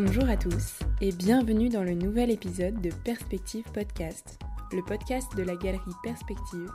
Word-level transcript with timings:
Bonjour 0.00 0.28
à 0.28 0.36
tous 0.36 0.78
et 1.00 1.10
bienvenue 1.10 1.70
dans 1.70 1.82
le 1.82 1.94
nouvel 1.94 2.30
épisode 2.30 2.80
de 2.80 2.90
Perspective 3.02 3.64
Podcast, 3.72 4.38
le 4.70 4.80
podcast 4.84 5.36
de 5.36 5.42
la 5.42 5.56
galerie 5.56 5.90
Perspective 6.04 6.70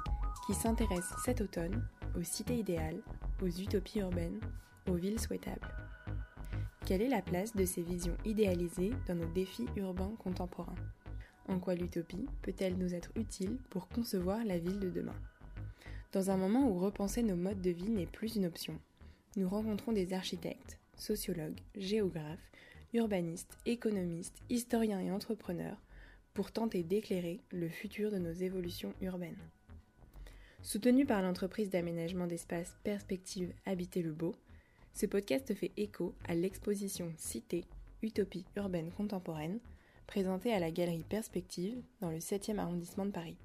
qui 0.46 0.54
s'intéresse 0.54 1.10
cet 1.24 1.40
automne 1.40 1.88
aux 2.18 2.24
cités 2.24 2.58
idéales, 2.58 3.02
aux 3.42 3.48
utopies 3.48 4.00
urbaines, 4.00 4.42
aux 4.90 4.96
villes 4.96 5.22
souhaitables. 5.22 5.74
Quelle 6.86 7.02
est 7.02 7.08
la 7.08 7.22
place 7.22 7.56
de 7.56 7.64
ces 7.64 7.82
visions 7.82 8.18
idéalisées 8.26 8.92
dans 9.08 9.16
nos 9.16 9.32
défis 9.32 9.68
urbains 9.78 10.16
contemporains? 10.20 10.76
En 11.48 11.60
quoi 11.60 11.76
l'utopie 11.76 12.28
peut-elle 12.42 12.78
nous 12.78 12.94
être 12.94 13.14
utile 13.16 13.56
pour 13.70 13.88
concevoir 13.88 14.44
la 14.44 14.58
ville 14.58 14.82
de 14.82 14.90
demain? 14.90 15.16
Dans 16.12 16.30
un 16.30 16.36
moment 16.36 16.68
où 16.68 16.78
repenser 16.78 17.24
nos 17.24 17.38
modes 17.38 17.62
de 17.62 17.72
vie 17.72 17.90
n'est 17.90 18.06
plus 18.06 18.36
une 18.36 18.48
option, 18.48 18.78
nous 19.38 19.48
rencontrons 19.48 19.94
des 19.94 20.12
architectes, 20.12 20.78
sociologues, 20.98 21.62
géographes, 21.78 22.52
urbanistes, 22.94 23.58
économistes, 23.66 24.42
historiens 24.50 25.00
et 25.00 25.12
entrepreneurs 25.12 25.78
pour 26.34 26.52
tenter 26.52 26.84
d'éclairer 26.84 27.42
le 27.52 27.68
futur 27.68 28.12
de 28.12 28.18
nos 28.18 28.32
évolutions 28.32 28.94
urbaines. 29.02 29.38
Soutenu 30.62 31.06
par 31.06 31.22
l'entreprise 31.22 31.70
d'aménagement 31.70 32.28
d'espace 32.28 32.76
Perspective 32.84 33.54
Habiter 33.66 34.02
le 34.02 34.14
Beau, 34.14 34.36
ce 34.94 35.06
podcast 35.06 35.54
fait 35.54 35.72
écho 35.76 36.14
à 36.26 36.36
l'exposition 36.36 37.12
Cité, 37.18 37.66
Utopie 38.02 38.46
urbaine 38.56 38.92
contemporaine, 38.92 39.60
présentée 40.08 40.54
à 40.54 40.60
la 40.60 40.72
galerie 40.72 41.06
Perspective 41.08 41.82
dans 42.00 42.12
le 42.12 42.20
7e 42.20 42.60
arrondissement 42.60 43.06
de 43.06 43.12
Paris. 43.12 43.38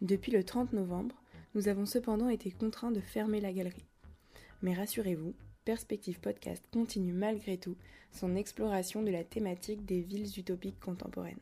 Depuis 0.00 0.32
le 0.32 0.44
30 0.44 0.72
novembre, 0.74 1.16
nous 1.54 1.68
avons 1.68 1.86
cependant 1.86 2.28
été 2.28 2.50
contraints 2.50 2.92
de 2.92 3.00
fermer 3.00 3.40
la 3.40 3.52
galerie. 3.52 3.86
Mais 4.62 4.74
rassurez-vous, 4.74 5.34
Perspective 5.68 6.18
Podcast 6.18 6.64
continue 6.72 7.12
malgré 7.12 7.58
tout 7.58 7.76
son 8.10 8.36
exploration 8.36 9.02
de 9.02 9.10
la 9.10 9.22
thématique 9.22 9.84
des 9.84 10.00
villes 10.00 10.38
utopiques 10.38 10.80
contemporaines. 10.80 11.36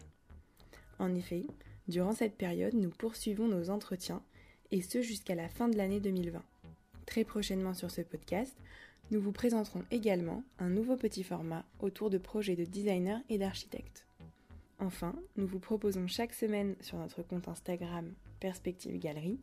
En 0.99 1.15
effet, 1.15 1.45
durant 1.87 2.11
cette 2.11 2.35
période, 2.35 2.75
nous 2.75 2.91
poursuivons 2.91 3.47
nos 3.47 3.71
entretiens, 3.71 4.21
et 4.73 4.83
ce 4.83 5.01
jusqu'à 5.01 5.37
la 5.37 5.49
fin 5.49 5.69
de 5.69 5.77
l'année 5.77 6.01
2020. 6.01 6.43
Très 7.07 7.23
prochainement 7.23 7.73
sur 7.73 7.93
ce 7.93 8.01
podcast, 8.01 8.57
nous 9.13 9.21
vous 9.21 9.31
présenterons 9.31 9.85
également 9.93 10.43
un 10.59 10.71
nouveau 10.71 10.97
petit 10.97 11.23
format 11.23 11.65
autour 11.79 12.11
de 12.11 12.19
projets 12.19 12.57
de 12.57 12.65
designers 12.65 13.23
et 13.29 13.39
d'architectes. 13.39 14.09
Enfin, 14.81 15.15
nous 15.37 15.47
vous 15.47 15.61
proposons 15.61 16.09
chaque 16.09 16.35
semaine 16.35 16.75
sur 16.81 16.99
notre 16.99 17.23
compte 17.23 17.47
Instagram 17.47 18.13
Perspective 18.41 18.99
Galerie 18.99 19.39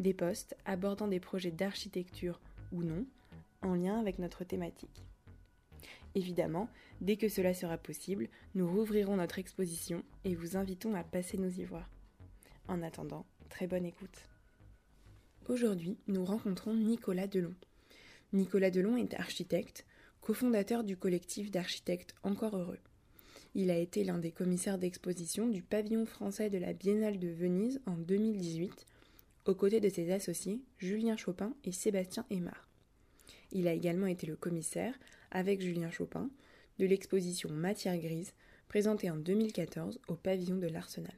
des 0.00 0.12
posts 0.12 0.56
abordant 0.64 1.06
des 1.06 1.20
projets 1.20 1.52
d'architecture 1.52 2.40
ou 2.72 2.82
non 2.82 3.06
en 3.64 3.74
lien 3.74 3.98
avec 3.98 4.18
notre 4.18 4.44
thématique. 4.44 5.04
Évidemment, 6.14 6.68
dès 7.00 7.16
que 7.16 7.28
cela 7.28 7.54
sera 7.54 7.76
possible, 7.76 8.28
nous 8.54 8.70
rouvrirons 8.70 9.16
notre 9.16 9.38
exposition 9.38 10.04
et 10.24 10.34
vous 10.34 10.56
invitons 10.56 10.94
à 10.94 11.02
passer 11.02 11.38
nous 11.38 11.60
y 11.60 11.64
voir. 11.64 11.90
En 12.68 12.82
attendant, 12.82 13.26
très 13.48 13.66
bonne 13.66 13.84
écoute. 13.84 14.28
Aujourd'hui, 15.48 15.98
nous 16.06 16.24
rencontrons 16.24 16.74
Nicolas 16.74 17.26
Delon. 17.26 17.54
Nicolas 18.32 18.70
Delon 18.70 18.96
est 18.96 19.14
architecte, 19.14 19.84
cofondateur 20.20 20.84
du 20.84 20.96
collectif 20.96 21.50
d'architectes 21.50 22.14
Encore 22.22 22.56
Heureux. 22.56 22.80
Il 23.54 23.70
a 23.70 23.76
été 23.76 24.04
l'un 24.04 24.18
des 24.18 24.32
commissaires 24.32 24.78
d'exposition 24.78 25.46
du 25.46 25.62
pavillon 25.62 26.06
français 26.06 26.48
de 26.48 26.58
la 26.58 26.72
Biennale 26.72 27.18
de 27.18 27.28
Venise 27.28 27.80
en 27.86 27.96
2018, 27.96 28.86
aux 29.46 29.54
côtés 29.54 29.80
de 29.80 29.88
ses 29.88 30.10
associés 30.10 30.60
Julien 30.78 31.16
Chopin 31.16 31.54
et 31.64 31.72
Sébastien 31.72 32.24
Aymar. 32.30 32.68
Il 33.54 33.68
a 33.68 33.72
également 33.72 34.06
été 34.06 34.26
le 34.26 34.36
commissaire, 34.36 34.94
avec 35.30 35.62
Julien 35.62 35.90
Chopin, 35.90 36.28
de 36.78 36.86
l'exposition 36.86 37.48
Matière 37.50 37.96
grise, 37.96 38.34
présentée 38.68 39.10
en 39.10 39.16
2014 39.16 40.00
au 40.08 40.14
pavillon 40.14 40.56
de 40.56 40.66
l'Arsenal. 40.66 41.14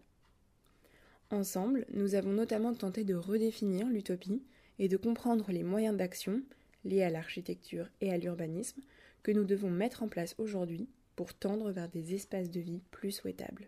Ensemble, 1.30 1.86
nous 1.92 2.14
avons 2.14 2.32
notamment 2.32 2.74
tenté 2.74 3.02
de 3.02 3.14
redéfinir 3.14 3.88
l'utopie 3.88 4.42
et 4.78 4.88
de 4.88 4.96
comprendre 4.96 5.50
les 5.50 5.64
moyens 5.64 5.96
d'action 5.96 6.42
liés 6.84 7.02
à 7.02 7.10
l'architecture 7.10 7.88
et 8.00 8.12
à 8.12 8.18
l'urbanisme 8.18 8.80
que 9.22 9.32
nous 9.32 9.44
devons 9.44 9.70
mettre 9.70 10.02
en 10.02 10.08
place 10.08 10.34
aujourd'hui 10.38 10.88
pour 11.16 11.34
tendre 11.34 11.72
vers 11.72 11.88
des 11.88 12.14
espaces 12.14 12.50
de 12.50 12.60
vie 12.60 12.82
plus 12.90 13.10
souhaitables. 13.10 13.66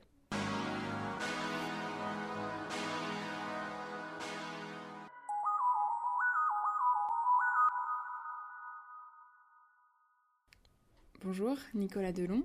Bonjour, 11.29 11.59
Nicolas 11.75 12.13
Delon. 12.13 12.43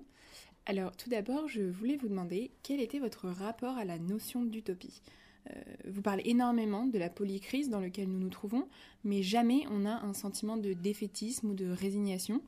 Alors 0.66 0.98
tout 0.98 1.10
d'abord, 1.10 1.48
je 1.48 1.62
voulais 1.62 1.96
vous 1.96 2.10
demander 2.10 2.52
quel 2.64 2.82
était 2.82 3.00
votre 3.00 3.30
rapport 3.30 3.78
à 3.78 3.86
la 3.86 3.98
notion 3.98 4.44
d'utopie? 4.44 5.02
Euh, 5.50 5.62
vous 5.88 6.02
parlez 6.02 6.24
énormément 6.26 6.86
de 6.86 7.00
la 7.00 7.10
polycrise 7.10 7.70
dans 7.70 7.80
laquelle 7.80 8.10
nous 8.10 8.20
nous 8.20 8.30
trouvons, 8.30 8.68
mais 9.06 9.24
jamais 9.24 9.62
on 9.72 9.86
a 9.86 10.04
un 10.04 10.14
sentiment 10.14 10.58
de 10.58 10.74
défaitisme 10.74 11.52
ou 11.52 11.54
de 11.54 11.70
résignation. 11.70 12.42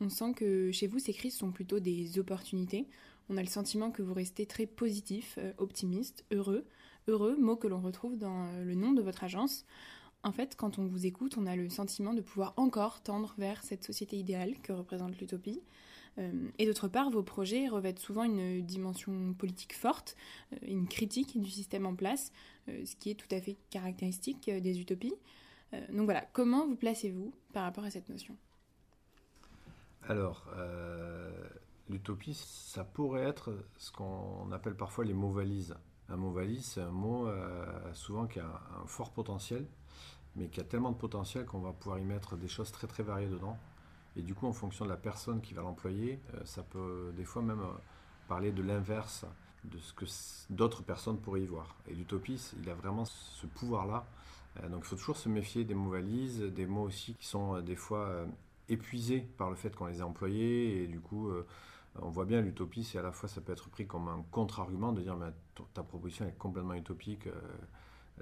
On 0.00 0.08
sent 0.08 0.32
que 0.34 0.72
chez 0.72 0.86
vous, 0.86 0.98
ces 0.98 1.12
crises 1.12 1.36
sont 1.36 1.52
plutôt 1.52 1.80
des 1.80 2.18
opportunités. 2.18 2.88
On 3.28 3.36
a 3.36 3.42
le 3.42 3.48
sentiment 3.48 3.90
que 3.90 4.00
vous 4.00 4.14
restez 4.14 4.46
très 4.46 4.64
positif, 4.64 5.34
euh, 5.36 5.52
optimiste, 5.58 6.24
heureux. 6.32 6.64
Heureux, 7.08 7.36
mot 7.38 7.56
que 7.56 7.68
l'on 7.68 7.82
retrouve 7.82 8.16
dans 8.16 8.46
euh, 8.46 8.64
le 8.64 8.74
nom 8.74 8.92
de 8.92 9.02
votre 9.02 9.22
agence. 9.22 9.66
En 10.24 10.32
fait, 10.32 10.56
quand 10.56 10.78
on 10.78 10.86
vous 10.86 11.04
écoute, 11.04 11.36
on 11.36 11.44
a 11.44 11.54
le 11.54 11.68
sentiment 11.68 12.14
de 12.14 12.22
pouvoir 12.22 12.54
encore 12.56 13.02
tendre 13.02 13.34
vers 13.36 13.62
cette 13.62 13.84
société 13.84 14.16
idéale 14.16 14.54
que 14.62 14.72
représente 14.72 15.20
l'utopie. 15.20 15.60
Euh, 16.18 16.48
et 16.58 16.64
d'autre 16.64 16.88
part, 16.88 17.10
vos 17.10 17.22
projets 17.22 17.68
revêtent 17.68 17.98
souvent 17.98 18.24
une 18.24 18.64
dimension 18.64 19.34
politique 19.34 19.74
forte, 19.74 20.16
euh, 20.54 20.56
une 20.66 20.88
critique 20.88 21.38
du 21.38 21.50
système 21.50 21.84
en 21.84 21.94
place, 21.94 22.32
euh, 22.68 22.86
ce 22.86 22.96
qui 22.96 23.10
est 23.10 23.14
tout 23.16 23.32
à 23.32 23.40
fait 23.40 23.58
caractéristique 23.68 24.50
des 24.50 24.80
utopies. 24.80 25.14
donc 25.92 26.04
voilà, 26.04 26.24
comment 26.32 26.66
vous 26.66 26.76
placez-vous 26.76 27.32
par 27.52 27.64
rapport 27.64 27.84
à 27.84 27.90
cette 27.90 28.08
notion? 28.08 28.36
Alors, 30.08 30.46
l'utopie, 31.88 32.34
ça 32.34 32.84
pourrait 32.84 33.24
être 33.24 33.52
ce 33.76 33.90
qu'on 33.90 34.52
appelle 34.52 34.76
parfois 34.76 35.04
les 35.04 35.14
mots 35.14 35.32
valises. 35.32 35.74
Un 36.08 36.16
mot 36.16 36.30
valise, 36.30 36.64
c'est 36.64 36.80
un 36.80 36.92
mot 36.92 37.28
souvent 37.92 38.28
qui 38.28 38.38
a 38.38 38.62
un 38.80 38.86
fort 38.86 39.10
potentiel, 39.10 39.66
mais 40.36 40.48
qui 40.48 40.60
a 40.60 40.64
tellement 40.64 40.90
de 40.90 40.96
potentiel 40.96 41.44
qu'on 41.44 41.60
va 41.60 41.72
pouvoir 41.72 41.98
y 41.98 42.04
mettre 42.04 42.36
des 42.36 42.48
choses 42.48 42.72
très 42.72 42.86
très 42.86 43.02
variées 43.02 43.28
dedans. 43.28 43.58
Et 44.16 44.22
du 44.22 44.34
coup, 44.34 44.46
en 44.46 44.52
fonction 44.52 44.84
de 44.84 44.90
la 44.90 44.96
personne 44.96 45.40
qui 45.40 45.54
va 45.54 45.62
l'employer, 45.62 46.20
euh, 46.34 46.40
ça 46.44 46.62
peut 46.62 47.12
des 47.16 47.24
fois 47.24 47.42
même 47.42 47.60
euh, 47.60 47.72
parler 48.28 48.52
de 48.52 48.62
l'inverse 48.62 49.24
de 49.64 49.78
ce 49.78 49.92
que 49.92 50.04
d'autres 50.50 50.82
personnes 50.82 51.18
pourraient 51.18 51.42
y 51.42 51.46
voir. 51.46 51.74
Et 51.88 51.94
l'utopie, 51.94 52.40
il 52.62 52.68
a 52.68 52.74
vraiment 52.74 53.04
ce 53.04 53.46
pouvoir-là. 53.46 54.04
Euh, 54.62 54.68
donc 54.68 54.82
il 54.84 54.88
faut 54.88 54.96
toujours 54.96 55.16
se 55.16 55.28
méfier 55.28 55.64
des 55.64 55.74
mots 55.74 55.90
valises, 55.90 56.40
des 56.40 56.66
mots 56.66 56.82
aussi 56.82 57.14
qui 57.14 57.26
sont 57.26 57.60
des 57.60 57.76
fois 57.76 58.26
épuisés 58.68 59.20
par 59.36 59.50
le 59.50 59.56
fait 59.56 59.74
qu'on 59.74 59.86
les 59.86 59.98
ait 59.98 60.02
employés. 60.02 60.82
Et 60.82 60.86
du 60.86 61.00
coup, 61.00 61.30
on 62.00 62.10
voit 62.10 62.24
bien 62.24 62.40
l'utopie, 62.40 62.84
c'est 62.84 62.98
à 62.98 63.02
la 63.02 63.10
fois, 63.10 63.28
ça 63.28 63.40
peut 63.40 63.52
être 63.52 63.68
pris 63.68 63.86
comme 63.86 64.08
un 64.08 64.24
contre-argument 64.30 64.92
de 64.92 65.00
dire 65.00 65.16
mais 65.16 65.32
ta 65.72 65.82
proposition 65.82 66.26
est 66.26 66.36
complètement 66.38 66.74
utopique 66.74 67.26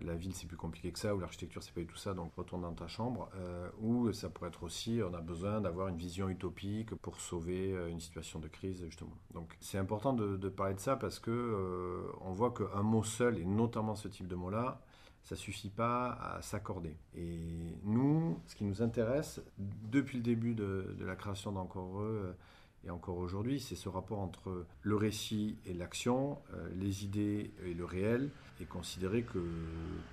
la 0.00 0.14
ville 0.14 0.34
c'est 0.34 0.46
plus 0.46 0.56
compliqué 0.56 0.90
que 0.90 0.98
ça, 0.98 1.14
ou 1.14 1.20
l'architecture 1.20 1.62
c'est 1.62 1.74
pas 1.74 1.80
du 1.80 1.86
tout 1.86 1.96
ça, 1.96 2.14
donc 2.14 2.34
retourne 2.34 2.62
dans 2.62 2.72
ta 2.72 2.86
chambre. 2.86 3.28
Euh, 3.36 3.68
ou 3.80 4.12
ça 4.12 4.30
pourrait 4.30 4.48
être 4.48 4.62
aussi, 4.62 5.00
on 5.06 5.12
a 5.14 5.20
besoin 5.20 5.60
d'avoir 5.60 5.88
une 5.88 5.96
vision 5.96 6.28
utopique 6.28 6.94
pour 6.94 7.20
sauver 7.20 7.72
euh, 7.72 7.88
une 7.88 8.00
situation 8.00 8.38
de 8.38 8.48
crise 8.48 8.82
justement. 8.84 9.16
Donc 9.34 9.56
c'est 9.60 9.78
important 9.78 10.12
de, 10.12 10.48
parler 10.48 10.74
de 10.74 10.80
ça 10.80 10.96
parce 10.96 11.18
que 11.18 11.30
euh, 11.30 12.10
on 12.20 12.32
voit 12.32 12.52
qu'un 12.52 12.82
mot 12.82 13.02
seul, 13.02 13.38
et 13.38 13.44
notamment 13.44 13.94
ce 13.94 14.08
type 14.08 14.28
de 14.28 14.34
mot-là, 14.34 14.80
ça 15.22 15.36
suffit 15.36 15.70
pas 15.70 16.10
à 16.10 16.42
s'accorder. 16.42 16.96
Et 17.14 17.76
nous, 17.84 18.40
ce 18.46 18.56
qui 18.56 18.64
nous 18.64 18.82
intéresse 18.82 19.40
depuis 19.58 20.16
le 20.16 20.24
début 20.24 20.54
de, 20.54 20.96
la 21.00 21.14
création 21.14 21.52
d'Encore 21.52 21.84
Heureux, 21.84 22.36
et 22.84 22.90
encore 22.90 23.18
aujourd'hui, 23.18 23.60
c'est 23.60 23.76
ce 23.76 23.88
rapport 23.88 24.18
entre 24.18 24.66
le 24.82 24.96
récit 24.96 25.56
et 25.64 25.74
l'action, 25.74 26.38
les 26.74 27.04
idées 27.04 27.54
et 27.64 27.72
le 27.72 27.84
réel, 27.84 28.32
et 28.60 28.64
considérer 28.64 29.22
que 29.22 29.38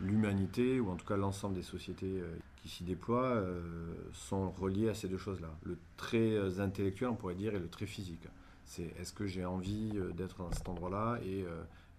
l'humanité, 0.02 0.80
ou 0.80 0.90
en 0.90 0.96
tout 0.96 1.06
cas 1.06 1.18
l'ensemble 1.18 1.56
des 1.56 1.64
sociétés 1.64 2.20
euh, 2.22 2.38
qui 2.58 2.70
s'y 2.70 2.84
déploient, 2.84 3.36
euh, 3.36 3.94
sont 4.14 4.50
reliées 4.52 4.90
à 4.90 4.94
ces 4.94 5.08
deux 5.08 5.18
choses-là. 5.18 5.50
Le 5.64 5.78
très 5.98 6.60
intellectuel, 6.60 7.10
on 7.10 7.16
pourrait 7.16 7.36
dire, 7.36 7.54
et 7.56 7.60
le 7.60 7.70
très 7.70 7.86
physique. 7.86 8.28
C'est 8.66 8.94
est-ce 9.00 9.14
que 9.14 9.26
j'ai 9.26 9.46
envie 9.46 9.94
d'être 10.14 10.38
dans 10.38 10.52
cet 10.52 10.70
endroit-là, 10.70 11.20
et 11.26 11.44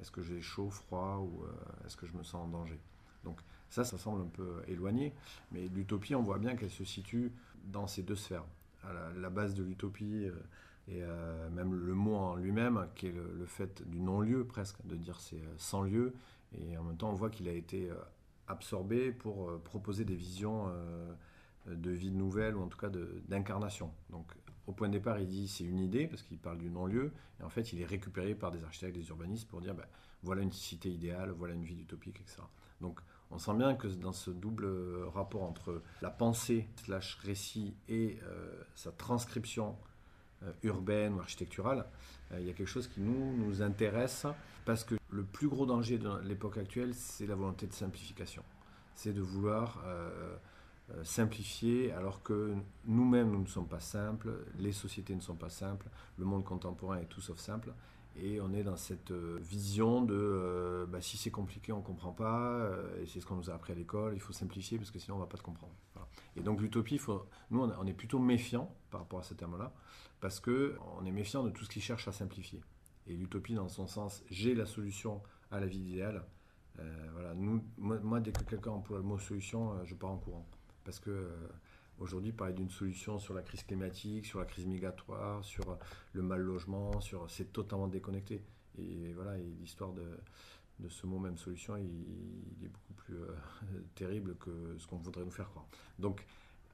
est-ce 0.00 0.12
que 0.12 0.22
j'ai 0.22 0.40
chaud, 0.40 0.70
froid, 0.70 1.18
ou 1.20 1.44
est-ce 1.84 1.96
que 1.96 2.06
je 2.06 2.12
me 2.12 2.22
sens 2.22 2.46
en 2.46 2.46
danger? 2.46 2.78
Donc 3.24 3.40
ça, 3.70 3.82
ça 3.82 3.98
semble 3.98 4.22
un 4.22 4.28
peu 4.28 4.62
éloigné, 4.68 5.12
mais 5.50 5.66
l'utopie, 5.66 6.14
on 6.14 6.22
voit 6.22 6.38
bien 6.38 6.54
qu'elle 6.54 6.70
se 6.70 6.84
situe 6.84 7.32
dans 7.72 7.88
ces 7.88 8.02
deux 8.02 8.14
sphères 8.14 8.44
à 8.84 8.92
la, 9.18 9.30
base 9.30 9.54
de 9.54 9.62
l'utopie 9.62 10.26
euh, 10.26 10.32
et 10.90 11.02
euh, 11.02 11.48
même 11.50 11.74
le 11.74 11.94
mot 11.94 12.16
en 12.16 12.36
lui-même, 12.36 12.86
qui 12.94 13.06
est 13.06 13.12
le, 13.12 13.46
fait 13.46 13.88
du 13.88 14.00
non-lieu 14.00 14.44
presque, 14.44 14.76
de 14.84 14.96
dire 14.96 15.20
c'est 15.20 15.36
euh, 15.36 15.54
sans 15.56 15.82
lieu. 15.82 16.14
Et 16.52 16.76
en 16.76 16.82
même 16.82 16.96
temps, 16.96 17.10
on 17.10 17.14
voit 17.14 17.30
qu'il 17.30 17.48
a 17.48 17.52
été 17.52 17.88
absorbé 18.48 19.12
pour 19.12 19.62
proposer 19.62 20.04
des 20.04 20.16
visions 20.16 20.66
de 21.68 21.90
vie 21.92 22.10
nouvelle 22.10 22.56
ou 22.56 22.62
en 22.62 22.66
tout 22.66 22.76
cas 22.76 22.90
d'incarnation. 23.28 23.92
Donc 24.10 24.34
au 24.66 24.72
point 24.72 24.88
de 24.88 24.94
départ, 24.94 25.18
il 25.18 25.26
dit 25.26 25.48
c'est 25.48 25.64
une 25.64 25.78
idée, 25.78 26.06
parce 26.06 26.22
qu'il 26.22 26.38
parle 26.38 26.58
du 26.58 26.70
non-lieu, 26.70 27.12
et 27.40 27.42
en 27.42 27.48
fait, 27.48 27.72
il 27.72 27.80
est 27.80 27.86
récupéré 27.86 28.34
par 28.34 28.50
des 28.50 28.62
architectes, 28.64 28.96
des 28.96 29.08
urbanistes 29.08 29.48
pour 29.48 29.60
dire 29.60 29.74
ben, 29.74 29.86
voilà 30.22 30.42
une 30.42 30.52
cité 30.52 30.90
idéale, 30.90 31.30
voilà 31.30 31.54
une 31.54 31.64
ville 31.64 31.80
utopique, 31.80 32.20
etc. 32.20 32.42
Donc, 32.80 33.00
on 33.30 33.38
sent 33.38 33.54
bien 33.54 33.74
que 33.74 33.86
dans 33.86 34.12
ce 34.12 34.30
double 34.30 34.66
rapport 35.14 35.42
entre 35.42 35.82
la 36.02 36.10
pensée 36.10 36.68
slash 36.76 37.16
récit 37.16 37.74
et 37.88 38.18
euh, 38.24 38.62
sa 38.74 38.90
transcription 38.90 39.70
euh, 39.70 39.89
urbaine 40.62 41.14
ou 41.14 41.20
architecturale, 41.20 41.86
euh, 42.32 42.40
il 42.40 42.46
y 42.46 42.50
a 42.50 42.52
quelque 42.52 42.68
chose 42.68 42.88
qui 42.88 43.00
nous, 43.00 43.36
nous 43.36 43.62
intéresse 43.62 44.26
parce 44.64 44.84
que 44.84 44.96
le 45.10 45.22
plus 45.22 45.48
gros 45.48 45.66
danger 45.66 45.98
de 45.98 46.08
l'époque 46.22 46.58
actuelle, 46.58 46.94
c'est 46.94 47.26
la 47.26 47.34
volonté 47.34 47.66
de 47.66 47.72
simplification. 47.72 48.42
C'est 48.94 49.12
de 49.12 49.20
vouloir 49.20 49.82
simplifier 51.04 51.92
alors 51.92 52.22
que 52.22 52.54
nous-mêmes, 52.84 53.30
nous 53.30 53.40
ne 53.40 53.46
sommes 53.46 53.66
pas 53.66 53.80
simples, 53.80 54.44
les 54.58 54.72
sociétés 54.72 55.14
ne 55.14 55.20
sont 55.20 55.36
pas 55.36 55.48
simples, 55.48 55.86
le 56.18 56.24
monde 56.24 56.44
contemporain 56.44 56.98
est 56.98 57.06
tout 57.06 57.20
sauf 57.20 57.38
simple. 57.38 57.72
Et 58.16 58.40
on 58.40 58.52
est 58.52 58.62
dans 58.62 58.76
cette 58.76 59.12
euh, 59.12 59.38
vision 59.40 60.02
de 60.02 60.14
euh, 60.14 60.86
bah, 60.86 61.00
si 61.00 61.16
c'est 61.16 61.30
compliqué, 61.30 61.72
on 61.72 61.78
ne 61.78 61.82
comprend 61.82 62.12
pas, 62.12 62.50
euh, 62.50 63.02
et 63.02 63.06
c'est 63.06 63.20
ce 63.20 63.26
qu'on 63.26 63.36
nous 63.36 63.50
a 63.50 63.54
appris 63.54 63.72
à 63.72 63.76
l'école, 63.76 64.14
il 64.14 64.20
faut 64.20 64.32
simplifier 64.32 64.78
parce 64.78 64.90
que 64.90 64.98
sinon 64.98 65.16
on 65.16 65.18
ne 65.20 65.24
va 65.24 65.28
pas 65.28 65.38
te 65.38 65.42
comprendre. 65.42 65.72
Et 66.36 66.40
donc 66.40 66.60
l'utopie, 66.60 67.00
nous 67.50 67.60
on 67.60 67.86
est 67.86 67.92
plutôt 67.92 68.18
méfiant 68.18 68.74
par 68.90 69.00
rapport 69.00 69.20
à 69.20 69.22
ce 69.22 69.34
terme-là, 69.34 69.72
parce 70.20 70.40
qu'on 70.40 71.04
est 71.04 71.10
méfiant 71.10 71.44
de 71.44 71.50
tout 71.50 71.64
ce 71.64 71.70
qui 71.70 71.80
cherche 71.80 72.08
à 72.08 72.12
simplifier. 72.12 72.60
Et 73.06 73.14
l'utopie, 73.14 73.54
dans 73.54 73.68
son 73.68 73.86
sens, 73.86 74.22
j'ai 74.30 74.54
la 74.54 74.66
solution 74.66 75.22
à 75.50 75.60
la 75.60 75.66
vie 75.66 75.80
idéale. 75.80 76.24
voilà, 77.12 77.34
moi, 77.78 78.20
dès 78.20 78.32
que 78.32 78.42
quelqu'un 78.44 78.70
emploie 78.70 78.98
le 78.98 79.04
mot 79.04 79.18
solution, 79.18 79.84
je 79.84 79.94
pars 79.94 80.10
en 80.10 80.18
courant. 80.18 80.46
Parce 80.84 81.00
que 81.00 81.28
Aujourd'hui, 82.00 82.32
parler 82.32 82.54
d'une 82.54 82.70
solution 82.70 83.18
sur 83.18 83.34
la 83.34 83.42
crise 83.42 83.62
climatique, 83.62 84.24
sur 84.24 84.38
la 84.38 84.46
crise 84.46 84.64
migratoire, 84.64 85.44
sur 85.44 85.78
le 86.14 86.22
mal 86.22 86.40
logement, 86.40 86.98
sur 87.02 87.30
c'est 87.30 87.52
totalement 87.52 87.88
déconnecté. 87.88 88.42
Et 88.78 89.12
voilà, 89.12 89.36
l'histoire 89.60 89.92
de, 89.92 90.88
ce 90.88 91.06
mot 91.06 91.18
même 91.18 91.36
solution, 91.36 91.76
il, 91.76 92.64
est 92.64 92.68
beaucoup 92.68 92.94
plus 92.94 93.16
euh, 93.16 93.36
terrible 93.94 94.34
que 94.36 94.76
ce 94.78 94.86
qu'on 94.86 94.96
voudrait 94.96 95.24
nous 95.24 95.30
faire 95.30 95.50
croire. 95.50 95.66
Donc, 95.98 96.24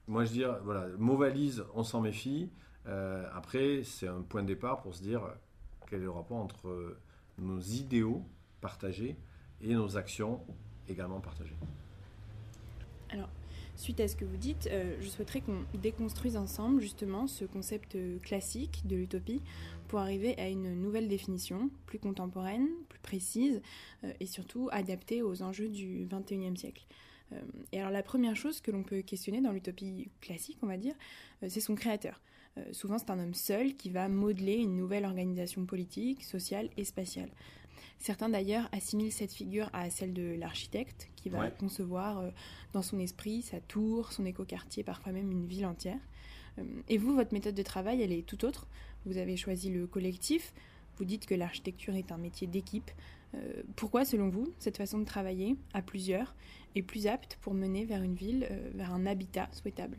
moi 0.06 0.24
je 0.24 0.30
dis, 0.30 0.44
voilà, 0.62 0.86
mot 0.96 1.16
valise, 1.16 1.64
on 1.74 1.82
s'en 1.82 2.00
méfie. 2.00 2.48
Euh, 2.86 3.28
après, 3.34 3.82
c'est 3.82 4.06
un 4.06 4.22
point 4.22 4.42
de 4.42 4.46
départ 4.46 4.80
pour 4.80 4.94
se 4.94 5.02
dire 5.02 5.22
quel 5.90 6.02
est 6.02 6.04
le 6.04 6.10
rapport 6.10 6.38
entre 6.38 6.98
nos 7.38 7.60
idéaux 7.60 8.24
partagés 8.60 9.16
et 9.60 9.74
nos 9.74 9.96
actions 9.96 10.40
également 10.88 11.20
partagées? 11.20 11.56
Alors, 13.10 13.28
Suite 13.76 14.00
à 14.00 14.08
ce 14.08 14.16
que 14.16 14.24
vous 14.24 14.38
dites, 14.38 14.68
euh, 14.72 14.96
je 15.00 15.06
souhaiterais 15.06 15.42
qu'on 15.42 15.64
déconstruise 15.74 16.38
ensemble 16.38 16.80
justement 16.80 17.26
ce 17.26 17.44
concept 17.44 17.96
classique 18.22 18.82
de 18.86 18.96
l'utopie 18.96 19.42
pour 19.88 19.98
arriver 19.98 20.36
à 20.38 20.48
une 20.48 20.80
nouvelle 20.80 21.08
définition, 21.08 21.70
plus 21.84 21.98
contemporaine, 21.98 22.68
plus 22.88 22.98
précise 23.00 23.60
euh, 24.02 24.12
et 24.18 24.24
surtout 24.24 24.70
adaptée 24.72 25.20
aux 25.20 25.42
enjeux 25.42 25.68
du 25.68 26.08
XXIe 26.10 26.56
siècle. 26.56 26.86
Euh, 27.32 27.40
et 27.72 27.78
alors 27.78 27.90
la 27.90 28.02
première 28.02 28.34
chose 28.34 28.62
que 28.62 28.70
l'on 28.70 28.82
peut 28.82 29.02
questionner 29.02 29.42
dans 29.42 29.52
l'utopie 29.52 30.08
classique, 30.22 30.58
on 30.62 30.66
va 30.66 30.78
dire, 30.78 30.94
c'est 31.46 31.60
son 31.60 31.74
créateur. 31.74 32.22
souvent 32.72 32.96
c'est 32.96 33.10
un 33.10 33.18
homme 33.18 33.34
seul 33.34 33.74
qui 33.74 33.90
va 33.90 34.08
modeler 34.08 34.54
une 34.54 34.74
nouvelle 34.74 35.04
organisation 35.04 35.66
politique, 35.66 36.24
sociale 36.24 36.70
et 36.78 36.84
spatiale. 36.84 37.28
Certains 37.98 38.28
d'ailleurs 38.28 38.68
assimilent 38.72 39.12
cette 39.12 39.32
figure 39.32 39.70
à 39.72 39.90
celle 39.90 40.12
de 40.12 40.36
l'architecte 40.38 41.08
qui 41.16 41.28
va 41.28 41.50
concevoir 41.50 42.18
euh, 42.18 42.30
dans 42.72 42.82
son 42.82 42.98
esprit 42.98 43.42
sa 43.42 43.60
tour, 43.60 44.12
son 44.12 44.24
écoquartier, 44.24 44.82
parfois 44.84 45.12
même 45.12 45.30
une 45.30 45.46
ville 45.46 45.66
entière. 45.66 46.00
Euh, 46.58 46.64
et 46.88 46.98
vous, 46.98 47.14
votre 47.14 47.32
méthode 47.32 47.54
de 47.54 47.62
travail, 47.62 48.02
elle 48.02 48.12
est 48.12 48.26
tout 48.26 48.44
autre. 48.44 48.66
Vous 49.04 49.18
avez 49.18 49.36
choisi 49.36 49.70
le 49.70 49.86
collectif. 49.86 50.52
Vous 50.98 51.04
dites 51.04 51.26
que 51.26 51.34
l'architecture 51.34 51.94
est 51.94 52.12
un 52.12 52.18
métier 52.18 52.46
d'équipe. 52.46 52.90
Euh, 53.34 53.62
pourquoi, 53.76 54.04
selon 54.04 54.28
vous, 54.28 54.48
cette 54.58 54.76
façon 54.76 54.98
de 54.98 55.04
travailler 55.04 55.56
à 55.74 55.82
plusieurs 55.82 56.34
est 56.74 56.82
plus 56.82 57.06
apte 57.06 57.38
pour 57.40 57.54
mener 57.54 57.84
vers 57.84 58.02
une 58.02 58.14
ville, 58.14 58.48
vers 58.74 58.92
un 58.92 59.06
habitat 59.06 59.48
souhaitable? 59.52 59.98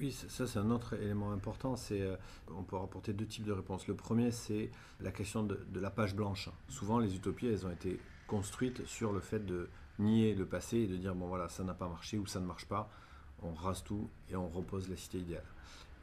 Oui, 0.00 0.12
ça 0.12 0.46
c'est 0.46 0.58
un 0.58 0.70
autre 0.70 0.94
élément 0.94 1.32
important. 1.32 1.74
Euh, 1.90 2.16
on 2.56 2.62
peut 2.62 2.76
rapporter 2.76 3.12
deux 3.12 3.26
types 3.26 3.44
de 3.44 3.52
réponses. 3.52 3.86
Le 3.88 3.94
premier, 3.94 4.30
c'est 4.30 4.70
la 5.00 5.10
question 5.10 5.42
de, 5.42 5.58
la 5.74 5.90
page 5.90 6.14
blanche. 6.14 6.50
Souvent, 6.68 6.98
les 6.98 7.14
utopies, 7.16 7.48
elles 7.48 7.66
ont 7.66 7.70
été 7.70 7.98
construites 8.26 8.84
sur 8.86 9.12
le 9.12 9.20
fait 9.20 9.44
de 9.44 9.68
nier 9.98 10.34
le 10.34 10.46
passé 10.46 10.78
et 10.78 10.86
de 10.86 10.96
dire 10.96 11.14
bon 11.14 11.26
voilà, 11.26 11.48
ça 11.48 11.64
n'a 11.64 11.74
pas 11.74 11.88
marché 11.88 12.18
ou 12.18 12.26
ça 12.26 12.38
ne 12.40 12.46
marche 12.46 12.66
pas. 12.66 12.90
On 13.42 13.52
rase 13.54 13.82
tout 13.82 14.08
et 14.30 14.36
on 14.36 14.48
repose 14.48 14.88
la 14.88 14.96
cité 14.96 15.18
idéale. 15.18 15.44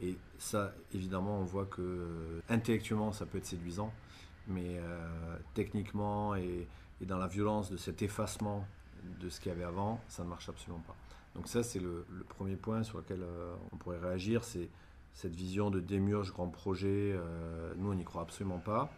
Et 0.01 0.17
ça, 0.37 0.73
évidemment, 0.93 1.39
on 1.39 1.45
voit 1.45 1.65
que 1.65 1.81
euh, 1.81 2.41
intellectuellement, 2.49 3.13
ça 3.13 3.25
peut 3.25 3.37
être 3.37 3.45
séduisant, 3.45 3.93
mais 4.47 4.77
euh, 4.79 5.37
techniquement 5.53 6.35
et 6.35 6.67
dans 7.01 7.17
la 7.17 7.27
violence 7.27 7.69
de 7.69 7.77
cet 7.77 8.01
effacement 8.01 8.65
de 9.21 9.29
ce 9.29 9.39
qu'il 9.39 9.51
y 9.51 9.55
avait 9.55 9.63
avant, 9.63 10.01
ça 10.07 10.23
ne 10.23 10.29
marche 10.29 10.49
absolument 10.49 10.83
pas. 10.85 10.95
Donc 11.35 11.47
ça, 11.47 11.63
c'est 11.63 11.79
le, 11.79 12.05
premier 12.29 12.55
point 12.55 12.83
sur 12.83 12.97
lequel 12.97 13.21
euh, 13.21 13.53
on 13.71 13.77
pourrait 13.77 13.99
réagir, 13.99 14.43
c'est 14.43 14.69
cette 15.13 15.35
vision 15.35 15.69
de 15.69 15.79
démurge 15.79 16.31
grand 16.31 16.47
projet. 16.47 17.13
Euh, 17.13 17.73
nous, 17.77 17.91
on 17.91 17.95
n'y 17.95 18.05
croit 18.05 18.21
absolument 18.21 18.59
pas. 18.59 18.91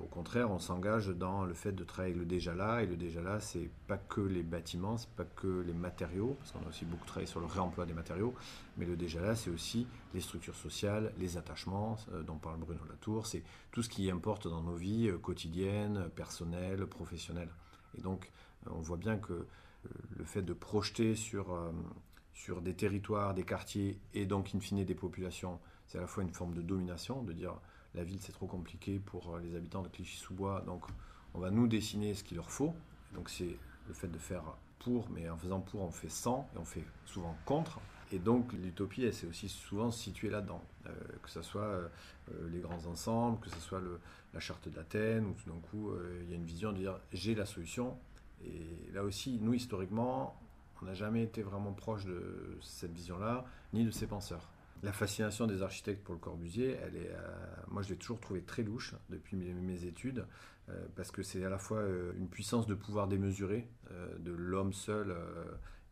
Au 0.00 0.06
contraire, 0.06 0.50
on 0.50 0.58
s'engage 0.58 1.08
dans 1.08 1.44
le 1.44 1.54
fait 1.54 1.70
de 1.70 1.84
travailler 1.84 2.14
avec 2.14 2.20
le 2.20 2.26
déjà 2.26 2.52
là. 2.52 2.82
Et 2.82 2.86
le 2.86 2.96
déjà 2.96 3.22
là, 3.22 3.38
c'est 3.38 3.70
pas 3.86 3.96
que 3.96 4.20
les 4.20 4.42
bâtiments, 4.42 4.96
c'est 4.96 5.10
pas 5.10 5.24
que 5.24 5.60
les 5.60 5.72
matériaux, 5.72 6.36
parce 6.40 6.50
qu'on 6.50 6.64
a 6.64 6.68
aussi 6.68 6.84
beaucoup 6.84 7.06
travaillé 7.06 7.28
sur 7.28 7.38
le 7.38 7.46
réemploi 7.46 7.86
des 7.86 7.94
matériaux. 7.94 8.34
Mais 8.76 8.86
le 8.86 8.96
déjà 8.96 9.20
là, 9.20 9.36
c'est 9.36 9.50
aussi 9.50 9.86
les 10.12 10.20
structures 10.20 10.56
sociales, 10.56 11.12
les 11.18 11.36
attachements, 11.36 11.96
euh, 12.12 12.22
dont 12.22 12.38
parle 12.38 12.58
Bruno 12.58 12.80
Latour. 12.88 13.28
C'est 13.28 13.44
tout 13.70 13.82
ce 13.82 13.88
qui 13.88 14.10
importe 14.10 14.48
dans 14.48 14.62
nos 14.62 14.74
vies 14.74 15.12
quotidiennes, 15.22 16.08
personnelles, 16.16 16.86
professionnelles. 16.86 17.50
Et 17.96 18.00
donc, 18.00 18.32
on 18.66 18.80
voit 18.80 18.96
bien 18.96 19.16
que 19.16 19.46
le 20.16 20.24
fait 20.24 20.42
de 20.42 20.52
projeter 20.52 21.14
sur, 21.14 21.52
euh, 21.52 21.70
sur 22.32 22.62
des 22.62 22.74
territoires, 22.74 23.34
des 23.34 23.44
quartiers 23.44 23.98
et 24.14 24.26
donc 24.26 24.54
in 24.54 24.60
fine 24.60 24.84
des 24.84 24.94
populations, 24.94 25.60
c'est 25.86 25.98
à 25.98 26.02
la 26.02 26.06
fois 26.06 26.22
une 26.22 26.32
forme 26.32 26.54
de 26.54 26.62
domination, 26.62 27.22
de 27.22 27.32
dire 27.32 27.54
la 27.94 28.04
ville 28.04 28.18
c'est 28.20 28.32
trop 28.32 28.46
compliqué 28.46 28.98
pour 28.98 29.34
euh, 29.34 29.40
les 29.40 29.54
habitants 29.56 29.82
de 29.82 29.88
Clichy-sous-Bois, 29.88 30.62
donc 30.66 30.84
on 31.34 31.40
va 31.40 31.50
nous 31.50 31.66
dessiner 31.66 32.14
ce 32.14 32.24
qu'il 32.24 32.36
leur 32.36 32.50
faut. 32.50 32.74
Donc 33.12 33.30
c'est 33.30 33.56
le 33.86 33.94
fait 33.94 34.08
de 34.08 34.18
faire 34.18 34.42
pour, 34.78 35.08
mais 35.10 35.28
en 35.28 35.36
faisant 35.36 35.60
pour 35.60 35.82
on 35.82 35.90
fait 35.90 36.08
sans 36.08 36.48
et 36.54 36.58
on 36.58 36.64
fait 36.64 36.84
souvent 37.06 37.36
contre. 37.44 37.80
Et 38.12 38.18
donc 38.18 38.52
l'utopie, 38.52 39.04
elle 39.04 39.14
s'est 39.14 39.26
aussi 39.26 39.48
souvent 39.48 39.90
située 39.90 40.30
là-dedans, 40.30 40.62
euh, 40.86 40.90
que 41.22 41.30
ce 41.30 41.42
soit 41.42 41.90
les 42.50 42.60
grands 42.60 42.86
ensembles, 42.86 43.40
que 43.40 43.50
ce 43.50 43.60
soit 43.60 43.80
la 44.32 44.40
charte 44.40 44.68
d'Athènes, 44.68 45.26
où 45.26 45.32
tout 45.32 45.50
d'un 45.50 45.60
coup 45.70 45.92
il 46.22 46.30
y 46.30 46.32
a 46.32 46.36
une 46.36 46.44
vision 46.44 46.72
de 46.72 46.78
dire 46.78 46.98
j'ai 47.12 47.34
la 47.34 47.46
solution, 47.46 47.96
et 48.44 48.92
là 48.92 49.04
aussi, 49.04 49.38
nous, 49.40 49.54
historiquement, 49.54 50.40
on 50.82 50.86
n'a 50.86 50.94
jamais 50.94 51.22
été 51.22 51.42
vraiment 51.42 51.72
proche 51.72 52.04
de 52.04 52.58
cette 52.60 52.92
vision-là, 52.92 53.44
ni 53.72 53.84
de 53.84 53.90
ces 53.90 54.06
penseurs. 54.06 54.48
La 54.82 54.92
fascination 54.92 55.46
des 55.46 55.62
architectes 55.62 56.04
pour 56.04 56.14
le 56.14 56.20
Corbusier, 56.20 56.76
elle 56.82 56.96
est, 56.96 57.10
euh, 57.10 57.36
moi 57.68 57.80
je 57.80 57.88
l'ai 57.88 57.96
toujours 57.96 58.20
trouvé 58.20 58.42
très 58.42 58.62
louche 58.62 58.94
depuis 59.08 59.34
mes, 59.36 59.84
études, 59.84 60.26
euh, 60.68 60.86
parce 60.94 61.10
que 61.10 61.22
c'est 61.22 61.42
à 61.42 61.48
la 61.48 61.56
fois 61.56 61.78
euh, 61.78 62.12
une 62.18 62.28
puissance 62.28 62.66
de 62.66 62.74
pouvoir 62.74 63.08
démesuré 63.08 63.66
de 64.18 64.32
l'homme 64.32 64.72
seul. 64.72 65.14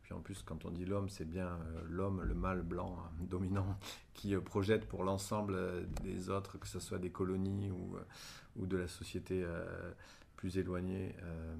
puis 0.02 0.12
en 0.12 0.20
plus, 0.20 0.42
quand 0.42 0.66
on 0.66 0.70
dit 0.70 0.84
l'homme, 0.84 1.08
c'est 1.08 1.24
bien 1.24 1.58
l'homme, 1.88 2.22
le 2.22 2.34
mâle 2.34 2.62
blanc 2.62 2.98
hein, 2.98 3.10
dominant, 3.20 3.78
qui 4.12 4.36
projette 4.36 4.86
pour 4.86 5.04
l'ensemble 5.04 5.86
des 6.02 6.28
autres, 6.28 6.58
que 6.58 6.66
ce 6.66 6.80
soit 6.80 6.98
des 6.98 7.10
colonies 7.10 7.70
ou 7.70 8.66
de 8.66 8.76
la 8.76 8.88
société 8.88 9.42
plus 10.42 10.58
éloigné 10.58 11.14
euh, 11.22 11.54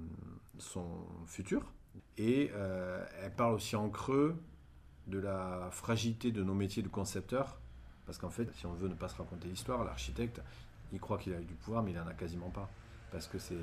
son 0.59 1.07
futur. 1.29 1.73
Et 2.19 2.51
euh, 2.53 3.07
elle 3.23 3.33
parle 3.33 3.55
aussi 3.55 3.77
en 3.77 3.89
creux 3.89 4.35
de 5.07 5.21
la 5.21 5.69
fragilité 5.71 6.33
de 6.33 6.43
nos 6.43 6.55
métiers 6.55 6.83
de 6.83 6.89
concepteurs, 6.89 7.61
parce 8.07 8.19
qu'en 8.19 8.31
fait, 8.31 8.53
si 8.55 8.67
on 8.67 8.73
veut 8.73 8.89
ne 8.89 8.95
pas 8.95 9.09
se 9.09 9.17
raconter 9.17 9.47
l'histoire, 9.47 9.85
l'architecte, 9.85 10.43
il 10.93 10.99
croit 10.99 11.19
qu'il 11.19 11.33
a 11.33 11.41
eu 11.41 11.45
du 11.45 11.55
pouvoir, 11.55 11.85
mais 11.85 11.93
il 11.93 11.97
n'en 11.97 12.09
a 12.09 12.13
quasiment 12.13 12.51
pas, 12.51 12.69
parce 13.13 13.29
que 13.29 13.39
c'est, 13.39 13.55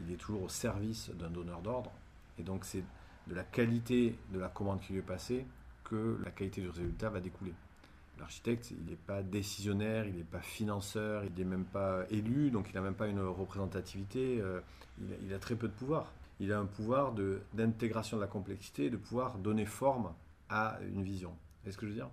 il 0.00 0.12
est 0.12 0.16
toujours 0.16 0.44
au 0.44 0.48
service 0.48 1.10
d'un 1.10 1.30
donneur 1.30 1.60
d'ordre, 1.60 1.90
et 2.38 2.44
donc 2.44 2.64
c'est 2.64 2.84
de 3.26 3.34
la 3.34 3.42
qualité 3.42 4.16
de 4.32 4.38
la 4.38 4.48
commande 4.48 4.80
qui 4.80 4.92
lui 4.92 5.00
est 5.00 5.02
passée 5.02 5.44
que 5.82 6.20
la 6.24 6.30
qualité 6.30 6.60
du 6.60 6.68
résultat 6.68 7.10
va 7.10 7.18
découler. 7.18 7.54
L'architecte, 8.22 8.70
il 8.70 8.84
n'est 8.84 8.94
pas 8.94 9.20
décisionnaire, 9.24 10.06
il 10.06 10.14
n'est 10.14 10.22
pas 10.22 10.40
financeur, 10.40 11.24
il 11.24 11.32
n'est 11.34 11.44
même 11.44 11.64
pas 11.64 12.04
élu, 12.08 12.52
donc 12.52 12.68
il 12.70 12.74
n'a 12.76 12.80
même 12.80 12.94
pas 12.94 13.08
une 13.08 13.18
représentativité, 13.18 14.40
euh, 14.40 14.60
il, 15.24 15.34
a, 15.34 15.40
très 15.40 15.56
peu 15.56 15.66
de 15.66 15.72
pouvoir. 15.72 16.12
Il 16.38 16.52
a 16.52 16.60
un 16.60 16.66
pouvoir 16.66 17.14
d'intégration 17.52 18.18
de, 18.18 18.22
la 18.22 18.28
complexité, 18.28 18.90
de 18.90 18.96
pouvoir 18.96 19.38
donner 19.38 19.66
forme 19.66 20.14
à 20.48 20.78
une 20.94 21.02
vision. 21.02 21.36
Est-ce 21.66 21.76
que 21.76 21.84
je 21.84 21.90
veux 21.90 21.96
dire? 21.96 22.10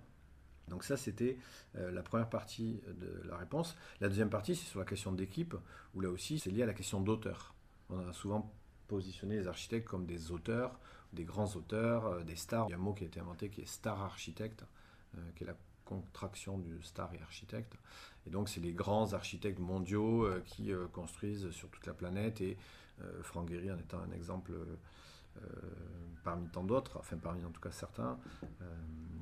Donc 0.66 0.82
ça, 0.82 0.96
c'était 0.96 1.38
euh, 1.76 1.92
la 1.92 2.02
première 2.02 2.28
partie 2.28 2.80
de 2.88 3.22
la 3.28 3.36
réponse. 3.36 3.76
La 4.00 4.08
deuxième 4.08 4.30
partie, 4.30 4.56
c'est 4.56 4.66
sur 4.66 4.80
la 4.80 4.86
question 4.86 5.12
d'équipe, 5.12 5.54
où 5.94 6.00
là 6.00 6.08
aussi, 6.08 6.40
c'est 6.40 6.50
lié 6.50 6.64
à 6.64 6.66
la 6.66 6.74
question 6.74 7.00
d'auteur. 7.00 7.54
On 7.88 8.08
a 8.08 8.12
souvent 8.12 8.52
positionné 8.88 9.36
les 9.36 9.46
architectes 9.46 9.86
comme 9.86 10.06
des 10.06 10.32
auteurs, 10.32 10.76
des 11.12 11.22
grands 11.22 11.54
auteurs, 11.54 12.06
euh, 12.06 12.24
des 12.24 12.34
stars. 12.34 12.66
Il 12.66 12.72
y 12.72 12.74
a 12.74 12.78
un 12.78 12.80
mot 12.80 12.94
qui 12.94 13.04
a 13.04 13.06
été 13.06 13.20
inventé 13.20 13.48
qui 13.48 13.60
est 13.60 13.68
star 13.68 14.02
architecte, 14.02 14.64
qui 15.36 15.42
est 15.42 15.46
la 15.46 15.56
contraction 15.90 16.58
du 16.58 16.82
star 16.82 17.12
et 17.14 17.20
architecte. 17.22 17.74
Et 18.26 18.30
donc, 18.30 18.48
c'est 18.48 18.60
les 18.60 18.72
grands 18.72 19.12
architectes 19.12 19.58
mondiaux 19.58 20.28
qui 20.44 20.72
construisent 20.92 21.50
sur 21.50 21.68
toute 21.70 21.86
la 21.86 21.94
planète. 21.94 22.40
Et 22.40 22.56
Franck 23.22 23.50
Gehry 23.50 23.70
en 23.70 23.78
étant 23.78 23.98
un 23.98 24.12
exemple 24.12 24.52
parmi 26.22 26.46
tant 26.48 26.64
d'autres, 26.64 26.98
enfin 26.98 27.16
parmi 27.16 27.44
en 27.46 27.50
tout 27.50 27.62
cas 27.62 27.70
certains, 27.70 28.18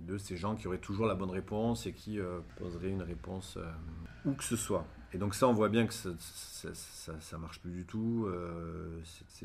de 0.06 0.18
ces 0.18 0.36
gens 0.36 0.56
qui 0.56 0.66
auraient 0.66 0.78
toujours 0.78 1.06
la 1.06 1.14
bonne 1.14 1.30
réponse 1.30 1.86
et 1.86 1.92
qui 1.92 2.18
poseraient 2.56 2.90
une 2.90 3.02
réponse 3.02 3.56
où 4.24 4.32
que 4.32 4.44
ce 4.44 4.56
soit. 4.56 4.84
Et 5.12 5.18
donc 5.18 5.34
ça, 5.34 5.48
on 5.48 5.54
voit 5.54 5.70
bien 5.70 5.86
que 5.86 5.94
ça, 5.94 6.10
ça, 6.72 7.38
marche 7.38 7.60
plus 7.60 7.70
du 7.70 7.84
tout. 7.84 8.26
Euh, 8.26 9.00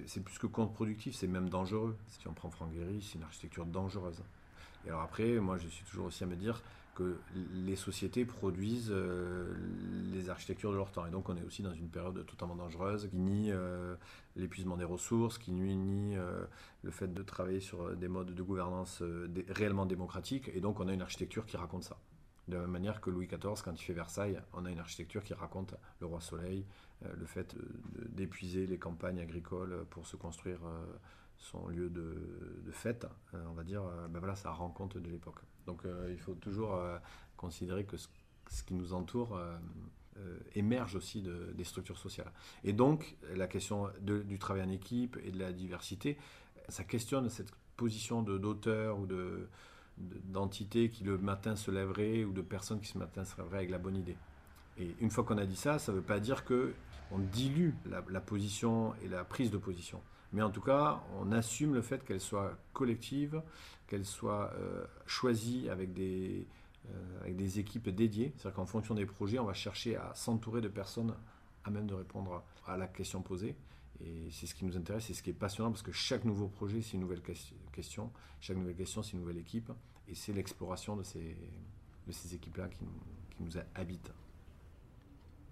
c'est 0.07 0.21
plus 0.21 0.37
que 0.37 0.47
contre-productif, 0.47 1.15
c'est 1.15 1.27
même 1.27 1.49
dangereux. 1.49 1.95
Si 2.07 2.27
on 2.27 2.33
prend 2.33 2.49
Franck 2.49 2.73
Gehry, 2.73 3.01
c'est 3.01 3.17
une 3.17 3.23
architecture 3.23 3.65
dangereuse. 3.65 4.21
Et 4.85 4.89
alors 4.89 5.01
après, 5.01 5.39
moi, 5.39 5.57
je 5.57 5.67
suis 5.69 5.85
toujours 5.85 6.07
aussi 6.07 6.23
à 6.23 6.27
me 6.27 6.35
dire 6.35 6.61
que 6.95 7.17
les 7.53 7.75
sociétés 7.75 8.25
produisent 8.25 8.91
euh, 8.91 9.53
les 10.11 10.29
architectures 10.29 10.71
de 10.71 10.77
leur 10.77 10.91
temps. 10.91 11.05
Et 11.05 11.11
donc 11.11 11.29
on 11.29 11.37
est 11.37 11.43
aussi 11.43 11.61
dans 11.61 11.73
une 11.73 11.89
période 11.89 12.25
totalement 12.25 12.55
dangereuse 12.55 13.07
qui 13.09 13.17
nie 13.17 13.51
euh, 13.51 13.95
l'épuisement 14.35 14.77
des 14.77 14.83
ressources, 14.83 15.37
qui 15.37 15.51
nuit 15.51 15.75
ni 15.75 16.15
le 16.83 16.91
fait 16.91 17.13
de 17.13 17.23
travailler 17.23 17.59
sur 17.59 17.95
des 17.95 18.07
modes 18.07 18.33
de 18.33 18.43
gouvernance 18.43 19.03
réellement 19.49 19.85
démocratiques. 19.85 20.49
Et 20.53 20.61
donc 20.61 20.79
on 20.79 20.87
a 20.87 20.93
une 20.93 21.01
architecture 21.01 21.45
qui 21.45 21.57
raconte 21.57 21.83
ça. 21.83 21.97
De 22.49 22.55
la 22.55 22.61
même 22.61 22.71
manière 22.71 22.99
que 22.99 23.09
Louis 23.09 23.27
XIV, 23.27 23.61
quand 23.63 23.73
il 23.73 23.83
fait 23.83 23.93
Versailles, 23.93 24.41
on 24.51 24.65
a 24.65 24.71
une 24.71 24.79
architecture 24.79 25.23
qui 25.23 25.33
raconte 25.33 25.75
le 26.01 26.07
roi 26.07 26.19
soleil, 26.19 26.65
euh, 27.05 27.13
le 27.17 27.25
fait 27.25 27.55
d'épuiser 28.09 28.67
les 28.67 28.77
campagnes 28.77 29.21
agricoles 29.21 29.85
pour 29.89 30.05
se 30.05 30.17
construire 30.17 30.59
euh, 30.65 30.85
son 31.43 31.67
lieu 31.67 31.89
de, 31.89 32.15
fête, 32.71 33.05
euh, 33.33 33.43
on 33.49 33.53
va 33.53 33.63
dire, 33.63 33.83
ben 34.09 34.19
voilà, 34.19 34.35
ça 34.35 34.51
rend 34.51 34.69
compte 34.69 34.97
de 34.97 35.09
l'époque. 35.09 35.39
Donc 35.67 35.83
il 36.09 36.17
faut 36.17 36.33
toujours 36.33 36.77
considérer 37.37 37.85
que 37.85 37.95
ce, 37.95 38.07
qui 38.65 38.73
nous 38.73 38.93
entoure 38.93 39.39
émerge 40.55 40.95
aussi 40.95 41.23
des 41.53 41.63
structures 41.63 41.97
sociales. 41.97 42.31
Et 42.63 42.73
donc 42.73 43.15
la 43.33 43.47
question 43.47 43.89
du 44.01 44.37
travail 44.39 44.63
en 44.63 44.69
équipe 44.69 45.17
et 45.23 45.31
de 45.31 45.39
la 45.39 45.53
diversité, 45.53 46.17
ça 46.67 46.83
questionne 46.83 47.29
cette 47.29 47.51
position 47.77 48.23
d'auteur 48.23 48.99
ou 48.99 49.05
de 49.05 49.47
qui 50.71 51.03
le 51.03 51.17
matin 51.17 51.55
se 51.55 51.71
lèveraient 51.71 52.23
ou 52.23 52.33
de 52.33 52.41
personnes 52.41 52.79
qui 52.79 52.87
ce 52.87 52.97
matin 52.97 53.25
se 53.25 53.37
lèveraient 53.37 53.57
avec 53.57 53.69
la 53.69 53.77
bonne 53.77 53.95
idée. 53.95 54.17
Et 54.77 54.95
une 54.99 55.09
fois 55.09 55.23
qu'on 55.23 55.37
a 55.37 55.45
dit 55.45 55.55
ça, 55.55 55.79
ça 55.79 55.91
ne 55.91 55.97
veut 55.97 56.03
pas 56.03 56.19
dire 56.19 56.45
que 56.45 56.73
on 57.11 57.19
dilue 57.19 57.73
la, 57.85 58.21
position 58.21 58.95
et 59.03 59.07
la 59.07 59.23
prise 59.23 59.51
de 59.51 59.57
position. 59.57 60.01
Mais 60.33 60.41
en 60.41 60.49
tout 60.49 60.61
cas, 60.61 61.03
on 61.19 61.31
assume 61.31 61.75
le 61.75 61.81
fait 61.81 62.03
qu'elle 62.03 62.19
soit 62.19 62.57
collective, 62.73 63.41
qu'elle 63.87 64.05
soit 64.05 64.51
euh, 64.57 64.83
choisie 65.05 65.69
avec 65.69 65.93
des, 65.93 66.47
euh, 66.89 67.21
avec 67.21 67.35
des 67.35 67.59
équipes 67.59 67.89
dédiées. 67.89 68.33
C'est-à-dire 68.35 68.55
qu'en 68.55 68.65
fonction 68.65 68.95
des 68.95 69.05
projets, 69.05 69.37
on 69.37 69.45
va 69.45 69.53
chercher 69.53 69.95
à 69.95 70.11
s'entourer 70.15 70.61
de 70.61 70.67
personnes 70.67 71.13
à 71.63 71.69
même 71.69 71.85
de 71.85 71.93
répondre 71.93 72.43
à 72.65 72.77
la 72.77 72.87
question 72.87 73.21
posée. 73.21 73.55
Et 74.03 74.29
c'est 74.31 74.47
ce 74.47 74.55
qui 74.55 74.65
nous 74.65 74.75
intéresse, 74.75 75.05
c'est 75.05 75.13
ce 75.13 75.21
qui 75.21 75.29
est 75.29 75.33
passionnant 75.33 75.69
parce 75.69 75.83
que 75.83 75.91
chaque 75.91 76.25
nouveau 76.25 76.47
projet, 76.47 76.81
c'est 76.81 76.93
une 76.93 77.01
nouvelle 77.01 77.21
question. 77.71 78.11
Chaque 78.41 78.57
nouvelle 78.57 78.75
question, 78.75 79.03
c'est 79.03 79.13
une 79.13 79.19
nouvelle 79.19 79.37
équipe. 79.37 79.71
Et 80.07 80.15
c'est 80.15 80.33
l'exploration 80.33 80.95
de 80.95 81.03
ces, 81.03 81.37
de 82.07 82.11
ces 82.11 82.33
équipes-là 82.33 82.67
qui, 82.67 82.85
qui, 83.37 83.43
nous 83.43 83.61
habitent. 83.75 84.11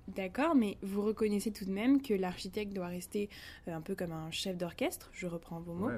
D'accord, 0.07 0.55
mais 0.55 0.77
vous 0.81 1.01
reconnaissez 1.01 1.51
tout 1.51 1.65
de 1.65 1.71
même 1.71 2.01
que 2.01 2.13
l'architecte 2.13 2.73
doit 2.73 2.87
rester 2.87 3.29
euh, 3.67 3.75
un 3.75 3.81
peu 3.81 3.95
comme 3.95 4.11
un 4.11 4.31
chef 4.31 4.57
d'orchestre, 4.57 5.09
je 5.13 5.27
reprends 5.27 5.59
vos 5.59 5.73
mots. 5.73 5.91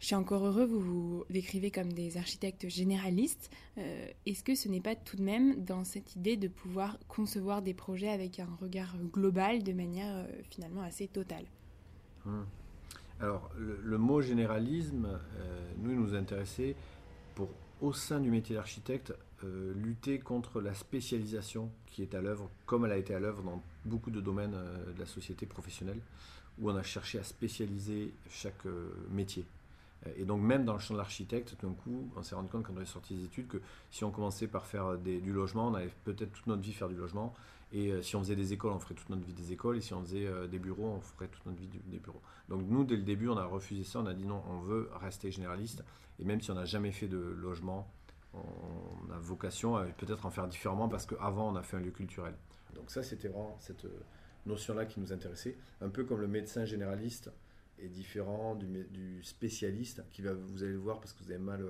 Je 0.00 0.06
suis 0.06 0.14
encore 0.14 0.46
heureux, 0.46 0.64
vous 0.64 0.80
vous 0.80 1.24
décrivez 1.28 1.70
comme 1.70 1.92
des 1.92 2.16
architectes 2.16 2.66
généralistes. 2.70 3.50
Euh, 3.76 4.06
est-ce 4.24 4.42
que 4.42 4.54
ce 4.54 4.66
n'est 4.66 4.80
pas 4.80 4.96
tout 4.96 5.18
de 5.18 5.22
même 5.22 5.62
dans 5.62 5.84
cette 5.84 6.16
idée 6.16 6.38
de 6.38 6.48
pouvoir 6.48 6.98
concevoir 7.06 7.60
des 7.60 7.74
projets 7.74 8.08
avec 8.08 8.40
un 8.40 8.48
regard 8.62 8.96
global 9.12 9.62
de 9.62 9.74
manière 9.74 10.16
euh, 10.16 10.26
finalement 10.48 10.80
assez 10.80 11.06
totale? 11.06 11.44
Hum. 12.24 12.46
Alors, 13.20 13.50
le, 13.58 13.98
mot 13.98 14.22
généralisme, 14.22 15.06
euh, 15.06 15.70
nous, 15.76 15.94
nous 15.94 16.14
intéressait 16.14 16.74
pour, 17.34 17.50
au 17.82 17.92
sein 17.92 18.20
du 18.20 18.30
métier 18.30 18.56
d'architecte, 18.56 19.12
euh, 19.44 19.72
lutter 19.74 20.18
contre 20.18 20.60
la 20.60 20.74
spécialisation 20.74 21.70
qui 21.86 22.02
est 22.02 22.14
à 22.14 22.20
l'œuvre, 22.20 22.50
comme 22.66 22.84
elle 22.84 22.92
a 22.92 22.96
été 22.96 23.14
à 23.14 23.20
l'œuvre 23.20 23.42
dans 23.42 23.62
beaucoup 23.84 24.10
de 24.10 24.20
domaines 24.20 24.54
euh, 24.54 24.92
de 24.92 24.98
la 24.98 25.06
société 25.06 25.46
professionnelle, 25.46 26.00
où 26.58 26.70
on 26.70 26.76
a 26.76 26.82
cherché 26.82 27.18
à 27.18 27.24
spécialiser 27.24 28.12
chaque 28.28 28.66
métier. 29.10 29.44
Et 30.16 30.24
donc 30.24 30.42
même 30.42 30.64
dans 30.64 30.74
le 30.74 30.78
champ 30.78 30.94
de 30.94 30.98
l'architecte, 30.98 31.56
tout 31.58 31.66
d'un 31.66 31.72
coup, 31.72 32.10
on 32.16 32.22
s'est 32.22 32.34
rendu 32.34 32.48
compte 32.48 32.64
quand 32.64 32.74
on 32.76 32.80
est 32.82 32.86
sorti 32.86 33.14
des 33.14 33.24
études 33.24 33.48
que 33.48 33.58
si 33.90 34.04
on 34.04 34.10
commençait 34.10 34.46
par 34.46 34.66
faire 34.66 34.98
du 34.98 35.32
logement, 35.32 35.68
on 35.68 35.74
allait 35.74 35.90
peut-être 36.04 36.32
toute 36.32 36.46
notre 36.46 36.62
vie 36.62 36.72
faire 36.72 36.88
du 36.88 36.96
logement. 36.96 37.34
Et 37.72 37.92
euh, 37.92 38.02
si 38.02 38.16
on 38.16 38.20
faisait 38.20 38.36
des 38.36 38.52
écoles, 38.52 38.72
on 38.72 38.78
ferait 38.78 38.94
toute 38.94 39.08
notre 39.10 39.24
vie 39.24 39.32
des 39.32 39.52
écoles. 39.52 39.76
Et 39.76 39.80
si 39.80 39.94
on 39.94 40.02
faisait 40.02 40.26
euh, 40.26 40.46
des 40.46 40.58
bureaux, 40.58 40.86
on 40.96 41.00
ferait 41.00 41.28
toute 41.28 41.44
notre 41.46 41.58
vie 41.58 41.68
des 41.86 41.98
bureaux. 41.98 42.20
Donc 42.48 42.62
nous, 42.68 42.84
dès 42.84 42.96
le 42.96 43.02
début, 43.02 43.28
on 43.28 43.36
a 43.36 43.44
refusé 43.44 43.84
ça. 43.84 44.00
On 44.00 44.06
a 44.06 44.14
dit 44.14 44.24
non, 44.24 44.42
on 44.48 44.60
veut 44.60 44.90
rester 45.00 45.30
généraliste. 45.30 45.84
Et 46.18 46.24
même 46.24 46.40
si 46.40 46.50
on 46.50 46.54
n'a 46.54 46.64
jamais 46.64 46.92
fait 46.92 47.06
de 47.06 47.18
logement, 47.18 47.88
on 48.34 49.10
a 49.12 49.18
vocation 49.18 49.76
à 49.76 49.84
peut-être 49.86 50.26
en 50.26 50.30
faire 50.30 50.48
différemment 50.48 50.88
parce 50.88 51.06
qu'avant, 51.06 51.52
on 51.52 51.56
a 51.56 51.62
fait 51.62 51.76
un 51.76 51.80
lieu 51.80 51.90
culturel. 51.90 52.34
Donc 52.74 52.90
ça, 52.90 53.02
c'était 53.02 53.28
vraiment 53.28 53.56
cette 53.60 53.84
euh, 53.84 54.00
notion-là 54.46 54.86
qui 54.86 55.00
nous 55.00 55.12
intéressait. 55.12 55.56
Un 55.80 55.88
peu 55.88 56.04
comme 56.04 56.20
le 56.20 56.28
médecin 56.28 56.64
généraliste 56.64 57.30
est 57.78 57.88
différent 57.88 58.54
du, 58.54 59.22
spécialiste 59.22 60.04
qui 60.10 60.22
va, 60.22 60.32
vous 60.34 60.62
allez 60.62 60.72
le 60.72 60.78
voir 60.78 61.00
parce 61.00 61.12
que 61.12 61.24
vous 61.24 61.30
avez 61.30 61.40
mal 61.40 61.64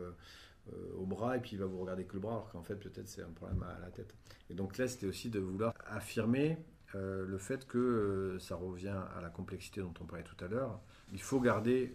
euh, 0.72 0.92
au 0.98 1.06
bras 1.06 1.36
et 1.36 1.40
puis 1.40 1.52
il 1.52 1.58
va 1.58 1.66
vous 1.66 1.80
regarder 1.80 2.04
que 2.04 2.14
le 2.14 2.20
bras, 2.20 2.32
alors 2.32 2.50
qu'en 2.50 2.62
fait 2.62 2.76
peut-être 2.76 3.08
c'est 3.08 3.22
un 3.22 3.30
problème 3.30 3.62
à 3.62 3.78
la 3.80 3.90
tête. 3.90 4.14
Et 4.50 4.54
donc 4.54 4.76
là 4.76 4.86
c'était 4.88 5.06
aussi 5.06 5.30
de 5.30 5.40
vouloir 5.40 5.74
affirmer 5.86 6.58
euh, 6.94 7.24
le 7.26 7.38
fait 7.38 7.66
que 7.66 7.78
euh, 7.78 8.38
ça 8.38 8.56
revient 8.56 9.00
à 9.16 9.20
la 9.20 9.30
complexité 9.30 9.80
dont 9.80 9.94
on 10.00 10.04
parlait 10.04 10.24
tout 10.24 10.44
à 10.44 10.48
l'heure. 10.48 10.80
Il 11.12 11.22
faut 11.22 11.40
garder 11.40 11.94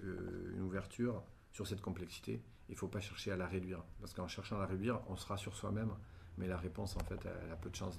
une 0.55 0.62
ouverture 0.62 1.24
sur 1.51 1.67
cette 1.67 1.81
complexité. 1.81 2.41
Il 2.69 2.74
ne 2.74 2.77
faut 2.77 2.88
pas 2.88 3.00
chercher 3.00 3.31
à 3.31 3.38
la 3.38 3.48
réduire. 3.48 3.84
Parce 4.01 4.13
qu'en 4.13 4.27
cherchant 4.27 4.57
à 4.57 4.62
la 4.62 4.65
réduire, 4.65 5.00
on 5.10 5.15
sera 5.15 5.38
sur 5.38 5.55
soi-même. 5.55 5.91
Mais 6.38 6.48
la 6.48 6.57
réponse, 6.57 6.95
en 6.98 7.03
fait, 7.05 7.19
elle 7.24 7.51
a 7.51 7.55
peu 7.55 7.69
de 7.69 7.75
chances 7.75 7.98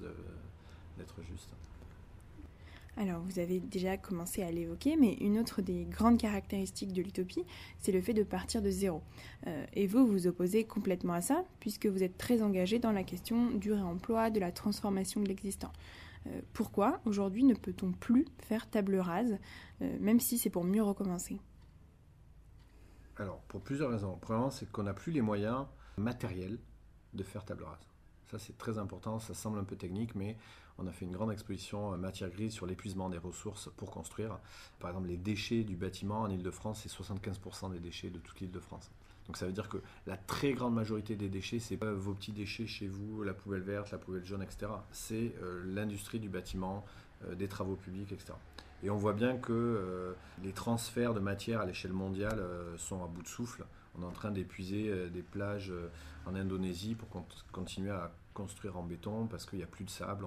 d'être 0.99 1.23
juste. 1.23 1.51
Alors, 2.99 3.21
vous 3.21 3.39
avez 3.39 3.61
déjà 3.61 3.99
commencé 3.99 4.43
à 4.43 4.51
l'évoquer, 4.51 4.97
mais 4.97 5.15
une 5.21 5.39
autre 5.39 5.61
des 5.61 5.85
grandes 5.85 6.19
caractéristiques 6.19 6.95
de 6.95 7.03
l'utopie, 7.03 7.45
c'est 7.79 7.93
le 7.93 8.01
fait 8.01 8.15
de 8.15 8.23
partir 8.23 8.63
de 8.63 8.71
zéro. 8.71 9.03
Euh, 9.47 9.67
et 9.75 9.87
vous, 9.87 10.07
vous 10.07 10.27
opposez 10.27 10.65
complètement 10.65 11.13
à 11.13 11.21
ça, 11.21 11.45
puisque 11.61 11.87
vous 11.87 12.03
êtes 12.03 12.17
très 12.17 12.41
engagé 12.41 12.79
dans 12.79 12.93
la 12.93 13.05
question 13.05 13.51
du 13.51 13.71
réemploi, 13.71 14.31
de 14.31 14.41
la 14.41 14.51
transformation 14.51 15.21
de 15.21 15.29
l'existant. 15.29 15.73
Euh, 16.27 16.41
pourquoi, 16.55 17.01
aujourd'hui, 17.05 17.45
ne 17.45 17.55
peut-on 17.55 17.93
plus 17.93 18.25
faire 18.39 18.69
table 18.71 18.97
rase, 18.97 19.37
euh, 19.83 19.99
même 20.01 20.19
si 20.19 20.39
c'est 20.39 20.51
pour 20.51 20.65
mieux 20.65 20.83
recommencer? 20.83 21.39
Alors, 23.19 23.41
pour 23.49 23.63
plusieurs 23.63 23.91
raisons. 23.91 24.19
Premièrement, 24.21 24.51
c'est 24.51 24.71
qu'on 24.71 24.83
n'a 24.83 24.95
plus 24.95 25.13
les 25.13 25.23
moyens 25.23 25.65
matériels 25.97 26.59
de 27.15 27.23
faire 27.23 27.45
table 27.45 27.65
rase. 27.65 27.89
Ça, 28.31 28.39
c'est 28.39 28.59
très 28.59 28.79
important. 28.79 29.19
Ça 29.19 29.33
semble 29.33 29.59
un 29.59 29.65
peu 29.65 29.77
technique, 29.77 30.15
mais 30.15 30.37
on 30.79 30.87
a 30.87 30.93
fait 30.93 31.07
une 31.07 31.13
grande 31.13 31.33
exposition 31.33 31.95
euh, 31.95 31.97
matière 31.97 32.29
grise 32.29 32.53
sur 32.53 32.67
l'épuisement 32.67 33.09
des 33.09 33.19
ressources 33.19 33.71
pour 33.77 33.91
construire. 33.91 34.39
Par 34.81 34.91
exemple, 34.91 35.09
les 35.09 35.17
déchets 35.17 35.65
du 35.65 35.77
bâtiment 35.77 36.23
en 36.23 36.31
Ile-de-France, 36.31 36.83
c'est 36.83 36.93
75% 36.93 37.73
des 37.73 37.79
déchets 37.79 38.11
de 38.11 38.19
toute 38.19 38.39
l'Île-de-France. 38.41 38.91
Donc 39.27 39.37
ça 39.37 39.47
veut 39.47 39.53
dire 39.53 39.69
que 39.69 39.79
la 40.07 40.17
très 40.17 40.53
grande 40.53 40.75
majorité 40.75 41.17
des 41.17 41.29
déchets, 41.29 41.59
c'est 41.59 41.77
pas 41.77 41.93
vos 41.93 42.15
petits 42.15 42.33
déchets 42.33 42.67
chez 42.67 42.87
vous, 42.87 43.23
la 43.23 43.35
poubelle 43.35 43.63
verte, 43.63 43.91
la 43.91 43.99
poubelle 43.99 44.25
jaune, 44.25 44.43
etc. 44.43 44.71
C'est 44.93 45.35
euh, 45.43 45.63
l'industrie 45.65 46.21
du 46.21 46.29
bâtiment, 46.29 46.85
euh, 47.25 47.35
des 47.35 47.49
travaux 47.49 47.75
publics, 47.77 48.13
etc. 48.13 48.35
Et 48.83 48.91
on 48.91 48.97
voit 48.97 49.15
bien 49.15 49.37
que 49.37 50.15
les 50.43 50.53
transferts 50.53 51.15
de 51.15 51.21
matière 51.21 51.61
à 51.61 51.67
l'échelle 51.67 51.93
mondiale 51.93 52.41
sont 52.77 53.03
à 53.03 53.07
bout 53.07 53.23
de 53.23 53.29
souffle. 53.29 53.65
On 53.99 54.03
est 54.03 54.07
en 54.07 54.13
train 54.13 54.31
d'épuiser 54.31 55.09
des 55.09 55.23
plages 55.23 55.73
en 56.27 56.35
Indonésie 56.35 56.95
pour 56.95 57.09
continuer 57.53 57.91
à 57.91 58.13
construire 58.37 58.77
en 58.77 58.83
béton 58.83 59.27
parce 59.27 59.47
qu'il 59.47 59.59
n'y 59.59 59.65
a 59.65 59.69
plus 59.69 59.85
de 59.85 59.91
sable. 59.91 60.27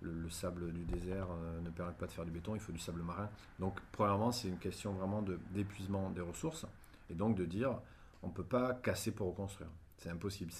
le, 0.00 0.28
sable 0.28 0.72
du 0.72 0.84
désert 0.84 1.28
euh, 1.30 1.60
ne 1.60 1.70
permet 1.70 1.92
pas 1.92 2.06
de 2.06 2.12
faire 2.12 2.24
du 2.24 2.30
béton, 2.30 2.54
il 2.54 2.60
faut 2.60 2.72
du 2.72 2.78
sable 2.78 3.02
marin. 3.02 3.30
Donc, 3.58 3.78
premièrement, 3.92 4.32
c'est 4.32 4.48
une 4.48 4.58
question 4.58 4.92
vraiment 4.92 5.22
d'épuisement 5.52 6.10
des 6.10 6.20
ressources 6.20 6.66
et 7.08 7.14
donc 7.14 7.36
de 7.36 7.44
dire 7.44 7.78
on 8.22 8.28
ne 8.28 8.32
peut 8.32 8.44
pas 8.44 8.74
casser 8.74 9.12
pour 9.12 9.28
reconstruire. 9.28 9.70
C'est 9.98 10.10
impossible. 10.10 10.52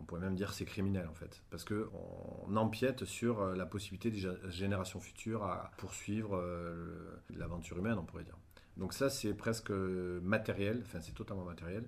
On 0.00 0.04
pourrait 0.04 0.20
même 0.20 0.34
dire 0.34 0.52
c'est 0.52 0.64
criminel 0.64 1.06
en 1.08 1.14
fait, 1.14 1.42
parce 1.50 1.64
qu'on 1.64 2.56
empiète 2.56 3.04
sur 3.04 3.40
euh, 3.40 3.54
la 3.54 3.66
possibilité 3.66 4.10
des 4.10 4.20
générations 4.50 5.00
futures 5.00 5.44
à 5.44 5.70
poursuivre 5.76 6.36
euh, 6.36 7.20
l'aventure 7.30 7.78
humaine, 7.78 7.98
on 7.98 8.04
pourrait 8.04 8.24
dire. 8.24 8.38
Donc 8.76 8.92
ça, 8.92 9.10
c'est 9.10 9.34
presque 9.34 9.70
matériel, 9.70 10.82
enfin 10.84 11.00
c'est 11.00 11.14
totalement 11.14 11.44
matériel. 11.44 11.84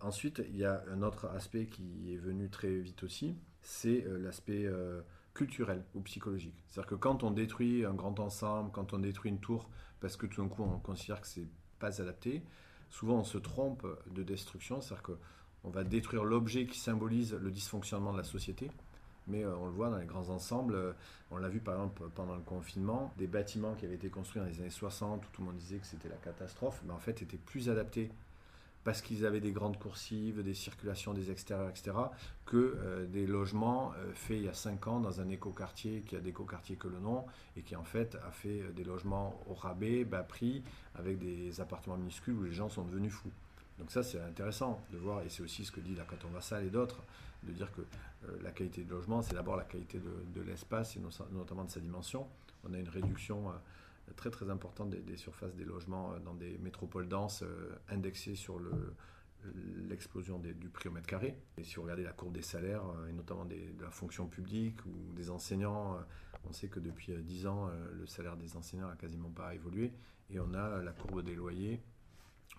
Ensuite, 0.00 0.42
il 0.48 0.56
y 0.56 0.64
a 0.64 0.82
un 0.92 1.02
autre 1.02 1.26
aspect 1.26 1.66
qui 1.66 2.12
est 2.12 2.16
venu 2.16 2.50
très 2.50 2.74
vite 2.74 3.02
aussi, 3.04 3.36
c'est 3.62 4.04
euh, 4.04 4.18
l'aspect 4.18 4.68
culturel 5.32 5.84
ou 5.94 6.00
psychologique. 6.02 6.64
C'est-à-dire 6.68 6.90
que 6.90 6.94
quand 6.94 7.22
on 7.22 7.30
détruit 7.30 7.84
un 7.84 7.94
grand 7.94 8.18
ensemble, 8.20 8.70
quand 8.72 8.92
on 8.92 8.98
détruit 8.98 9.30
une 9.30 9.40
tour, 9.40 9.68
parce 10.00 10.16
que 10.16 10.26
tout 10.26 10.42
d'un 10.42 10.48
coup 10.48 10.62
on 10.62 10.78
considère 10.78 11.20
que 11.20 11.26
c'est 11.26 11.48
pas 11.78 12.00
adapté, 12.00 12.42
souvent 12.90 13.18
on 13.18 13.24
se 13.24 13.38
trompe 13.38 13.86
de 14.10 14.22
destruction, 14.22 14.80
c'est-à-dire 14.80 15.02
on 15.64 15.70
va 15.70 15.84
détruire 15.84 16.24
l'objet 16.24 16.66
qui 16.66 16.78
symbolise 16.78 17.34
le 17.34 17.50
dysfonctionnement 17.50 18.12
de 18.12 18.18
la 18.18 18.24
société. 18.24 18.70
Mais 19.26 19.42
euh, 19.42 19.56
on 19.56 19.66
le 19.66 19.72
voit 19.72 19.90
dans 19.90 19.98
les 19.98 20.06
grands 20.06 20.28
ensembles, 20.28 20.74
euh, 20.74 20.92
on 21.30 21.38
l'a 21.38 21.48
vu 21.48 21.60
par 21.60 21.74
exemple 21.74 22.02
pendant 22.14 22.34
le 22.34 22.42
confinement, 22.42 23.12
des 23.16 23.26
bâtiments 23.26 23.74
qui 23.74 23.86
avaient 23.86 23.94
été 23.94 24.10
construits 24.10 24.42
dans 24.42 24.48
les 24.48 24.60
années 24.60 24.70
60 24.70 25.24
où 25.24 25.28
tout 25.32 25.40
le 25.40 25.46
monde 25.46 25.56
disait 25.56 25.78
que 25.78 25.86
c'était 25.86 26.10
la 26.10 26.16
catastrophe, 26.16 26.82
mais 26.84 26.92
en 26.92 26.98
fait 26.98 27.22
étaient 27.22 27.38
plus 27.38 27.70
adaptés 27.70 28.10
parce 28.84 29.00
qu'ils 29.00 29.24
avaient 29.24 29.40
des 29.40 29.52
grandes 29.52 29.78
coursives, 29.78 30.42
des 30.42 30.52
circulations 30.52 31.14
des 31.14 31.30
extérieurs, 31.30 31.70
etc., 31.70 31.92
que 32.44 32.76
euh, 32.76 33.06
des 33.06 33.26
logements 33.26 33.94
faits 34.12 34.36
il 34.36 34.44
y 34.44 34.48
a 34.48 34.52
5 34.52 34.86
ans 34.88 35.00
dans 35.00 35.22
un 35.22 35.30
écoquartier 35.30 36.02
qui 36.06 36.16
a 36.16 36.20
d'écoquartier 36.20 36.76
que 36.76 36.88
le 36.88 36.98
nom, 36.98 37.24
et 37.56 37.62
qui 37.62 37.76
en 37.76 37.84
fait 37.84 38.18
a 38.26 38.30
fait 38.30 38.74
des 38.76 38.84
logements 38.84 39.40
au 39.48 39.54
rabais, 39.54 40.04
bas 40.04 40.22
prix, 40.22 40.62
avec 40.96 41.18
des 41.18 41.62
appartements 41.62 41.96
minuscules 41.96 42.34
où 42.34 42.42
les 42.42 42.52
gens 42.52 42.68
sont 42.68 42.84
devenus 42.84 43.14
fous. 43.14 43.32
Donc 43.78 43.90
ça 43.90 44.02
c'est 44.02 44.20
intéressant 44.20 44.80
de 44.92 44.98
voir, 44.98 45.22
et 45.22 45.28
c'est 45.28 45.42
aussi 45.42 45.64
ce 45.64 45.72
que 45.72 45.80
dit 45.80 45.94
la 45.94 46.04
Caton 46.04 46.28
Vassal 46.28 46.64
et 46.64 46.70
d'autres, 46.70 47.02
de 47.42 47.52
dire 47.52 47.70
que 47.72 47.80
euh, 48.28 48.38
la 48.42 48.50
qualité 48.50 48.84
de 48.84 48.90
logement, 48.90 49.22
c'est 49.22 49.34
d'abord 49.34 49.56
la 49.56 49.64
qualité 49.64 49.98
de, 49.98 50.40
l'espace 50.42 50.96
et 50.96 51.00
notamment 51.32 51.64
de 51.64 51.70
sa 51.70 51.80
dimension. 51.80 52.26
On 52.64 52.72
a 52.72 52.78
une 52.78 52.88
réduction 52.88 53.50
euh, 53.50 53.52
très 54.16 54.30
très 54.30 54.50
importante 54.50 54.90
des, 54.90 55.16
surfaces 55.16 55.54
des 55.54 55.64
logements 55.64 56.12
euh, 56.12 56.18
dans 56.20 56.34
des 56.34 56.58
métropoles 56.58 57.08
denses 57.08 57.44
indexées 57.88 58.34
sur 58.34 58.60
l'explosion 59.88 60.38
du 60.38 60.68
prix 60.70 60.88
au 60.88 60.92
mètre 60.92 61.06
carré. 61.06 61.36
Et 61.58 61.64
si 61.64 61.74
vous 61.76 61.82
regardez 61.82 62.04
la 62.04 62.12
courbe 62.12 62.32
des 62.32 62.42
salaires, 62.42 62.84
et 63.08 63.12
notamment 63.12 63.44
de 63.44 63.56
la 63.80 63.90
fonction 63.90 64.26
publique 64.26 64.84
ou 64.86 65.12
des 65.14 65.30
enseignants, 65.30 65.98
on 66.48 66.52
sait 66.52 66.68
que 66.68 66.80
depuis 66.80 67.12
10 67.12 67.46
ans, 67.46 67.68
le 67.92 68.06
salaire 68.06 68.36
des 68.36 68.56
enseignants 68.56 68.88
n'a 68.88 68.96
quasiment 68.96 69.28
pas 69.28 69.54
évolué. 69.54 69.92
Et 70.30 70.40
on 70.40 70.54
a 70.54 70.82
la 70.82 70.92
courbe 70.92 71.22
des 71.22 71.34
loyers. 71.34 71.82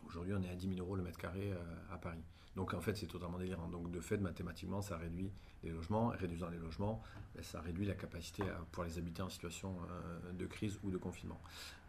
Aujourd'hui, 0.08 0.34
on 0.34 0.42
est 0.44 0.50
à 0.50 0.56
10 0.56 0.76
000 0.76 0.80
euros 0.80 0.96
le 0.96 1.04
mètre 1.04 1.18
carré 1.18 1.54
à 1.92 1.98
Paris. 1.98 2.24
Donc 2.56 2.74
en 2.74 2.80
fait, 2.80 2.96
c'est 2.96 3.08
totalement 3.08 3.38
délirant. 3.38 3.68
Donc 3.68 3.92
de 3.92 4.00
fait, 4.00 4.18
mathématiquement, 4.18 4.82
ça 4.82 4.98
réduit 4.98 5.30
les 5.64 5.72
logements. 5.72 6.10
Réduisant 6.10 6.50
les 6.50 6.58
logements, 6.58 7.02
ben, 7.36 7.44
ça 7.44 7.60
réduit 7.62 7.86
la 7.86 7.96
capacité 7.96 8.44
pour 8.72 8.84
les 8.84 8.98
habiter 8.98 9.22
en 9.22 9.30
situation 9.30 9.76
euh, 9.90 10.32
de 10.34 10.46
crise 10.46 10.80
ou 10.84 10.92
de 10.92 10.98
confinement. 10.98 11.40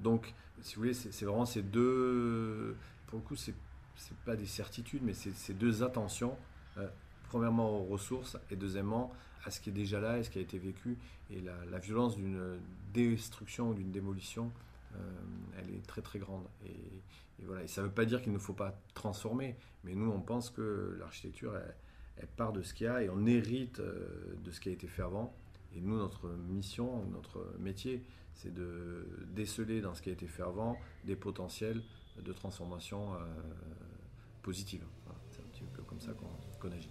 Donc, 0.00 0.35
si 0.62 0.75
vous 0.75 0.82
voulez, 0.82 0.94
c'est 0.94 1.25
vraiment 1.25 1.46
ces 1.46 1.62
deux. 1.62 2.76
Pour 3.06 3.18
le 3.18 3.25
coup, 3.25 3.37
c'est 3.37 3.54
n'est 4.11 4.16
pas 4.25 4.37
des 4.37 4.46
certitudes, 4.46 5.02
mais 5.02 5.14
c'est 5.14 5.35
ces 5.35 5.54
deux 5.54 5.82
attentions. 5.82 6.37
Euh, 6.78 6.88
premièrement 7.28 7.80
aux 7.80 7.85
ressources 7.85 8.37
et 8.50 8.56
deuxièmement 8.56 9.12
à 9.44 9.50
ce 9.50 9.61
qui 9.61 9.70
est 9.70 9.73
déjà 9.73 10.00
là 10.00 10.18
et 10.18 10.23
ce 10.23 10.30
qui 10.30 10.38
a 10.38 10.42
été 10.42 10.58
vécu. 10.58 10.99
Et 11.30 11.40
la, 11.40 11.78
violence 11.78 12.16
d'une 12.16 12.58
destruction 12.92 13.70
ou 13.70 13.75
d'une 13.75 13.90
démolition, 13.90 14.52
euh, 14.94 14.99
elle 15.58 15.70
est 15.70 15.87
très 15.87 16.02
très 16.02 16.18
grande. 16.18 16.44
Et, 16.64 16.75
et, 17.40 17.45
voilà. 17.45 17.66
ça 17.66 17.83
ne 17.83 17.87
veut 17.87 17.93
pas 17.93 18.05
dire 18.05 18.23
qu'il 18.23 18.33
ne 18.33 18.38
faut 18.38 18.55
pas 18.55 18.78
transformer, 18.95 19.57
mais 19.85 19.95
nous 19.95 20.11
on 20.11 20.21
pense 20.21 20.50
que 20.50 20.97
l'architecture, 20.99 21.57
elle, 22.16 22.26
part 22.37 22.52
de 22.52 22.62
ce 22.62 22.75
qu'il 22.75 22.87
y 22.87 22.88
a 22.88 23.02
et 23.02 23.11
on 23.11 23.26
hérite 23.26 23.81
euh, 23.81 24.35
de 24.43 24.50
ce 24.50 24.61
qui 24.61 24.69
a 24.69 24.73
été 24.73 24.87
fait 24.87 25.02
avant. 25.02 25.35
Et 25.75 25.81
nous, 25.81 25.99
notre 25.99 26.28
mission, 26.31 27.05
notre 27.12 27.55
métier, 27.59 28.02
c'est 28.33 28.55
de 28.55 29.07
déceler 29.35 29.81
dans 29.83 29.95
ce 29.95 30.00
qui 30.00 30.09
a 30.09 30.12
été 30.12 30.26
fait 30.26 30.43
avant 30.43 30.78
des 31.05 31.16
potentiels 31.16 31.83
de 32.19 32.33
transformation 32.33 33.14
euh, 33.14 33.19
positive. 34.43 34.85
c'est 35.31 35.40
un 35.40 35.49
petit 35.49 35.64
peu 35.75 35.83
comme 35.83 36.00
ça 36.00 36.12
qu'on 36.12 36.73
agit. 36.73 36.90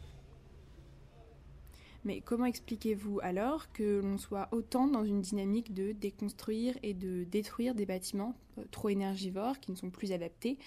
Mais 2.06 2.22
comment 2.22 2.46
expliquez-vous 2.46 3.20
alors 3.24 3.72
que 3.72 4.00
l'on 4.00 4.20
soit 4.20 4.48
autant 4.52 4.88
dans 4.88 5.04
une 5.04 5.22
dynamique 5.22 5.74
de 5.74 5.92
déconstruire 5.92 6.78
et 6.84 6.94
de 6.94 7.24
détruire 7.24 7.74
des 7.74 7.88
bâtiments 7.88 8.36
euh, 8.60 8.64
trop 8.70 8.90
énergivores 8.90 9.60
qui 9.60 9.72
ne 9.72 9.76
sont 9.76 9.90
plus 9.90 10.12
adaptés 10.12 10.60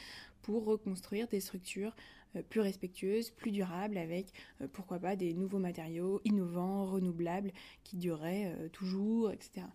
pour 0.43 0.65
reconstruire 0.65 1.29
des 1.29 1.39
structures 1.39 1.95
euh, 2.35 2.43
plus 2.43 2.61
respectueuses, 2.61 3.31
plus 3.31 3.53
durables, 3.53 3.99
avec 3.99 4.33
euh, 4.61 4.67
pourquoi 4.73 4.99
pas 4.99 5.15
des 5.15 5.33
nouveaux 5.33 5.61
matériaux 5.61 6.21
innovants, 6.25 6.87
renouvelables, 6.87 7.53
qui 7.85 7.97
dureraient 7.97 8.69
toujours, 8.73 9.31
etc. 9.31 9.67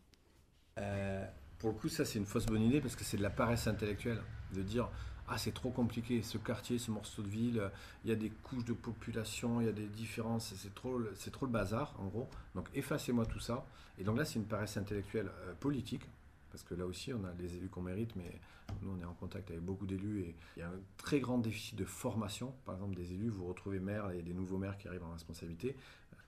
pour 1.59 1.69
le 1.69 1.75
coup, 1.75 1.87
ça 1.87 2.03
c'est 2.03 2.19
une 2.19 2.25
fausse 2.25 2.45
bonne 2.45 2.63
idée 2.63 2.81
parce 2.81 2.97
que 2.97 3.05
c'est 3.05 3.17
de 3.17 3.23
la 3.23 3.29
paresse 3.29 3.67
intellectuelle 3.67 4.21
de 4.53 4.61
dire 4.61 4.89
ah 5.27 5.37
c'est 5.37 5.53
trop 5.53 5.69
compliqué, 5.69 6.21
ce 6.21 6.37
quartier, 6.37 6.77
ce 6.77 6.91
morceau 6.91 7.21
de 7.21 7.29
ville, 7.29 7.71
il 8.03 8.09
y 8.09 8.13
a 8.13 8.15
des 8.15 8.29
couches 8.29 8.65
de 8.65 8.73
population, 8.73 9.61
il 9.61 9.67
y 9.67 9.69
a 9.69 9.73
des 9.73 9.87
différences, 9.87 10.53
c'est 10.55 10.75
trop, 10.75 10.99
c'est 11.15 11.31
trop 11.31 11.45
le 11.45 11.51
bazar 11.51 11.95
en 11.99 12.07
gros. 12.07 12.29
Donc 12.55 12.69
effacez-moi 12.73 13.25
tout 13.25 13.39
ça. 13.39 13.65
Et 13.97 14.03
donc 14.03 14.17
là 14.17 14.25
c'est 14.25 14.39
une 14.39 14.45
paresse 14.45 14.75
intellectuelle 14.77 15.31
euh, 15.45 15.53
politique, 15.59 16.09
parce 16.51 16.63
que 16.63 16.73
là 16.75 16.85
aussi 16.85 17.13
on 17.13 17.23
a 17.23 17.31
les 17.39 17.55
élus 17.55 17.69
qu'on 17.69 17.81
mérite, 17.81 18.15
mais 18.15 18.39
nous 18.81 18.91
on 18.97 19.01
est 19.01 19.05
en 19.05 19.13
contact 19.13 19.49
avec 19.51 19.63
beaucoup 19.63 19.85
d'élus 19.85 20.21
et 20.21 20.35
il 20.57 20.59
y 20.59 20.63
a 20.63 20.67
un 20.67 20.79
très 20.97 21.19
grand 21.19 21.37
déficit 21.37 21.77
de 21.77 21.85
formation. 21.85 22.53
Par 22.65 22.75
exemple 22.75 22.95
des 22.95 23.13
élus, 23.13 23.29
vous 23.29 23.45
retrouvez 23.45 23.79
maires 23.79 24.11
et 24.11 24.21
des 24.21 24.33
nouveaux 24.33 24.57
maires 24.57 24.77
qui 24.77 24.87
arrivent 24.87 25.05
en 25.05 25.13
responsabilité, 25.13 25.75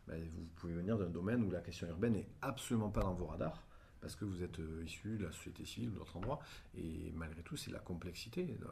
ben, 0.08 0.22
vous 0.24 0.46
pouvez 0.56 0.74
venir 0.74 0.98
d'un 0.98 1.10
domaine 1.10 1.44
où 1.44 1.52
la 1.52 1.62
question 1.62 1.88
urbaine 1.88 2.14
n'est 2.14 2.28
absolument 2.42 2.90
pas 2.90 3.02
dans 3.02 3.14
vos 3.14 3.26
radars 3.26 3.64
parce 4.06 4.16
que 4.16 4.26
vous 4.26 4.44
êtes 4.44 4.60
euh, 4.60 4.84
issu 4.86 5.18
de 5.18 5.26
la 5.26 5.32
société 5.32 5.66
civile 5.66 5.90
ou 5.90 5.94
d'autres 5.94 6.16
endroits, 6.16 6.40
et 6.78 7.12
malgré 7.16 7.42
tout, 7.42 7.58
c'est 7.58 7.72
la 7.72 7.80
complexité. 7.80 8.56
Euh, 8.62 8.68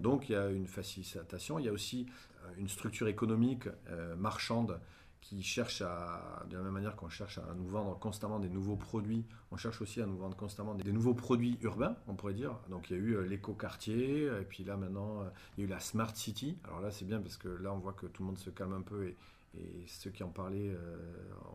donc 0.00 0.28
il 0.28 0.32
y 0.32 0.34
a 0.34 0.50
une 0.50 0.66
facilitation, 0.66 1.60
il 1.60 1.66
y 1.66 1.68
a 1.68 1.72
aussi 1.72 2.06
euh, 2.42 2.48
une 2.58 2.68
structure 2.68 3.06
économique 3.06 3.68
marchande 4.16 4.80
qui 5.20 5.44
cherche 5.44 5.80
à, 5.82 6.44
de 6.50 6.56
la 6.56 6.62
même 6.62 6.72
manière 6.72 6.96
qu'on 6.96 7.08
cherche 7.08 7.38
à 7.38 7.54
nous 7.54 7.68
vendre 7.68 7.96
constamment 8.00 8.40
des 8.40 8.48
nouveaux 8.48 8.74
produits, 8.74 9.24
on 9.52 9.56
cherche 9.56 9.80
aussi 9.80 10.00
à 10.02 10.06
nous 10.06 10.16
vendre 10.16 10.36
constamment 10.36 10.74
des, 10.74 10.92
nouveaux 10.92 11.14
produits 11.14 11.56
urbains, 11.62 11.96
on 12.08 12.14
pourrait 12.14 12.34
dire. 12.34 12.58
Donc 12.68 12.90
il 12.90 12.96
y 12.96 13.00
a 13.00 13.02
eu 13.02 13.28
l'éco-quartier, 13.28 14.24
et 14.24 14.44
puis 14.44 14.64
là 14.64 14.76
maintenant, 14.76 15.22
il 15.56 15.60
y 15.60 15.62
a 15.64 15.66
eu 15.66 15.70
la 15.70 15.80
Smart 15.80 16.14
City. 16.16 16.58
Alors 16.64 16.80
là, 16.80 16.90
c'est 16.90 17.04
bien 17.04 17.20
parce 17.20 17.36
que 17.36 17.48
là, 17.48 17.72
on 17.72 17.78
voit 17.78 17.92
que 17.92 18.06
tout 18.06 18.22
le 18.22 18.26
monde 18.26 18.38
se 18.38 18.50
calme 18.50 18.72
un 18.72 18.82
peu, 18.82 19.06
et, 19.06 19.16
et 19.56 19.84
ceux 19.86 20.10
qui 20.10 20.24
en 20.24 20.30
parlaient, 20.30 20.76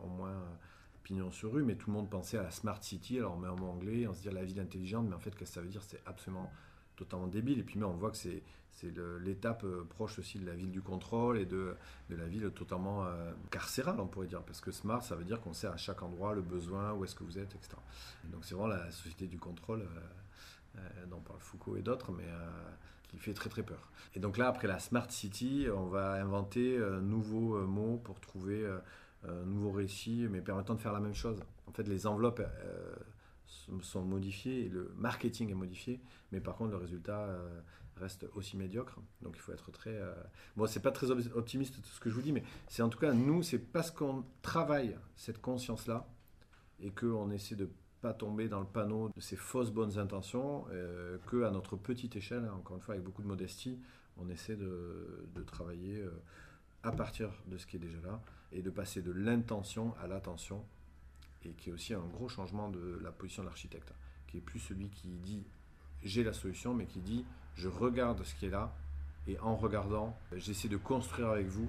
au 0.02 0.08
moins 0.08 0.42
pignon 1.04 1.30
sur 1.30 1.52
rue, 1.52 1.62
mais 1.62 1.76
tout 1.76 1.90
le 1.90 1.94
monde 1.94 2.10
pensait 2.10 2.38
à 2.38 2.42
la 2.42 2.50
Smart 2.50 2.82
City, 2.82 3.18
alors 3.18 3.34
on 3.34 3.38
met 3.38 3.46
un 3.46 3.54
mot 3.54 3.68
anglais, 3.68 4.08
on 4.08 4.14
se 4.14 4.22
dit 4.22 4.34
la 4.34 4.42
ville 4.42 4.58
intelligente, 4.58 5.06
mais 5.08 5.14
en 5.14 5.20
fait, 5.20 5.30
qu'est-ce 5.36 5.50
que 5.50 5.54
ça 5.54 5.60
veut 5.60 5.68
dire? 5.68 5.82
C'est 5.82 6.00
absolument 6.06 6.50
totalement 6.96 7.28
débile. 7.28 7.60
Et 7.60 7.62
puis, 7.62 7.78
mais 7.78 7.84
on 7.84 7.94
voit 7.94 8.10
que 8.10 8.16
c'est, 8.16 8.42
l'étape 9.22 9.64
euh, 9.64 9.86
proche 9.88 10.18
aussi 10.18 10.38
de 10.38 10.44
la 10.44 10.54
ville 10.54 10.70
du 10.70 10.82
contrôle 10.82 11.38
et 11.38 11.46
de, 11.46 11.74
de 12.10 12.16
la 12.16 12.26
ville 12.26 12.50
totalement 12.50 13.04
euh, 13.04 13.32
carcérale, 13.50 14.00
on 14.00 14.06
pourrait 14.06 14.26
dire. 14.26 14.42
Parce 14.42 14.60
que 14.60 14.72
smart, 14.72 15.02
ça 15.02 15.14
veut 15.14 15.24
dire 15.24 15.40
qu'on 15.40 15.52
sait 15.52 15.68
à 15.68 15.76
chaque 15.76 16.02
endroit 16.02 16.34
le 16.34 16.42
besoin, 16.42 16.92
où 16.92 17.04
est-ce 17.04 17.14
que 17.14 17.24
vous 17.24 17.38
êtes, 17.38 17.54
etc. 17.54 17.76
donc 18.24 18.44
c'est 18.44 18.54
vraiment 18.54 18.74
la 18.74 18.90
société 18.90 19.26
du 19.26 19.38
contrôle 19.38 19.86
euh, 20.76 21.06
dont 21.06 21.20
parle 21.20 21.38
Foucault 21.40 21.76
et 21.76 21.82
d'autres, 21.82 22.12
mais 22.12 22.26
qui 23.08 23.18
fait 23.18 23.32
très 23.32 23.48
très 23.48 23.62
peur. 23.62 23.90
Et 24.14 24.20
donc 24.20 24.36
là, 24.36 24.48
après 24.48 24.66
la 24.66 24.78
Smart 24.80 25.10
City, 25.10 25.66
on 25.74 25.86
va 25.86 26.14
inventer 26.14 26.76
un 26.78 27.00
nouveau 27.00 27.64
mot 27.66 27.98
pour 27.98 28.20
trouver 28.20 28.66
un 29.28 29.44
nouveau 29.44 29.70
récit, 29.70 30.26
mais 30.30 30.40
permettant 30.40 30.74
de 30.74 30.80
faire 30.80 30.92
la 30.92 31.00
même 31.00 31.14
chose. 31.14 31.40
En 31.66 31.72
fait, 31.72 31.88
les 31.88 32.06
enveloppes 32.06 32.40
euh, 32.40 32.94
sont 33.82 34.02
modifiées, 34.02 34.68
le 34.68 34.92
marketing 34.96 35.50
est 35.50 35.54
modifié, 35.54 36.00
mais 36.32 36.40
par 36.40 36.56
contre, 36.56 36.72
le 36.72 36.76
résultat 36.76 37.20
euh, 37.20 37.60
reste 37.96 38.26
aussi 38.34 38.56
médiocre. 38.56 39.00
Donc, 39.22 39.34
il 39.36 39.40
faut 39.40 39.52
être 39.52 39.70
très. 39.70 39.94
Euh, 39.94 40.14
bon, 40.56 40.66
c'est 40.66 40.80
pas 40.80 40.92
très 40.92 41.10
optimiste 41.10 41.84
ce 41.84 42.00
que 42.00 42.10
je 42.10 42.14
vous 42.14 42.22
dis, 42.22 42.32
mais 42.32 42.42
c'est 42.68 42.82
en 42.82 42.88
tout 42.88 42.98
cas, 42.98 43.12
nous, 43.12 43.42
c'est 43.42 43.58
parce 43.58 43.90
qu'on 43.90 44.24
travaille 44.42 44.96
cette 45.16 45.40
conscience-là 45.40 46.06
et 46.80 46.90
qu'on 46.90 47.30
essaie 47.30 47.56
de 47.56 47.70
pas 48.00 48.12
tomber 48.12 48.48
dans 48.48 48.60
le 48.60 48.66
panneau 48.66 49.08
de 49.08 49.20
ces 49.20 49.36
fausses 49.36 49.70
bonnes 49.70 49.98
intentions, 49.98 50.66
que 51.26 51.44
à 51.44 51.50
notre 51.50 51.76
petite 51.76 52.16
échelle, 52.16 52.44
hein, 52.44 52.54
encore 52.58 52.76
une 52.76 52.82
fois 52.82 52.94
avec 52.94 53.04
beaucoup 53.04 53.22
de 53.22 53.26
modestie, 53.26 53.80
on 54.18 54.28
essaie 54.28 54.56
de 54.56 55.42
travailler 55.46 56.04
à 56.82 56.92
partir 56.92 57.30
de 57.46 57.56
ce 57.56 57.66
qui 57.66 57.76
est 57.76 57.80
déjà 57.80 57.98
là 58.02 58.20
et 58.54 58.62
de 58.62 58.70
passer 58.70 59.02
de 59.02 59.12
l'intention 59.12 59.94
à 60.02 60.06
l'attention 60.06 60.64
et 61.44 61.50
qui 61.50 61.68
est 61.68 61.72
aussi 61.72 61.92
un 61.92 62.06
gros 62.06 62.28
changement 62.28 62.70
de 62.70 62.98
la 63.02 63.12
position 63.12 63.42
de 63.42 63.48
l'architecte, 63.48 63.92
qui 64.26 64.38
est 64.38 64.40
plus 64.40 64.60
celui 64.60 64.88
qui 64.88 65.08
dit 65.08 65.44
j'ai 66.02 66.24
la 66.24 66.32
solution, 66.32 66.72
mais 66.72 66.86
qui 66.86 67.00
dit 67.00 67.26
je 67.56 67.68
regarde 67.68 68.22
ce 68.24 68.34
qui 68.34 68.46
est 68.46 68.50
là 68.50 68.74
et 69.26 69.38
en 69.40 69.56
regardant, 69.56 70.16
j'essaie 70.36 70.68
de 70.68 70.76
construire 70.76 71.28
avec 71.28 71.46
vous 71.46 71.68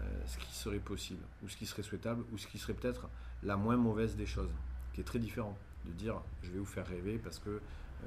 euh, 0.00 0.22
ce 0.26 0.38
qui 0.38 0.52
serait 0.54 0.78
possible, 0.78 1.22
ou 1.42 1.48
ce 1.48 1.56
qui 1.56 1.66
serait 1.66 1.82
souhaitable, 1.82 2.24
ou 2.32 2.38
ce 2.38 2.46
qui 2.46 2.58
serait 2.58 2.74
peut-être 2.74 3.08
la 3.42 3.56
moins 3.56 3.76
mauvaise 3.76 4.16
des 4.16 4.26
choses, 4.26 4.50
qui 4.92 5.00
est 5.00 5.04
très 5.04 5.18
différent 5.18 5.56
de 5.86 5.92
dire 5.92 6.20
je 6.42 6.50
vais 6.50 6.58
vous 6.58 6.66
faire 6.66 6.86
rêver 6.86 7.18
parce 7.18 7.38
que 7.38 7.50
euh, 7.50 7.60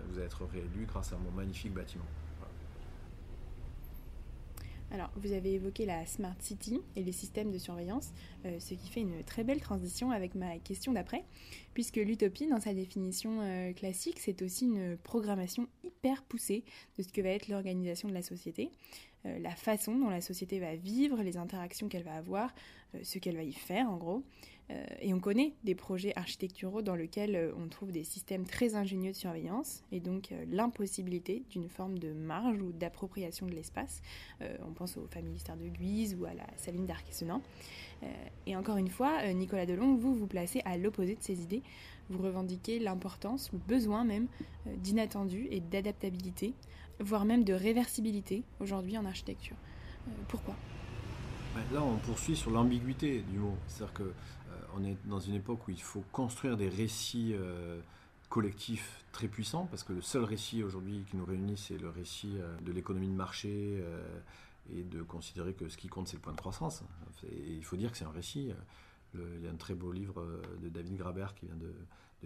vous 0.07 0.17
allez 0.17 0.25
être 0.25 0.45
réélu 0.45 0.86
grâce 0.86 1.13
à 1.13 1.17
mon 1.17 1.31
magnifique 1.31 1.73
bâtiment. 1.73 2.05
Alors, 4.93 5.10
vous 5.15 5.32
avez 5.32 5.54
évoqué 5.54 5.86
la 5.86 6.06
Smart 6.06 6.36
City 6.41 6.82
et 6.97 7.04
les 7.04 7.13
systèmes 7.13 7.49
de 7.49 7.58
surveillance, 7.58 8.12
euh, 8.45 8.60
ce 8.60 8.73
qui 8.73 8.89
fait 8.89 8.99
une 8.99 9.23
très 9.23 9.45
belle 9.45 9.62
transition 9.62 10.12
avec 10.12 10.36
ma 10.36 10.58
question 10.60 10.91
d'après, 10.91 11.23
puisque 11.73 11.95
l'utopie, 11.95 12.47
dans 12.47 12.60
sa 12.60 12.73
définition 12.73 13.39
euh, 13.41 13.71
classique, 13.71 14.19
c'est 14.19 14.41
aussi 14.41 14.65
une 14.65 14.97
programmation 14.97 15.67
hyper 15.86 16.23
poussée 16.23 16.65
de 16.97 17.04
ce 17.04 17.08
que 17.08 17.21
va 17.21 17.30
être 17.30 17.47
l'organisation 17.47 18.10
de 18.10 18.13
la 18.13 18.21
société. 18.21 18.69
euh, 19.25 19.39
la 19.39 19.56
façon 19.56 19.95
dont 19.97 20.10
la 20.10 20.19
société 20.19 20.60
va 20.60 20.75
vivre, 20.75 21.21
les 21.21 21.38
interactions 21.38 21.88
qu'elle 21.88 22.04
va 22.04 22.15
avoir, 22.15 22.54
ce 23.04 23.19
qu'elle 23.19 23.38
va 23.38 23.43
y 23.43 23.54
faire 23.54 23.89
en 23.89 23.95
gros. 23.95 24.23
Euh, 24.71 24.86
et 25.01 25.13
on 25.13 25.19
connaît 25.19 25.53
des 25.63 25.75
projets 25.75 26.13
architecturaux 26.15 26.81
dans 26.81 26.95
lesquels 26.95 27.53
on 27.62 27.67
trouve 27.67 27.91
des 27.91 28.03
systèmes 28.03 28.45
très 28.45 28.75
ingénieux 28.75 29.12
de 29.12 29.15
surveillance 29.15 29.84
et 29.91 29.99
donc 29.99 30.34
l'impossibilité 30.49 31.43
d'une 31.49 31.67
forme 31.67 31.99
de 31.99 32.13
marge 32.13 32.62
ou 32.62 32.71
d'appropriation 32.71 33.45
de 33.47 33.51
l'espace. 33.51 34.01
on 34.41 34.71
pense 34.71 34.97
au 34.97 35.07
famille 35.07 35.29
ministère 35.29 35.57
de 35.57 35.67
Guise 35.67 36.15
ou 36.19 36.25
à 36.25 36.34
la 36.34 36.45
saline 36.57 36.86
d'Arquessenan. 36.86 37.41
et 38.45 38.55
encore 38.55 38.77
une 38.77 38.89
fois, 38.89 39.31
Nicolas 39.34 39.65
Delon, 39.65 39.95
vous 39.95 40.15
vous 40.15 40.27
placez 40.27 40.62
à 40.65 40.77
l'opposé 40.77 41.15
de 41.15 41.21
ces 41.21 41.41
idées. 41.41 41.63
Vous 42.10 42.21
revendiquez 42.21 42.79
l'importance, 42.79 43.51
le 43.51 43.60
besoin 43.60 44.03
même 44.03 44.27
d'inattendu 44.65 45.47
et 45.51 45.60
d'adaptabilité 45.60 46.53
voire 47.01 47.25
même 47.25 47.43
de 47.43 47.53
réversibilité 47.53 48.43
aujourd'hui 48.60 48.97
en 48.97 49.05
architecture. 49.05 49.55
Euh, 50.07 50.12
pourquoi? 50.27 50.55
Ben, 51.55 51.62
Là, 51.73 51.84
on 51.84 51.97
poursuit 51.97 52.36
sur 52.36 52.51
l'ambiguïté 52.51 53.23
du 53.29 53.38
mot. 53.38 53.55
C'est-à-dire 53.67 53.93
qu'on 53.93 54.03
euh, 54.79 54.86
est 54.86 54.97
dans 55.05 55.19
une 55.19 55.36
époque 55.36 55.67
où 55.67 55.71
il 55.71 55.81
faut 55.81 56.03
construire 56.12 56.57
des 56.57 56.69
récits 56.69 57.34
euh, 57.34 57.79
collectifs 58.29 59.03
très 59.12 59.27
puissants, 59.27 59.67
parce 59.69 59.84
que 59.84 59.93
le 59.93 60.01
seul 60.01 60.23
récit 60.23 60.63
aujourd'hui 60.63 61.03
qui 61.10 61.17
nous 61.17 61.25
réunit, 61.25 61.57
c'est 61.57 61.77
le 61.77 61.89
récit 61.89 62.38
de 62.62 62.71
l'économie 62.71 63.10
de 63.10 63.13
marché 63.13 63.84
et 64.73 64.84
de 64.84 65.03
considérer 65.03 65.53
que 65.53 65.67
ce 65.67 65.75
qui 65.75 65.89
compte, 65.89 66.07
c'est 66.07 66.15
le 66.15 66.21
point 66.21 66.31
de 66.31 66.38
croissance. 66.38 66.81
Il 67.29 67.65
faut 67.65 67.75
dire 67.75 67.91
que 67.91 67.97
c'est 67.97 68.05
un 68.05 68.12
récit. 68.12 68.53
il 69.15 69.43
y 69.43 69.47
a 69.47 69.51
un 69.51 69.55
très 69.55 69.75
beau 69.75 69.91
livre 69.91 70.25
de 70.62 70.69
David 70.69 70.95
Graber 70.95 71.27
qui 71.36 71.45
vient 71.45 71.57
de, 71.57 71.73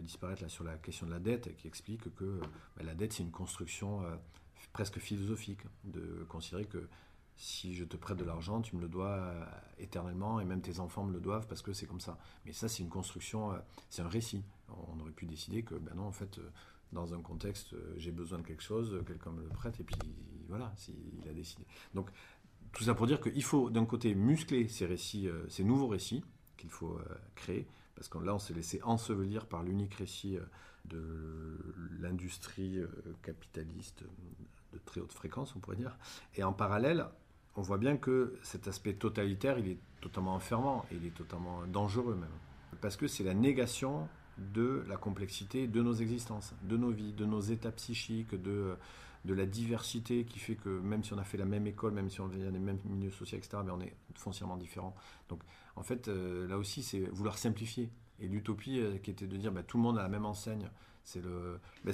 disparaître 0.03 0.43
là, 0.43 0.49
sur 0.49 0.63
la 0.63 0.75
question 0.75 1.07
de 1.07 1.11
la 1.11 1.17
dette, 1.17 1.57
qui 1.57 1.67
explique 1.67 2.13
que 2.13 2.39
ben, 2.77 2.85
la 2.85 2.93
dette, 2.93 3.13
c'est 3.13 3.23
une 3.23 3.31
construction 3.31 4.03
presque 4.73 4.99
philosophique 4.99 5.61
de 5.85 6.23
considérer 6.29 6.65
que 6.65 6.87
si 7.37 7.75
je 7.75 7.83
te 7.83 7.97
prête 7.97 8.17
de 8.17 8.23
l'argent, 8.23 8.61
tu 8.61 8.75
me 8.75 8.81
le 8.81 8.87
dois 8.87 9.09
euh, 9.09 9.45
éternellement 9.77 10.39
et 10.39 10.45
même 10.45 10.61
tes 10.61 10.79
enfants 10.79 11.03
me 11.03 11.11
le 11.11 11.19
doivent 11.19 11.47
parce 11.47 11.61
que 11.61 11.73
c'est 11.73 11.85
comme 11.85 11.99
ça. 11.99 12.17
Mais 12.45 12.53
ça, 12.53 12.69
c'est 12.69 12.83
une 12.83 12.89
construction, 12.89 13.51
euh, 13.51 13.57
c'est 13.89 14.01
un 14.01 14.07
récit. 14.07 14.43
On 14.69 14.99
aurait 14.99 15.11
pu 15.11 15.25
décider 15.25 15.63
que, 15.63 15.75
ben 15.75 15.95
non, 15.95 16.03
en 16.03 16.11
fait, 16.11 16.37
euh, 16.37 16.49
dans 16.93 17.13
un 17.13 17.21
contexte, 17.21 17.75
j'ai 17.97 18.11
besoin 18.11 18.39
de 18.39 18.43
quelque 18.43 18.63
chose, 18.63 19.03
quelqu'un 19.05 19.31
me 19.31 19.41
le 19.41 19.49
prête 19.49 19.79
et 19.79 19.83
puis 19.83 19.97
voilà, 20.47 20.71
s'il 20.77 20.95
a 21.29 21.33
décidé. 21.33 21.65
Donc, 21.93 22.09
tout 22.71 22.83
ça 22.83 22.93
pour 22.93 23.07
dire 23.07 23.19
qu'il 23.19 23.43
faut 23.43 23.69
d'un 23.69 23.85
côté 23.85 24.15
muscler 24.15 24.67
ces 24.69 24.85
récits, 24.85 25.27
ces 25.49 25.63
nouveaux 25.63 25.87
récits 25.87 26.23
qu'il 26.57 26.69
faut 26.69 26.99
créer, 27.33 27.67
parce 27.95 28.07
que 28.07 28.17
là, 28.19 28.35
on 28.35 28.39
s'est 28.39 28.53
laissé 28.53 28.81
ensevelir 28.83 29.47
par 29.47 29.63
l'unique 29.63 29.95
récit 29.95 30.37
de 30.85 31.57
l'industrie 31.99 32.79
capitaliste 33.23 34.03
de 34.71 34.79
très 34.85 35.01
haute 35.01 35.13
fréquence, 35.13 35.55
on 35.55 35.59
pourrait 35.59 35.77
dire. 35.77 35.97
Et 36.35 36.43
en 36.43 36.53
parallèle, 36.53 37.07
on 37.55 37.61
voit 37.61 37.77
bien 37.77 37.97
que 37.97 38.37
cet 38.43 38.67
aspect 38.67 38.93
totalitaire, 38.93 39.57
il 39.59 39.69
est 39.69 39.77
totalement 40.01 40.35
enfermant, 40.35 40.85
il 40.91 41.05
est 41.05 41.15
totalement 41.15 41.65
dangereux 41.67 42.15
même. 42.15 42.29
Parce 42.81 42.97
que 42.97 43.07
c'est 43.07 43.23
la 43.23 43.33
négation 43.33 44.07
de 44.37 44.83
la 44.87 44.97
complexité 44.97 45.67
de 45.67 45.81
nos 45.81 45.93
existences, 45.93 46.53
de 46.63 46.75
nos 46.75 46.91
vies, 46.91 47.13
de 47.13 47.25
nos 47.25 47.39
états 47.39 47.71
psychiques, 47.71 48.35
de, 48.35 48.75
de 49.23 49.33
la 49.33 49.45
diversité 49.45 50.25
qui 50.25 50.39
fait 50.39 50.55
que 50.55 50.69
même 50.69 51.03
si 51.03 51.13
on 51.13 51.17
a 51.17 51.23
fait 51.23 51.37
la 51.37 51.45
même 51.45 51.67
école, 51.67 51.93
même 51.93 52.09
si 52.09 52.21
on 52.21 52.27
vient 52.27 52.51
des 52.51 52.59
mêmes 52.59 52.79
milieux 52.85 53.11
sociaux, 53.11 53.37
etc., 53.37 53.57
mais 53.65 53.71
on 53.71 53.81
est 53.81 53.93
foncièrement 54.15 54.57
différents. 54.57 54.95
Donc 55.29 55.41
en 55.75 55.83
fait, 55.83 56.07
euh, 56.07 56.47
là 56.47 56.57
aussi, 56.57 56.83
c'est 56.83 56.99
vouloir 56.99 57.37
simplifier. 57.37 57.89
Et 58.19 58.27
l'utopie 58.27 58.79
euh, 58.79 58.97
qui 58.97 59.11
était 59.11 59.27
de 59.27 59.37
dire 59.37 59.51
bah, 59.51 59.63
tout 59.63 59.77
le 59.77 59.83
monde 59.83 59.97
a 59.97 60.01
la 60.01 60.09
même 60.09 60.25
enseigne, 60.25 60.69
c'est 61.03 61.21
bah, 61.83 61.91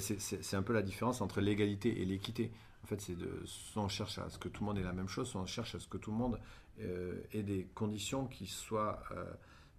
un 0.52 0.62
peu 0.62 0.72
la 0.72 0.82
différence 0.82 1.20
entre 1.20 1.40
l'égalité 1.40 2.00
et 2.00 2.04
l'équité. 2.04 2.50
En 2.82 2.86
fait, 2.86 3.00
c'est 3.00 3.16
de, 3.16 3.42
soit 3.44 3.82
on 3.82 3.88
cherche 3.88 4.18
à 4.18 4.28
ce 4.28 4.38
que 4.38 4.48
tout 4.48 4.64
le 4.64 4.66
monde 4.66 4.78
ait 4.78 4.82
la 4.82 4.92
même 4.92 5.08
chose, 5.08 5.28
soit 5.28 5.40
on 5.40 5.46
cherche 5.46 5.74
à 5.74 5.80
ce 5.80 5.86
que 5.86 5.98
tout 5.98 6.10
le 6.10 6.16
monde 6.16 6.38
euh, 6.80 7.20
ait 7.32 7.42
des 7.42 7.68
conditions 7.74 8.26
qui 8.26 8.46
soient 8.46 9.02
euh, 9.12 9.24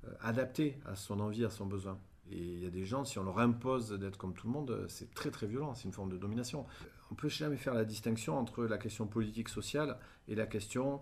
euh, 0.05 0.13
adaptées 0.21 0.79
à 0.85 0.95
son 0.95 1.19
envie, 1.19 1.43
à 1.43 1.49
son 1.49 1.65
besoin. 1.65 1.97
Et 2.31 2.37
il 2.37 2.63
y 2.63 2.65
a 2.65 2.69
des 2.69 2.85
gens, 2.85 3.03
si 3.03 3.19
on 3.19 3.23
leur 3.23 3.39
impose 3.39 3.91
d'être 3.91 4.17
comme 4.17 4.33
tout 4.33 4.47
le 4.47 4.53
monde, 4.53 4.85
c'est 4.87 5.13
très 5.13 5.31
très 5.31 5.47
violent, 5.47 5.73
c'est 5.73 5.85
une 5.85 5.91
forme 5.91 6.09
de 6.09 6.17
domination. 6.17 6.65
On 7.11 7.15
peut 7.15 7.27
jamais 7.27 7.57
faire 7.57 7.73
la 7.73 7.83
distinction 7.83 8.37
entre 8.37 8.63
la 8.63 8.77
question 8.77 9.05
politique 9.05 9.49
sociale 9.49 9.97
et 10.27 10.35
la 10.35 10.45
question 10.45 11.01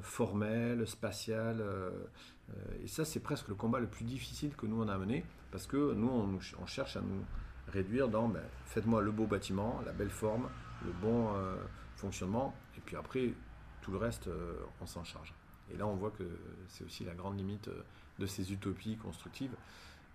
formelle, 0.00 0.86
spatiale. 0.88 1.62
et 2.82 2.88
ça, 2.88 3.04
c'est 3.04 3.20
presque 3.20 3.48
le 3.48 3.54
combat 3.54 3.78
le 3.78 3.86
plus 3.86 4.04
difficile 4.04 4.56
que 4.56 4.66
nous 4.66 4.82
on 4.82 4.88
a 4.88 4.98
mené, 4.98 5.24
parce 5.52 5.66
que 5.66 5.94
nous, 5.94 6.08
on, 6.08 6.66
cherche 6.66 6.96
à 6.96 7.00
nous 7.00 7.24
réduire 7.68 8.08
dans 8.08 8.28
ben, 8.28 8.42
faites-moi 8.64 9.02
le 9.02 9.12
beau 9.12 9.26
bâtiment, 9.26 9.80
la 9.86 9.92
belle 9.92 10.10
forme, 10.10 10.48
le 10.86 10.92
bon 10.92 11.34
euh, 11.34 11.56
fonctionnement, 11.96 12.54
et 12.76 12.80
puis 12.80 12.96
après, 12.96 13.34
tout 13.82 13.90
le 13.90 13.98
reste, 13.98 14.28
euh, 14.28 14.54
on 14.80 14.86
s'en 14.86 15.04
charge. 15.04 15.34
Et 15.72 15.76
là, 15.76 15.86
on 15.86 15.94
voit 15.94 16.12
que 16.12 16.24
c'est 16.68 16.84
aussi 16.84 17.04
la 17.04 17.14
grande 17.14 17.36
limite 17.36 17.68
euh, 17.68 17.82
de 18.18 18.26
ces 18.26 18.52
utopies 18.52 18.96
constructives. 18.96 19.54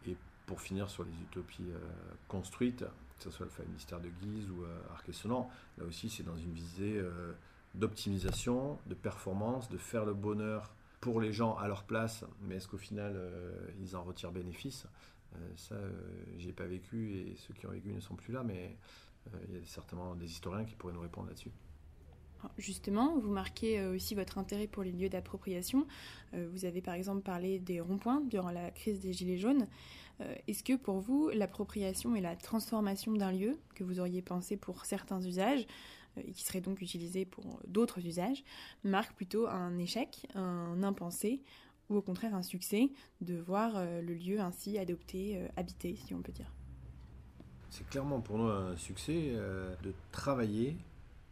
Et 0.07 0.15
pour 0.45 0.61
finir 0.61 0.89
sur 0.89 1.03
les 1.03 1.13
utopies 1.21 1.71
construites, 2.27 2.83
que 3.17 3.23
ce 3.23 3.29
soit 3.29 3.45
le 3.45 3.65
ministère 3.67 4.01
de 4.01 4.09
Guise 4.09 4.49
ou 4.49 4.65
Arquesonant, 4.91 5.49
là 5.77 5.85
aussi, 5.85 6.09
c'est 6.09 6.23
dans 6.23 6.35
une 6.35 6.51
visée 6.51 6.99
d'optimisation, 7.75 8.79
de 8.87 8.95
performance, 8.95 9.69
de 9.69 9.77
faire 9.77 10.03
le 10.03 10.15
bonheur 10.15 10.73
pour 10.99 11.21
les 11.21 11.31
gens 11.31 11.55
à 11.57 11.67
leur 11.67 11.83
place, 11.83 12.25
mais 12.41 12.55
est-ce 12.55 12.67
qu'au 12.67 12.79
final, 12.79 13.17
ils 13.79 13.95
en 13.95 14.03
retirent 14.03 14.31
bénéfice? 14.31 14.87
Ça, 15.55 15.75
j'ai 16.39 16.49
ai 16.49 16.53
pas 16.53 16.65
vécu 16.65 17.11
et 17.13 17.35
ceux 17.37 17.53
qui 17.53 17.67
ont 17.67 17.71
vécu 17.71 17.93
ne 17.93 18.01
sont 18.01 18.15
plus 18.15 18.33
là, 18.33 18.43
mais 18.43 18.75
il 19.49 19.55
y 19.55 19.57
a 19.57 19.65
certainement 19.65 20.15
des 20.15 20.25
historiens 20.25 20.65
qui 20.65 20.75
pourraient 20.75 20.93
nous 20.93 21.01
répondre 21.01 21.27
là-dessus. 21.27 21.51
Justement, 22.57 23.17
vous 23.19 23.31
marquez 23.31 23.79
euh, 23.79 23.95
aussi 23.95 24.15
votre 24.15 24.37
intérêt 24.37 24.67
pour 24.67 24.83
les 24.83 24.91
lieux 24.91 25.09
d'appropriation. 25.09 25.85
Euh, 26.33 26.49
vous 26.51 26.65
avez 26.65 26.81
par 26.81 26.93
exemple 26.93 27.21
parlé 27.21 27.59
des 27.59 27.79
ronds-points 27.79 28.21
durant 28.21 28.51
la 28.51 28.71
crise 28.71 28.99
des 28.99 29.13
Gilets 29.13 29.37
jaunes. 29.37 29.67
Est-ce 30.47 30.63
que 30.63 30.75
pour 30.75 30.99
vous, 30.99 31.29
l'appropriation 31.29 32.15
et 32.15 32.21
la 32.21 32.35
transformation 32.35 33.11
d'un 33.11 33.31
lieu 33.31 33.57
que 33.73 33.83
vous 33.83 33.99
auriez 33.99 34.21
pensé 34.21 34.55
pour 34.55 34.85
certains 34.85 35.19
usages 35.19 35.65
et 36.15 36.31
qui 36.31 36.43
serait 36.43 36.61
donc 36.61 36.79
utilisé 36.79 37.25
pour 37.25 37.59
d'autres 37.67 38.05
usages 38.05 38.43
marque 38.83 39.15
plutôt 39.15 39.47
un 39.47 39.79
échec, 39.79 40.27
un 40.35 40.83
impensé 40.83 41.41
ou 41.89 41.95
au 41.95 42.03
contraire 42.03 42.35
un 42.35 42.43
succès 42.43 42.91
de 43.21 43.33
voir 43.33 43.83
le 43.83 44.13
lieu 44.13 44.39
ainsi 44.39 44.77
adopté, 44.77 45.43
habité, 45.57 45.95
si 45.95 46.13
on 46.13 46.21
peut 46.21 46.33
dire? 46.33 46.53
C'est 47.71 47.87
clairement 47.87 48.19
pour 48.19 48.37
nous 48.37 48.49
un 48.49 48.75
succès 48.75 49.31
euh, 49.33 49.73
de 49.81 49.93
travailler 50.11 50.77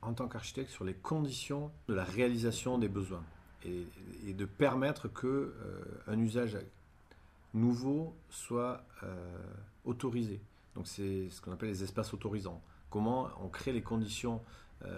en 0.01 0.13
tant 0.13 0.27
qu'architecte 0.29 0.71
sur 0.71 0.85
les 0.85 0.93
conditions 0.93 1.69
de 1.89 1.93
la 1.93 2.05
réalisation 2.05 2.77
des 2.77 2.87
besoins 2.87 3.23
et, 3.65 3.85
de 4.33 4.45
permettre 4.45 5.09
que 5.09 5.27
euh, 5.27 5.53
un 6.07 6.17
usage 6.17 6.57
nouveau 7.53 8.15
soit 8.29 8.85
euh, 9.03 9.37
autorisé. 9.83 10.39
Donc 10.75 10.87
c'est 10.87 11.29
ce 11.29 11.41
qu'on 11.41 11.51
appelle 11.51 11.69
les 11.69 11.83
espaces 11.83 12.13
autorisants. 12.13 12.61
Comment 12.89 13.29
on 13.43 13.49
crée 13.49 13.73
les 13.73 13.81
conditions 13.81 14.41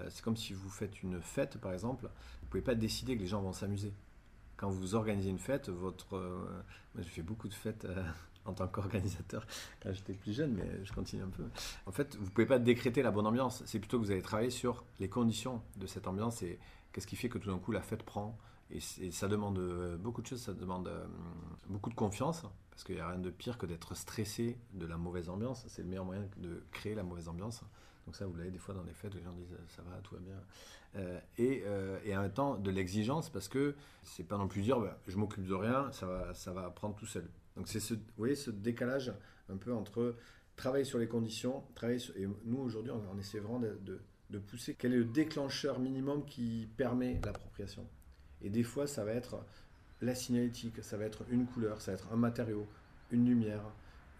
C'est 0.10 0.24
comme 0.24 0.38
si 0.38 0.54
vous 0.54 0.70
faites 0.70 1.02
une 1.02 1.20
fête 1.22 1.58
par 1.58 1.74
exemple, 1.74 2.08
vous 2.42 2.48
pouvez 2.50 2.62
pas 2.62 2.76
décider 2.76 3.16
que 3.16 3.22
les 3.22 3.28
gens 3.28 3.42
vont 3.42 3.52
s'amuser. 3.52 3.92
Quand 4.58 4.70
vous 4.70 4.94
organisez 4.94 5.30
une 5.30 5.40
fête, 5.40 5.70
votre... 5.70 6.12
moi 6.14 7.04
j'ai 7.04 7.10
fait 7.10 7.22
beaucoup 7.24 7.50
de 7.50 7.54
fêtes 7.54 7.88
en 8.46 8.54
tant 8.54 8.68
qu'organisateur 8.68 9.46
quand 9.82 9.92
j'étais 9.94 10.14
plus 10.14 10.34
jeune, 10.34 10.54
mais 10.54 10.84
je 10.84 10.94
continue 10.94 11.24
un 11.24 11.30
peu. 11.30 11.44
En 11.86 11.92
fait, 11.92 12.16
vous 12.16 12.26
ne 12.26 12.30
pouvez 12.30 12.48
pas 12.48 12.60
décréter 12.60 13.02
la 13.02 13.12
bonne 13.12 13.28
ambiance. 13.28 13.64
C'est 13.66 13.80
plutôt 13.80 14.00
que 14.00 14.06
vous 14.06 14.12
allez 14.12 14.22
travailler 14.22 14.50
sur 14.50 14.84
les 15.00 15.10
conditions 15.10 15.62
de 15.78 15.88
cette 15.88 16.08
ambiance 16.08 16.42
et 16.42 16.60
qu'est-ce 16.92 17.08
qui 17.08 17.16
fait 17.16 17.30
que 17.30 17.38
tout 17.38 17.50
d'un 17.50 17.60
coup 17.60 17.72
la 17.72 17.82
fête 17.82 18.04
prend. 18.04 18.38
Et, 18.72 18.80
ça 19.12 19.28
demande 19.28 19.60
euh, 19.60 19.98
beaucoup 19.98 20.22
de 20.22 20.28
choses, 20.28 20.42
ça 20.42 20.54
demande 20.54 20.88
euh, 20.88 21.06
beaucoup 21.68 21.90
de 21.90 21.96
confiance, 21.96 22.46
parce 22.70 22.86
qu'il 22.86 22.96
n'y 22.96 23.02
a 23.02 23.10
rien 23.10 23.20
de 23.20 23.30
pire 23.30 23.58
que 23.58 23.66
d'être 23.66 23.96
stressé 23.96 24.58
de 24.74 24.86
la 24.86 24.98
mauvaise 24.98 25.30
ambiance. 25.30 25.66
C'est 25.68 25.82
le 25.82 25.90
meilleur 25.90 26.06
moyen 26.06 26.26
de 26.38 26.64
créer 26.72 26.96
la 26.96 27.04
mauvaise 27.04 27.28
ambiance. 27.28 27.64
Donc 28.06 28.16
ça, 28.16 28.26
vous 28.26 28.36
l'avez 28.36 28.50
des 28.50 28.58
fois 28.58 28.74
dans 28.74 28.84
les 28.84 28.94
fêtes, 28.94 29.14
les 29.14 29.22
gens 29.22 29.34
disent 29.34 29.58
ça 29.68 29.82
va, 29.84 29.98
tout 29.98 30.16
va 30.16 30.22
bien. 30.22 30.40
Euh, 30.96 31.20
et, 32.06 32.16
en 32.16 32.22
même 32.22 32.32
temps 32.32 32.56
de 32.56 32.72
l'exigence, 32.72 33.30
parce 33.30 33.48
que 33.48 33.76
c'est 34.04 34.24
pas 34.24 34.38
non 34.38 34.48
plus 34.48 34.62
dire 34.62 34.80
bah, 34.80 34.98
je 35.08 35.18
m'occupe 35.18 35.46
de 35.46 35.54
rien, 35.54 35.92
ça 35.92 36.06
va, 36.06 36.34
ça 36.34 36.54
va 36.54 36.70
prendre 36.70 36.96
tout 36.96 37.06
seul. 37.06 37.30
Donc 37.56 37.68
c'est 37.68 37.80
ce, 37.80 37.94
vous 37.94 38.02
voyez, 38.18 38.36
ce 38.36 38.52
décalage 38.52 39.14
un 39.50 39.58
peu 39.58 39.74
entre 39.74 40.16
travailler 40.56 40.86
sur 40.86 41.00
les 41.00 41.08
conditions, 41.08 41.64
travailler 41.76 42.00
sur, 42.00 42.16
et 42.18 42.28
nous 42.46 42.60
aujourd'hui 42.60 42.92
on, 42.92 43.18
essaie 43.20 43.40
vraiment 43.40 43.60
de, 43.60 44.40
pousser 44.40 44.76
quel 44.78 44.94
est 44.94 44.98
le 44.98 45.06
déclencheur 45.06 45.80
minimum 45.80 46.24
qui 46.26 46.70
permet 46.78 47.20
l'appropriation? 47.26 47.86
Et 48.42 48.50
des 48.50 48.64
fois 48.64 48.88
ça 48.88 49.04
va 49.04 49.12
être 49.12 49.44
la 50.02 50.16
signalétique, 50.16 50.84
ça 50.84 50.98
va 50.98 51.06
être 51.06 51.24
une 51.30 51.46
couleur, 51.46 51.82
ça 51.82 51.92
va 51.92 51.98
être 51.98 52.12
un 52.12 52.16
matériau, 52.16 52.68
une 53.12 53.26
lumière, 53.26 53.64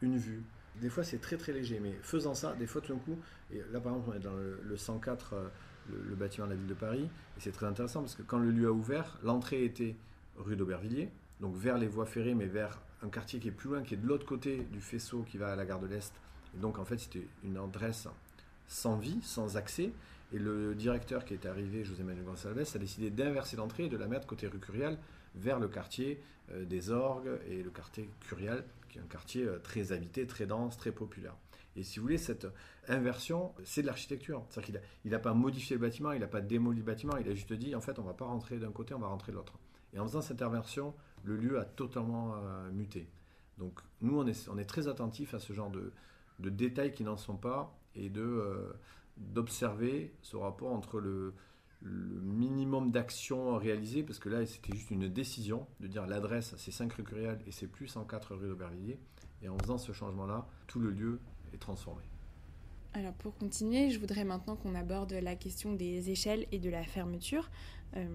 une 0.02 0.18
vue. 0.18 0.44
Des 0.82 0.90
fois 0.90 1.04
c'est 1.04 1.20
très 1.20 1.38
très 1.38 1.54
léger, 1.54 1.80
mais 1.80 1.94
faisant 2.02 2.34
ça, 2.34 2.54
des 2.56 2.68
fois 2.68 2.82
tout 2.82 2.94
d'un 2.94 3.00
coup, 3.00 3.18
et 3.52 3.62
là 3.72 3.80
par 3.80 3.94
exemple 3.94 4.10
on 4.12 4.14
est 4.16 4.24
dans 4.24 4.36
le, 4.36 4.78
104, 4.78 5.34
euh, 5.34 5.48
le, 5.90 6.16
bâtiment 6.16 6.48
de 6.48 6.52
la 6.52 6.58
ville 6.58 6.68
de 6.68 6.74
Paris, 6.74 7.10
et 7.38 7.40
c'est 7.40 7.52
très 7.52 7.66
intéressant 7.66 8.02
parce 8.02 8.16
que 8.16 8.24
quand 8.24 8.40
le 8.40 8.52
lieu 8.52 8.68
a 8.68 8.72
ouvert, 8.72 9.20
l'entrée 9.24 9.64
était 9.64 9.96
rue 10.38 10.56
d'Aubervilliers, 10.56 11.10
donc 11.40 11.56
vers 11.56 11.78
les 11.78 11.88
voies 11.88 12.06
ferrées, 12.06 12.36
mais 12.36 12.46
vers 12.46 12.82
un 13.04 13.10
quartier 13.10 13.40
qui 13.40 13.48
est 13.48 13.52
plus 13.52 13.70
loin, 13.70 13.84
qui 13.84 13.94
est 13.94 13.98
de 13.98 14.08
l'autre 14.08 14.26
côté 14.26 14.66
du 14.72 14.82
faisceau 14.82 15.24
qui 15.24 15.38
va 15.38 15.52
à 15.52 15.56
la 15.56 15.66
gare 15.66 15.80
de 15.80 15.88
l'Est. 15.88 16.14
Et 16.56 16.60
donc 16.60 16.80
en 16.80 16.86
fait, 16.86 16.98
c'était 16.98 17.28
une 17.44 17.58
adresse 17.58 18.08
sans 18.68 18.98
vie, 18.98 19.20
sans 19.22 19.58
accès. 19.58 19.92
Et 20.34 20.40
le 20.40 20.76
directeur 20.76 21.26
qui 21.26 21.34
est 21.34 21.46
arrivé, 21.46 21.84
José 21.84 22.04
Manuel 22.04 22.24
Gonçalves, 22.24 22.66
a 22.74 22.78
décidé 22.78 23.10
d'inverser 23.10 23.58
l'entrée 23.58 23.86
et 23.86 23.90
de 23.90 23.98
la 23.98 24.08
mettre 24.08 24.28
côté 24.28 24.48
rue 24.48 24.60
Curial 24.60 24.98
vers 25.36 25.60
le 25.60 25.68
quartier 25.68 26.22
euh, 26.52 26.64
des 26.66 26.90
Orgues 26.90 27.40
et 27.50 27.64
le 27.64 27.70
quartier 27.70 28.10
Curial, 28.22 28.64
qui 28.90 28.98
est 28.98 29.02
un 29.02 29.06
quartier 29.06 29.44
euh, 29.44 29.60
très 29.60 29.92
habité, 29.92 30.26
très 30.26 30.46
dense, 30.46 30.78
très 30.78 30.92
populaire. 30.92 31.36
Et 31.76 31.84
si 31.84 32.00
vous 32.00 32.04
voulez, 32.04 32.18
cette 32.18 32.48
inversion, 32.88 33.54
c'est 33.64 33.82
de 33.82 33.88
l'architecture. 33.88 34.44
C'est-à-dire 34.50 34.82
qu'il 35.02 35.12
n'a 35.12 35.20
pas 35.20 35.34
modifié 35.34 35.76
le 35.76 35.82
bâtiment, 35.82 36.12
il 36.12 36.20
n'a 36.20 36.28
pas 36.28 36.42
démoli 36.42 36.80
le 36.80 36.86
bâtiment, 36.86 37.16
il 37.18 37.28
a 37.30 37.34
juste 37.34 37.54
dit, 37.54 37.76
en 37.76 37.82
fait, 37.82 37.98
on 37.98 38.02
ne 38.02 38.08
va 38.08 38.14
pas 38.14 38.26
rentrer 38.26 38.58
d'un 38.58 38.72
côté, 38.72 38.94
on 38.94 39.00
va 39.00 39.08
rentrer 39.08 39.32
de 39.32 39.38
l'autre. 39.38 39.54
Et 39.94 40.00
en 40.00 40.06
faisant 40.06 40.22
cette 40.22 40.42
inversion, 40.42 40.94
le 41.24 41.36
lieu 41.36 41.60
a 41.60 41.66
totalement 41.66 42.36
euh, 42.36 42.72
muté. 42.72 43.08
Donc 43.58 43.80
nous, 44.02 44.18
on 44.18 44.28
est, 44.28 44.66
très 44.66 44.88
attentifs 44.88 45.34
à 45.34 45.40
ce 45.40 45.54
genre 45.54 45.72
de, 45.72 45.92
détails 46.40 46.94
qui 46.94 47.04
n'en 47.04 47.18
sont 47.18 47.38
pas 47.38 47.78
et 47.96 48.10
de 48.10 48.74
d'observer 49.18 50.16
ce 50.24 50.36
rapport 50.36 50.74
entre 50.74 51.00
le, 51.00 51.34
minimum 51.84 52.92
d'actions 52.92 53.58
réalisées, 53.58 54.04
parce 54.04 54.20
que 54.20 54.30
là, 54.30 54.46
c'était 54.46 54.74
juste 54.76 54.92
une 54.92 55.10
décision 55.10 55.66
de 55.80 55.88
dire 55.88 56.06
l'adresse, 56.06 56.54
c'est 56.58 56.70
5 56.70 56.94
rue 56.94 57.04
Curial 57.04 57.40
et 57.48 57.52
c'est 57.52 57.66
plus 57.66 57.88
104 57.88 58.36
rue 58.36 58.48
d'Aubervilliers. 58.48 59.00
Et 59.42 59.50
en 59.50 59.58
faisant 59.58 59.80
ce 59.80 59.92
changement-là, 59.92 60.48
tout 60.68 60.80
le 60.80 60.92
lieu 60.92 61.20
est 61.54 61.58
transformé. 61.58 62.04
Alors 62.94 63.14
pour 63.14 63.36
continuer, 63.36 63.90
je 63.90 64.00
voudrais 64.00 64.26
maintenant 64.26 64.58
qu'on 64.58 64.76
aborde 64.76 65.14
la 65.14 65.36
question 65.36 65.74
des 65.74 66.10
échelles 66.10 66.46
et 66.52 66.60
de 66.60 66.70
la 66.70 66.84
fermeture. 66.84 67.50
Euh, 67.96 68.06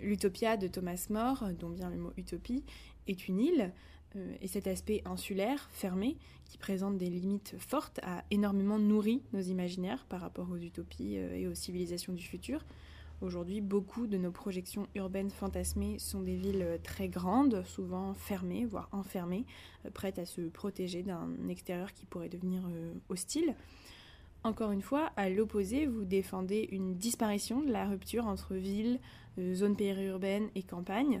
L'Utopia 0.00 0.56
de 0.56 0.66
Thomas 0.66 1.06
More, 1.10 1.50
dont 1.58 1.70
vient 1.70 1.90
le 1.90 1.96
mot 1.96 2.12
utopie, 2.16 2.64
est 3.06 3.28
une 3.28 3.38
île 3.38 3.72
euh, 4.16 4.34
et 4.40 4.48
cet 4.48 4.66
aspect 4.66 5.02
insulaire, 5.04 5.68
fermé, 5.70 6.16
qui 6.44 6.58
présente 6.58 6.96
des 6.96 7.10
limites 7.10 7.54
fortes, 7.58 8.00
a 8.02 8.24
énormément 8.30 8.78
nourri 8.78 9.22
nos 9.32 9.40
imaginaires 9.40 10.04
par 10.08 10.20
rapport 10.20 10.50
aux 10.50 10.56
utopies 10.56 11.18
euh, 11.18 11.34
et 11.34 11.46
aux 11.46 11.54
civilisations 11.54 12.12
du 12.12 12.22
futur. 12.22 12.64
Aujourd'hui, 13.22 13.60
beaucoup 13.60 14.06
de 14.06 14.18
nos 14.18 14.30
projections 14.30 14.88
urbaines 14.94 15.30
fantasmées 15.30 15.98
sont 15.98 16.20
des 16.20 16.36
villes 16.36 16.62
euh, 16.62 16.78
très 16.82 17.08
grandes, 17.08 17.64
souvent 17.64 18.12
fermées, 18.14 18.64
voire 18.64 18.88
enfermées, 18.92 19.46
prêtes 19.94 20.18
à 20.18 20.26
se 20.26 20.42
protéger 20.42 21.02
d'un 21.02 21.30
extérieur 21.48 21.92
qui 21.92 22.06
pourrait 22.06 22.28
devenir 22.28 22.62
hostile. 23.08 23.54
Encore 24.46 24.70
une 24.70 24.80
fois, 24.80 25.10
à 25.16 25.28
l'opposé, 25.28 25.86
vous 25.86 26.04
défendez 26.04 26.68
une 26.70 26.94
disparition 26.94 27.62
de 27.62 27.72
la 27.72 27.84
rupture 27.84 28.28
entre 28.28 28.54
ville, 28.54 29.00
zone 29.54 29.74
périurbaine 29.74 30.50
et 30.54 30.62
campagne, 30.62 31.20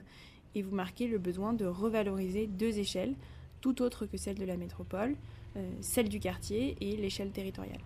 et 0.54 0.62
vous 0.62 0.72
marquez 0.72 1.08
le 1.08 1.18
besoin 1.18 1.52
de 1.52 1.66
revaloriser 1.66 2.46
deux 2.46 2.78
échelles, 2.78 3.16
tout 3.60 3.82
autres 3.82 4.06
que 4.06 4.16
celle 4.16 4.38
de 4.38 4.44
la 4.44 4.56
métropole, 4.56 5.16
euh, 5.56 5.68
celle 5.80 6.08
du 6.08 6.20
quartier 6.20 6.76
et 6.80 6.96
l'échelle 6.96 7.32
territoriale. 7.32 7.80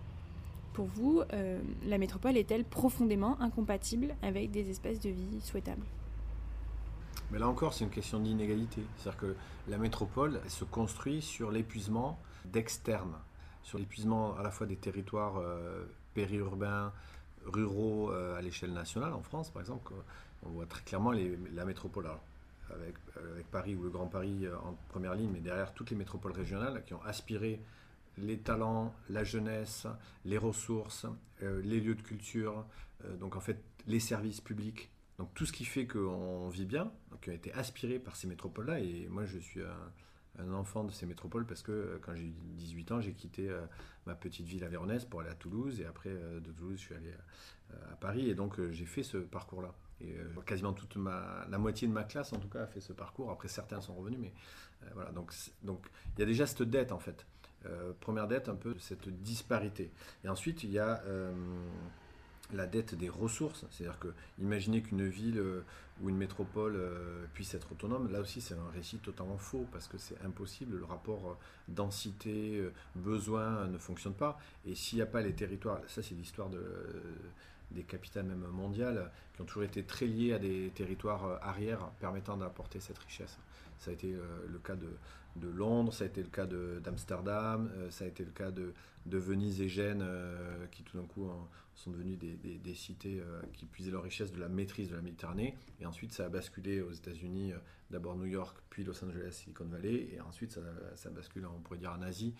Pour 0.73 0.85
vous, 0.85 1.23
euh, 1.33 1.59
la 1.87 1.97
métropole 1.97 2.37
est-elle 2.37 2.63
profondément 2.63 3.41
incompatible 3.41 4.13
avec 4.21 4.51
des 4.51 4.69
espaces 4.69 4.99
de 4.99 5.09
vie 5.09 5.41
souhaitables? 5.41 5.87
Mais 7.31 7.39
là 7.39 7.47
encore, 7.47 7.73
c'est 7.73 7.83
une 7.83 7.89
question 7.89 8.19
d'inégalité. 8.19 8.83
C'est-à-dire 8.97 9.19
que 9.19 9.35
la 9.67 9.79
métropole 9.79 10.39
se 10.47 10.65
construit 10.65 11.19
sur 11.19 11.49
l'épuisement 11.49 12.19
d'externes, 12.45 13.15
sur 13.63 13.77
l'épuisement 13.77 14.35
à 14.37 14.43
la 14.43 14.51
fois 14.51 14.67
des 14.67 14.75
territoires 14.75 15.37
euh, 15.37 15.85
périurbains, 16.13 16.91
ruraux 17.45 18.11
à 18.11 18.41
l'échelle 18.41 18.71
nationale, 18.73 19.13
en 19.13 19.23
France 19.23 19.49
par 19.49 19.61
exemple. 19.61 19.93
On 20.45 20.49
voit 20.49 20.67
très 20.67 20.83
clairement 20.83 21.11
la 21.11 21.65
métropole. 21.65 22.07
Euh, 22.71 23.33
avec, 23.35 23.47
Paris 23.47 23.75
ou 23.75 23.83
le 23.83 23.89
Grand 23.89 24.07
Paris 24.07 24.45
euh, 24.45 24.55
en 24.57 24.77
première 24.89 25.15
ligne, 25.15 25.29
mais 25.31 25.39
derrière 25.39 25.73
toutes 25.73 25.89
les 25.89 25.95
métropoles 25.95 26.31
régionales 26.31 26.83
qui 26.85 26.93
ont 26.93 27.01
aspiré 27.03 27.59
les 28.17 28.37
talents, 28.37 28.93
la 29.09 29.23
jeunesse, 29.23 29.87
les 30.25 30.37
ressources, 30.37 31.05
euh, 31.43 31.61
les 31.63 31.79
lieux 31.79 31.95
de 31.95 32.01
culture, 32.01 32.65
donc 33.19 33.35
en 33.35 33.39
fait 33.39 33.57
les 33.87 33.99
services 33.99 34.41
publics, 34.41 34.91
donc 35.17 35.33
tout 35.33 35.45
ce 35.45 35.51
qui 35.51 35.65
fait 35.65 35.87
qu'on 35.87 36.49
vit 36.49 36.65
bien, 36.65 36.91
qui 37.21 37.31
a 37.31 37.33
été 37.33 37.51
aspiré 37.53 37.97
par 37.99 38.15
ces 38.15 38.27
métropoles-là. 38.27 38.79
Et 38.79 39.07
moi 39.09 39.25
je 39.25 39.39
suis 39.39 39.61
enfant 40.53 40.83
de 40.83 40.91
ces 40.91 41.05
métropoles 41.05 41.45
parce 41.45 41.61
que 41.61 41.99
quand 42.01 42.15
j'ai 42.15 42.25
eu 42.25 42.33
18 42.55 42.91
ans, 42.91 43.01
j'ai 43.01 43.13
quitté 43.13 43.49
ma 44.05 44.15
petite 44.15 44.47
ville 44.47 44.63
avéronaise 44.63 45.05
pour 45.05 45.21
aller 45.21 45.29
à 45.29 45.35
Toulouse 45.35 45.79
et 45.81 45.85
après 45.85 46.09
de 46.09 46.51
Toulouse 46.51 46.77
je 46.77 46.85
suis 46.85 46.95
allé 46.95 47.13
à 47.91 47.95
Paris 47.95 48.29
et 48.29 48.35
donc 48.35 48.59
j'ai 48.71 48.85
fait 48.85 49.03
ce 49.03 49.17
parcours-là. 49.17 49.73
Et 50.03 50.17
euh, 50.17 50.41
quasiment 50.45 50.73
toute 50.73 50.95
ma, 50.95 51.45
la 51.49 51.57
moitié 51.57 51.87
de 51.87 51.93
ma 51.93 52.03
classe, 52.03 52.33
en 52.33 52.37
tout 52.37 52.47
cas, 52.47 52.63
a 52.63 52.67
fait 52.67 52.81
ce 52.81 52.93
parcours. 52.93 53.29
Après, 53.31 53.47
certains 53.47 53.81
sont 53.81 53.93
revenus, 53.93 54.19
mais 54.19 54.33
euh, 54.83 54.89
voilà. 54.93 55.11
Donc, 55.11 55.33
donc, 55.63 55.85
il 56.15 56.19
y 56.19 56.23
a 56.23 56.25
déjà 56.25 56.45
cette 56.45 56.63
dette, 56.63 56.91
en 56.91 56.99
fait. 56.99 57.25
Euh, 57.65 57.93
première 57.99 58.27
dette, 58.27 58.49
un 58.49 58.55
peu 58.55 58.75
cette 58.79 59.09
disparité. 59.09 59.91
Et 60.23 60.29
ensuite, 60.29 60.63
il 60.63 60.71
y 60.71 60.79
a 60.79 61.03
la 62.53 62.67
dette 62.67 62.95
des 62.95 63.09
ressources. 63.09 63.65
C'est-à-dire 63.71 63.99
que, 63.99 64.09
imaginez 64.39 64.81
qu'une 64.81 65.07
ville 65.07 65.41
ou 66.01 66.09
une 66.09 66.17
métropole 66.17 66.79
puisse 67.33 67.53
être 67.53 67.71
autonome. 67.71 68.11
Là 68.11 68.21
aussi, 68.21 68.41
c'est 68.41 68.55
un 68.55 68.71
récit 68.73 68.97
totalement 68.97 69.37
faux 69.37 69.67
parce 69.71 69.87
que 69.87 69.97
c'est 69.97 70.19
impossible. 70.25 70.77
Le 70.77 70.85
rapport 70.85 71.37
densité, 71.67 72.63
besoin 72.95 73.67
ne 73.67 73.77
fonctionne 73.77 74.13
pas. 74.13 74.39
Et 74.65 74.75
s'il 74.75 74.97
n'y 74.97 75.03
a 75.03 75.07
pas 75.07 75.21
les 75.21 75.33
territoires, 75.33 75.79
ça, 75.87 76.01
c'est 76.01 76.15
l'histoire 76.15 76.49
de 76.49 76.61
des 77.73 77.83
capitales 77.83 78.25
même 78.25 78.45
mondiales, 78.51 79.11
qui 79.33 79.41
ont 79.41 79.45
toujours 79.45 79.63
été 79.63 79.83
très 79.83 80.05
liées 80.05 80.33
à 80.33 80.39
des 80.39 80.71
territoires 80.75 81.25
euh, 81.25 81.37
arrières 81.41 81.89
permettant 81.99 82.37
d'apporter 82.37 82.79
cette 82.79 82.99
richesse. 82.99 83.37
Ça 83.81 83.89
a 83.89 83.95
été 83.95 84.13
euh, 84.13 84.21
le 84.47 84.59
cas 84.59 84.75
de, 84.75 85.47
Londres, 85.47 85.91
ça 85.91 86.03
a 86.03 86.07
été 86.07 86.21
le 86.21 86.29
cas 86.29 86.45
d'Amsterdam, 86.45 87.71
euh, 87.75 87.89
ça 87.89 88.05
a 88.05 88.07
été 88.07 88.23
le 88.23 88.29
cas 88.29 88.51
de, 88.51 88.73
Venise 89.07 89.59
et 89.59 89.69
Gênes, 89.69 90.05
qui 90.69 90.83
tout 90.83 90.97
d'un 90.97 91.07
coup 91.07 91.27
sont 91.73 91.89
devenus 91.89 92.19
des, 92.19 92.35
des, 92.35 92.75
cités 92.75 93.19
qui 93.53 93.65
puisaient 93.65 93.89
leur 93.89 94.03
richesse 94.03 94.31
de 94.31 94.39
la 94.39 94.47
maîtrise 94.47 94.89
de 94.89 94.95
la 94.95 95.01
Méditerranée. 95.01 95.57
Et 95.79 95.87
ensuite, 95.87 96.13
ça 96.13 96.25
a 96.25 96.29
basculé 96.29 96.81
aux 96.81 96.91
États-Unis, 96.91 97.53
d'abord 97.89 98.15
New 98.15 98.27
York, 98.27 98.55
puis 98.69 98.83
Los 98.83 99.03
Angeles, 99.03 99.31
Silicon 99.31 99.65
Valley, 99.65 100.09
et 100.13 100.21
ensuite 100.21 100.51
ça, 100.95 101.09
bascule, 101.09 101.47
on 101.47 101.59
pourrait 101.61 101.79
dire, 101.79 101.91
en 101.97 102.03
Asie, 102.03 102.35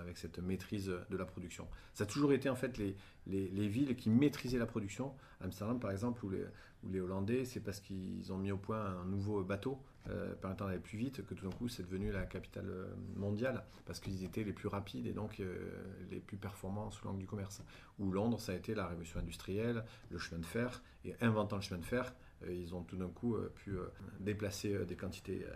avec 0.00 0.18
cette 0.18 0.38
maîtrise 0.38 0.92
de 1.08 1.16
la 1.16 1.24
production. 1.24 1.66
Ça 1.94 2.04
a 2.04 2.06
toujours 2.06 2.34
été 2.34 2.50
en 2.50 2.56
fait 2.56 2.76
les, 2.76 2.94
les, 3.26 3.68
villes 3.68 3.96
qui 3.96 4.10
maîtrisaient 4.10 4.58
la 4.58 4.66
production. 4.66 5.14
Amsterdam, 5.40 5.80
par 5.80 5.92
exemple, 5.92 6.22
ou 6.26 6.28
les, 6.28 6.44
les 6.90 7.00
Hollandais, 7.00 7.46
c'est 7.46 7.60
parce 7.60 7.80
qu'ils 7.80 8.30
ont 8.32 8.38
mis 8.38 8.52
au 8.52 8.58
point 8.58 8.84
un 8.84 9.06
nouveau 9.06 9.42
bateau 9.42 9.80
euh, 10.10 10.34
permettant 10.34 10.66
d'aller 10.66 10.80
plus 10.80 10.98
vite 10.98 11.24
que 11.24 11.32
tout 11.32 11.48
d'un 11.48 11.56
coup 11.56 11.68
c'est 11.68 11.84
devenu 11.84 12.10
la 12.10 12.24
capitale 12.24 12.68
euh, 12.68 12.86
mondiale 13.14 13.62
parce 13.86 14.00
qu'ils 14.00 14.24
étaient 14.24 14.42
les 14.42 14.52
plus 14.52 14.66
rapides 14.66 15.06
et 15.06 15.12
donc 15.12 15.38
euh, 15.38 15.70
les 16.10 16.18
plus 16.18 16.36
performants 16.36 16.90
sous 16.90 17.04
l'angle 17.04 17.20
du 17.20 17.26
commerce. 17.26 17.62
Ou 18.00 18.10
Londres, 18.10 18.40
ça 18.40 18.50
a 18.50 18.56
été 18.56 18.74
la 18.74 18.88
révolution 18.88 19.20
industrielle, 19.20 19.84
le 20.10 20.18
chemin 20.18 20.40
de 20.40 20.46
fer, 20.46 20.82
et 21.04 21.14
inventant 21.20 21.56
le 21.56 21.62
chemin 21.62 21.78
de 21.78 21.84
fer, 21.84 22.12
ils 22.48 22.74
ont 22.74 22.82
tout 22.82 22.96
d'un 22.96 23.08
coup 23.08 23.36
pu 23.54 23.76
déplacer 24.18 24.84
des 24.84 24.96
quantités 24.96 25.46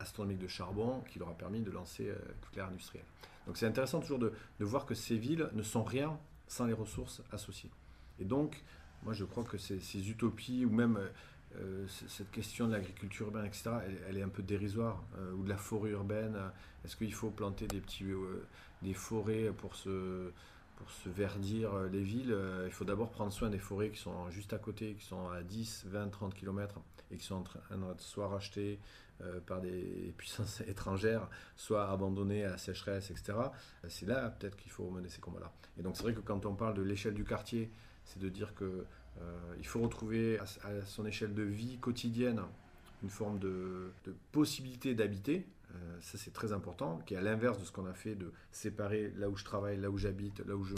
astronomiques 0.00 0.40
de 0.40 0.48
charbon 0.48 1.02
qui 1.08 1.20
leur 1.20 1.28
a 1.28 1.38
permis 1.38 1.60
de 1.60 1.70
lancer 1.70 2.12
toute 2.40 2.56
l'ère 2.56 2.66
industrielle. 2.66 3.06
Donc 3.46 3.56
c'est 3.56 3.66
intéressant 3.66 4.00
toujours 4.00 4.18
de 4.18 4.32
voir 4.58 4.84
que 4.84 4.94
ces 4.94 5.16
villes 5.16 5.48
ne 5.52 5.62
sont 5.62 5.84
rien 5.84 6.18
sans 6.48 6.66
les 6.66 6.72
ressources 6.72 7.22
associées. 7.30 7.70
Et 8.18 8.24
donc, 8.24 8.62
moi 9.04 9.12
je 9.12 9.24
crois 9.24 9.44
que 9.44 9.58
ces, 9.58 10.10
utopies, 10.10 10.64
ou 10.64 10.70
même 10.70 10.98
euh, 11.60 11.86
cette 11.88 12.30
question 12.30 12.66
de 12.66 12.72
l'agriculture 12.72 13.26
urbaine, 13.26 13.44
etc., 13.44 13.70
elle, 14.08 14.16
est 14.16 14.22
un 14.22 14.28
peu 14.28 14.42
dérisoire, 14.42 15.02
euh, 15.18 15.32
ou 15.32 15.44
de 15.44 15.48
la 15.48 15.56
forêt 15.56 15.90
urbaine. 15.90 16.36
Est-ce 16.84 16.96
qu'il 16.96 17.12
faut 17.12 17.30
planter 17.30 17.66
des, 17.66 17.80
petits, 17.80 18.04
euh, 18.04 18.46
des 18.82 18.94
forêts 18.94 19.52
pour 19.56 19.76
se, 19.76 20.30
pour 20.76 20.90
se 20.90 21.08
verdir 21.08 21.74
les 21.92 22.02
villes? 22.02 22.36
Il 22.64 22.72
faut 22.72 22.84
d'abord 22.84 23.10
prendre 23.10 23.32
soin 23.32 23.50
des 23.50 23.58
forêts 23.58 23.90
qui 23.90 23.98
sont 23.98 24.30
juste 24.30 24.52
à 24.52 24.58
côté, 24.58 24.94
qui 24.94 25.04
sont 25.04 25.28
à 25.30 25.42
10, 25.42 25.86
20, 25.86 26.08
30 26.08 26.34
km, 26.34 26.80
et 27.10 27.16
qui 27.16 27.24
sont 27.24 27.36
en 27.36 27.42
train 27.42 27.60
de 27.76 28.00
soit 28.00 28.28
rachetées 28.28 28.78
par 29.46 29.60
des 29.60 30.14
puissances 30.16 30.62
étrangères, 30.62 31.28
soit 31.56 31.90
abandonnées 31.90 32.44
à 32.44 32.50
la 32.50 32.58
sécheresse, 32.58 33.10
etc. 33.10 33.34
C'est 33.88 34.06
là 34.06 34.30
peut-être 34.30 34.56
qu'il 34.56 34.72
faut 34.72 34.90
mener 34.90 35.08
ces 35.08 35.20
combats-là. 35.20 35.52
Et 35.78 35.82
donc 35.82 35.96
c'est 35.96 36.02
vrai 36.02 36.14
que 36.14 36.20
quand 36.20 36.46
on 36.46 36.54
parle 36.54 36.74
de 36.74 36.82
l'échelle 36.82 37.14
du 37.14 37.24
quartier, 37.24 37.70
c'est 38.04 38.18
de 38.20 38.28
dire 38.28 38.54
que 38.54 38.84
il 39.58 39.66
faut 39.66 39.80
retrouver 39.80 40.38
à, 40.38 40.46
son 40.84 41.06
échelle 41.06 41.34
de 41.34 41.42
vie 41.42 41.78
quotidienne 41.78 42.42
une 43.02 43.10
forme 43.10 43.38
de, 43.38 43.92
possibilité 44.32 44.94
d'habiter. 44.94 45.46
Euh, 45.74 46.00
ça 46.00 46.18
c'est 46.18 46.32
très 46.32 46.52
important, 46.52 47.00
qui 47.06 47.14
est 47.14 47.16
à 47.16 47.22
l'inverse 47.22 47.58
de 47.58 47.64
ce 47.64 47.72
qu'on 47.72 47.86
a 47.86 47.94
fait 47.94 48.14
de 48.14 48.30
séparer 48.50 49.10
là 49.16 49.30
où 49.30 49.36
je 49.36 49.44
travaille, 49.44 49.78
là 49.78 49.90
où 49.90 49.96
j'habite, 49.96 50.44
là 50.46 50.54
où 50.54 50.64
je 50.64 50.74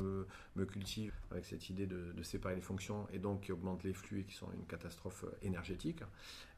me 0.54 0.64
cultive, 0.64 1.12
avec 1.32 1.44
cette 1.44 1.68
idée 1.68 1.86
de, 1.86 2.22
séparer 2.22 2.54
les 2.54 2.60
fonctions 2.60 3.06
et 3.12 3.18
donc 3.18 3.42
qui 3.42 3.52
augmente 3.52 3.82
les 3.82 3.92
flux 3.92 4.20
et 4.20 4.24
qui 4.24 4.34
sont 4.34 4.50
une 4.52 4.64
catastrophe 4.66 5.24
énergétique. 5.42 6.02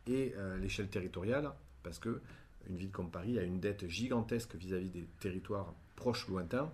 Et 0.06 0.34
euh, 0.36 0.58
l'échelle 0.58 0.88
territoriale, 0.88 1.50
parce 1.82 1.98
que 1.98 2.20
une 2.68 2.76
ville 2.76 2.90
comme 2.90 3.10
Paris 3.10 3.38
a 3.38 3.42
une 3.42 3.60
dette 3.60 3.88
gigantesque 3.88 4.54
vis-à-vis 4.56 4.90
des 4.90 5.06
territoires 5.20 5.72
proches, 5.94 6.28
lointains, 6.28 6.70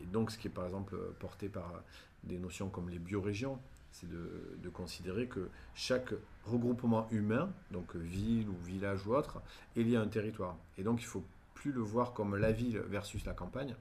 et 0.00 0.06
donc, 0.06 0.30
ce 0.30 0.38
qui 0.38 0.48
est 0.48 0.50
par 0.50 0.64
exemple 0.64 0.96
porté 1.18 1.48
par 1.48 1.82
des 2.24 2.38
notions 2.38 2.68
comme 2.68 2.88
les 2.88 2.98
biorégions, 2.98 3.60
c'est 3.94 4.08
de, 4.08 4.68
considérer 4.70 5.28
que 5.28 5.48
chaque 5.74 6.12
regroupement 6.44 7.06
humain, 7.12 7.48
donc 7.70 7.94
ville 7.94 8.48
ou 8.48 8.56
village 8.64 9.06
ou 9.06 9.14
autre, 9.14 9.40
est 9.76 9.82
lié 9.82 9.96
à 9.96 10.00
un 10.00 10.08
territoire. 10.08 10.56
Et 10.76 10.82
donc, 10.82 11.00
il 11.00 11.04
ne 11.04 11.10
faut 11.10 11.24
plus 11.54 11.70
le 11.70 11.80
voir 11.80 12.12
comme 12.12 12.36
la 12.36 12.50
ville 12.50 12.78
versus 12.88 13.24
la 13.24 13.32
campagne. 13.32 13.74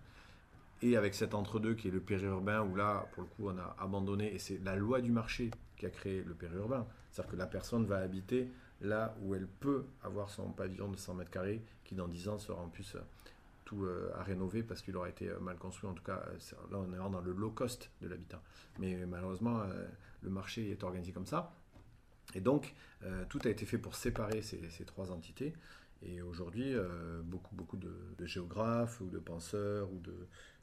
et 0.84 0.98
avec 0.98 1.16
cet 1.16 1.34
entre-deux 1.34 1.74
qui 1.74 1.88
est 1.88 1.92
le 1.92 2.00
périurbain, 2.00 2.62
où 2.62 2.76
là, 2.76 3.08
pour 3.14 3.24
le 3.24 3.30
coup, 3.30 3.50
on 3.50 3.58
a 3.58 3.76
abandonné, 3.80 4.34
et 4.34 4.38
c'est 4.38 4.60
la 4.64 4.76
loi 4.76 5.02
du 5.02 5.12
marché 5.12 5.50
qui 5.78 5.86
a 5.86 5.90
créé 5.90 6.24
le 6.24 6.34
périurbain. 6.34 6.86
C'est-à-dire 7.10 7.32
que 7.32 7.38
la 7.38 7.48
personne 7.48 7.86
va 7.86 7.98
habiter 7.98 8.50
là 8.82 9.16
où 9.22 9.34
elle 9.34 9.48
peut 9.48 9.86
avoir 10.04 10.30
son 10.30 10.52
pavillon 10.52 10.90
de 10.90 10.98
100 10.98 11.16
mètres 11.16 11.32
carrés, 11.32 11.62
qui 11.86 11.96
dans 11.96 12.08
10 12.08 12.28
ans 12.28 12.38
sera 12.38 12.62
en 12.62 12.68
plus 12.68 12.98
tout 13.66 13.88
à 14.16 14.24
rénover 14.24 14.64
parce 14.64 14.82
qu'il 14.82 14.96
aura 14.96 15.10
été 15.10 15.30
mal 15.42 15.58
construit. 15.58 15.90
En 15.90 15.94
tout 15.94 16.04
cas, 16.04 16.24
là, 16.72 16.78
on 16.78 16.94
est 16.94 16.98
dans 16.98 17.22
le 17.22 17.32
low 17.32 17.52
cost 17.52 17.90
de 18.02 18.08
l'habitat. 18.08 18.42
Mais 18.80 19.06
malheureusement, 19.06 19.64
le 20.22 20.30
marché 20.30 20.70
est 20.72 20.84
organisé 20.84 21.12
comme 21.12 21.26
ça. 21.26 21.54
Et 22.36 22.42
donc, 22.42 22.74
tout 23.30 23.40
a 23.46 23.50
été 23.50 23.66
fait 23.66 23.78
pour 23.78 23.96
séparer 23.96 24.42
ces, 24.42 24.70
ces 24.70 24.86
trois 24.86 25.12
entités. 25.12 25.54
Et 26.06 26.22
aujourd'hui, 26.22 26.76
beaucoup, 27.24 27.56
beaucoup 27.56 27.78
de, 27.78 28.26
géographes 28.26 29.00
ou 29.02 29.10
de 29.10 29.20
penseurs 29.20 29.92
ou 29.92 30.02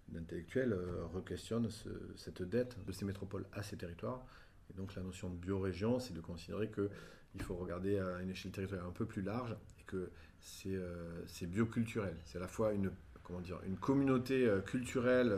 d'intellectuels 0.09 0.73
euh, 0.73 1.05
requestionnent 1.13 1.69
cette 2.17 2.43
dette 2.43 2.77
de 2.85 2.93
ces 2.93 3.05
métropoles 3.05 3.47
à 3.53 3.63
ces 3.63 3.77
territoires. 3.77 4.25
Et 4.71 4.77
donc 4.77 4.95
la 4.95 5.03
notion 5.03 5.29
de 5.29 5.37
biorégion, 5.37 5.99
c'est 5.99 6.15
de 6.15 6.21
considérer 6.21 6.71
qu'il 6.71 7.43
faut 7.43 7.55
regarder 7.55 7.99
à 7.99 8.21
une 8.21 8.31
échelle 8.31 8.53
territoriale 8.53 8.87
un 8.87 8.93
peu 8.93 9.07
plus 9.07 9.23
large 9.23 9.57
et 9.81 9.85
que 9.87 10.11
c'est 10.41 10.75
euh, 10.75 11.25
bioculturel. 11.43 12.17
C'est 12.25 12.39
à 12.39 12.41
la 12.41 12.49
fois 12.49 12.73
une, 12.73 12.91
comment 13.23 13.41
dire, 13.41 13.59
une 13.67 13.77
communauté 13.77 14.47
euh, 14.47 14.61
culturelle 14.61 15.35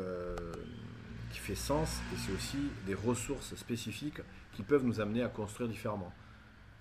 qui 1.33 1.39
fait 1.39 1.55
sens 1.55 2.01
et 2.13 2.17
c'est 2.17 2.33
aussi 2.33 2.59
des 2.87 2.95
ressources 2.95 3.55
spécifiques 3.55 4.21
qui 4.53 4.63
peuvent 4.63 4.85
nous 4.85 5.01
amener 5.01 5.23
à 5.23 5.29
construire 5.29 5.69
différemment. 5.69 6.13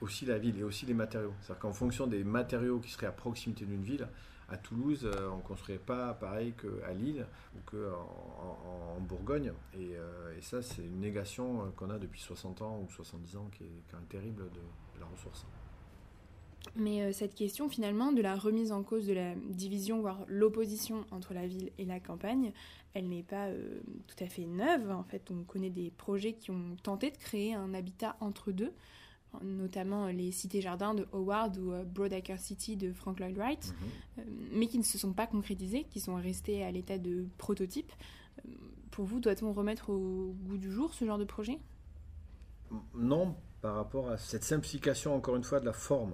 Aussi 0.01 0.25
la 0.25 0.37
ville 0.37 0.57
et 0.59 0.63
aussi 0.63 0.85
les 0.85 0.93
matériaux. 0.93 1.33
C'est-à-dire 1.41 1.61
qu'en 1.61 1.73
fonction 1.73 2.07
des 2.07 2.23
matériaux 2.23 2.79
qui 2.79 2.91
seraient 2.91 3.07
à 3.07 3.11
proximité 3.11 3.65
d'une 3.65 3.83
ville, 3.83 4.07
à 4.51 4.57
Toulouse, 4.57 5.05
euh, 5.05 5.29
on 5.31 5.37
ne 5.37 5.41
construirait 5.41 5.81
pas 5.81 6.13
pareil 6.13 6.53
qu'à 6.53 6.93
Lille 6.93 7.25
ou 7.55 7.59
qu'en 7.69 8.97
en, 8.97 8.99
Bourgogne. 8.99 9.53
Euh, 9.77 10.37
et, 10.37 10.41
ça, 10.41 10.61
c'est 10.61 10.81
une 10.81 10.99
négation 10.99 11.61
euh, 11.61 11.65
qu'on 11.75 11.89
a 11.89 11.97
depuis 11.97 12.19
60 12.19 12.61
ans 12.61 12.79
ou 12.85 12.91
70 12.91 13.35
ans 13.37 13.49
qui 13.51 13.63
est 13.63 13.83
quand 13.89 13.97
même 13.97 14.07
terrible 14.07 14.43
de, 14.51 14.59
la 14.99 15.05
ressource. 15.05 15.45
Mais 16.75 17.11
cette 17.11 17.33
question 17.33 17.69
finalement 17.69 18.11
de 18.11 18.21
la 18.21 18.35
remise 18.35 18.71
en 18.71 18.83
cause 18.83 19.07
de 19.07 19.13
la 19.13 19.33
division, 19.33 19.99
voire 19.99 20.19
l'opposition 20.27 21.05
entre 21.09 21.33
la 21.33 21.47
ville 21.47 21.71
et 21.79 21.85
la 21.85 21.99
campagne, 21.99 22.53
elle 22.93 23.07
n'est 23.07 23.23
pas 23.23 23.47
tout 24.07 24.23
à 24.23 24.27
fait 24.27 24.45
neuve. 24.45 24.91
En 24.91 25.03
fait, 25.03 25.31
on 25.31 25.43
connaît 25.43 25.71
des 25.71 25.89
projets 25.89 26.33
qui 26.33 26.51
ont 26.51 26.75
tenté 26.83 27.09
de 27.09 27.17
créer 27.17 27.55
un 27.55 27.73
habitat 27.73 28.15
entre 28.19 28.51
deux 28.51 28.73
notamment 29.41 30.07
les 30.07 30.31
cités-jardins 30.31 30.93
de 30.93 31.07
Howard 31.13 31.57
ou 31.57 31.71
euh, 31.71 31.83
Broadaker 31.83 32.37
City 32.37 32.75
de 32.75 32.91
Frank 32.91 33.19
Lloyd 33.19 33.37
Wright, 33.37 33.67
mhm. 33.67 33.87
euh, 34.19 34.21
mais 34.53 34.67
qui 34.67 34.77
ne 34.77 34.83
se 34.83 34.97
sont 34.97 35.13
pas 35.13 35.27
concrétisés, 35.27 35.85
qui 35.89 35.99
sont 35.99 36.15
restés 36.15 36.63
à 36.63 36.71
l'état 36.71 36.97
de 36.97 37.25
prototype. 37.37 37.91
Euh, 38.45 38.51
pour 38.91 39.05
vous, 39.05 39.19
doit-on 39.19 39.53
remettre 39.53 39.89
au 39.89 40.35
goût 40.43 40.57
du 40.57 40.71
jour 40.71 40.93
ce 40.93 41.05
genre 41.05 41.17
de 41.17 41.25
projet? 41.25 41.59
Non, 42.93 43.35
par 43.61 43.75
rapport 43.75 44.09
à 44.09 44.17
cette 44.17 44.43
simplification, 44.43 45.15
encore 45.15 45.35
une 45.35 45.43
fois, 45.43 45.59
de 45.59 45.65
la 45.65 45.73
forme. 45.73 46.13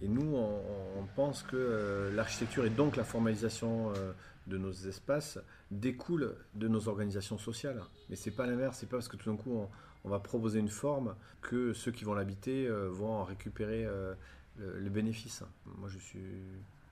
Et 0.00 0.08
nous, 0.08 0.34
on, 0.34 1.06
pense 1.14 1.42
que 1.42 2.10
l'architecture 2.14 2.66
et 2.66 2.70
donc 2.70 2.96
la 2.96 3.04
formalisation 3.04 3.92
de 4.46 4.58
nos 4.58 4.72
espaces 4.72 5.38
découle 5.70 6.34
de 6.54 6.68
nos 6.68 6.88
organisations 6.88 7.38
sociales. 7.38 7.82
Mais 8.08 8.16
c'est 8.16 8.32
pas 8.32 8.46
l'inverse, 8.46 8.78
c'est 8.80 8.88
pas 8.88 8.96
parce 8.96 9.08
que 9.08 9.16
tout 9.16 9.30
d'un 9.30 9.36
coup 9.36 9.52
on, 9.52 9.68
on 10.04 10.10
va 10.10 10.20
proposer 10.20 10.60
une 10.60 10.68
forme 10.68 11.16
que 11.40 11.72
ceux 11.72 11.90
qui 11.90 12.04
vont 12.04 12.14
l'habiter 12.14 12.66
euh, 12.66 12.88
vont 12.88 13.12
en 13.12 13.24
récupérer 13.24 13.84
euh, 13.84 14.14
le, 14.58 14.90
bénéfice. 14.90 15.42
Moi, 15.78 15.88
je 15.88 15.98
suis 15.98 16.24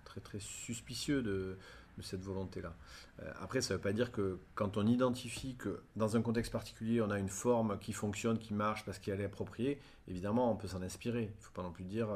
très 0.04 0.20
très 0.20 0.40
suspicieux 0.40 1.22
de, 1.22 1.56
cette 2.00 2.22
volonté-là. 2.22 2.74
Euh, 3.20 3.30
après, 3.40 3.60
ça 3.60 3.74
ne 3.74 3.78
veut 3.78 3.82
pas 3.82 3.92
dire 3.92 4.10
que 4.10 4.38
quand 4.54 4.76
on 4.76 4.86
identifie 4.86 5.54
que 5.56 5.82
dans 5.94 6.16
un 6.16 6.22
contexte 6.22 6.50
particulier, 6.50 7.02
on 7.02 7.10
a 7.10 7.18
une 7.18 7.28
forme 7.28 7.78
qui 7.78 7.92
fonctionne, 7.92 8.38
qui 8.38 8.54
marche 8.54 8.84
parce 8.84 8.98
qu'elle 8.98 9.20
est 9.20 9.26
appropriée, 9.26 9.78
évidemment, 10.08 10.50
on 10.50 10.56
peut 10.56 10.68
s'en 10.68 10.82
inspirer. 10.82 11.24
Il 11.24 11.38
ne 11.38 11.42
faut 11.42 11.52
pas 11.52 11.62
non 11.62 11.70
plus 11.70 11.84
dire 11.84 12.08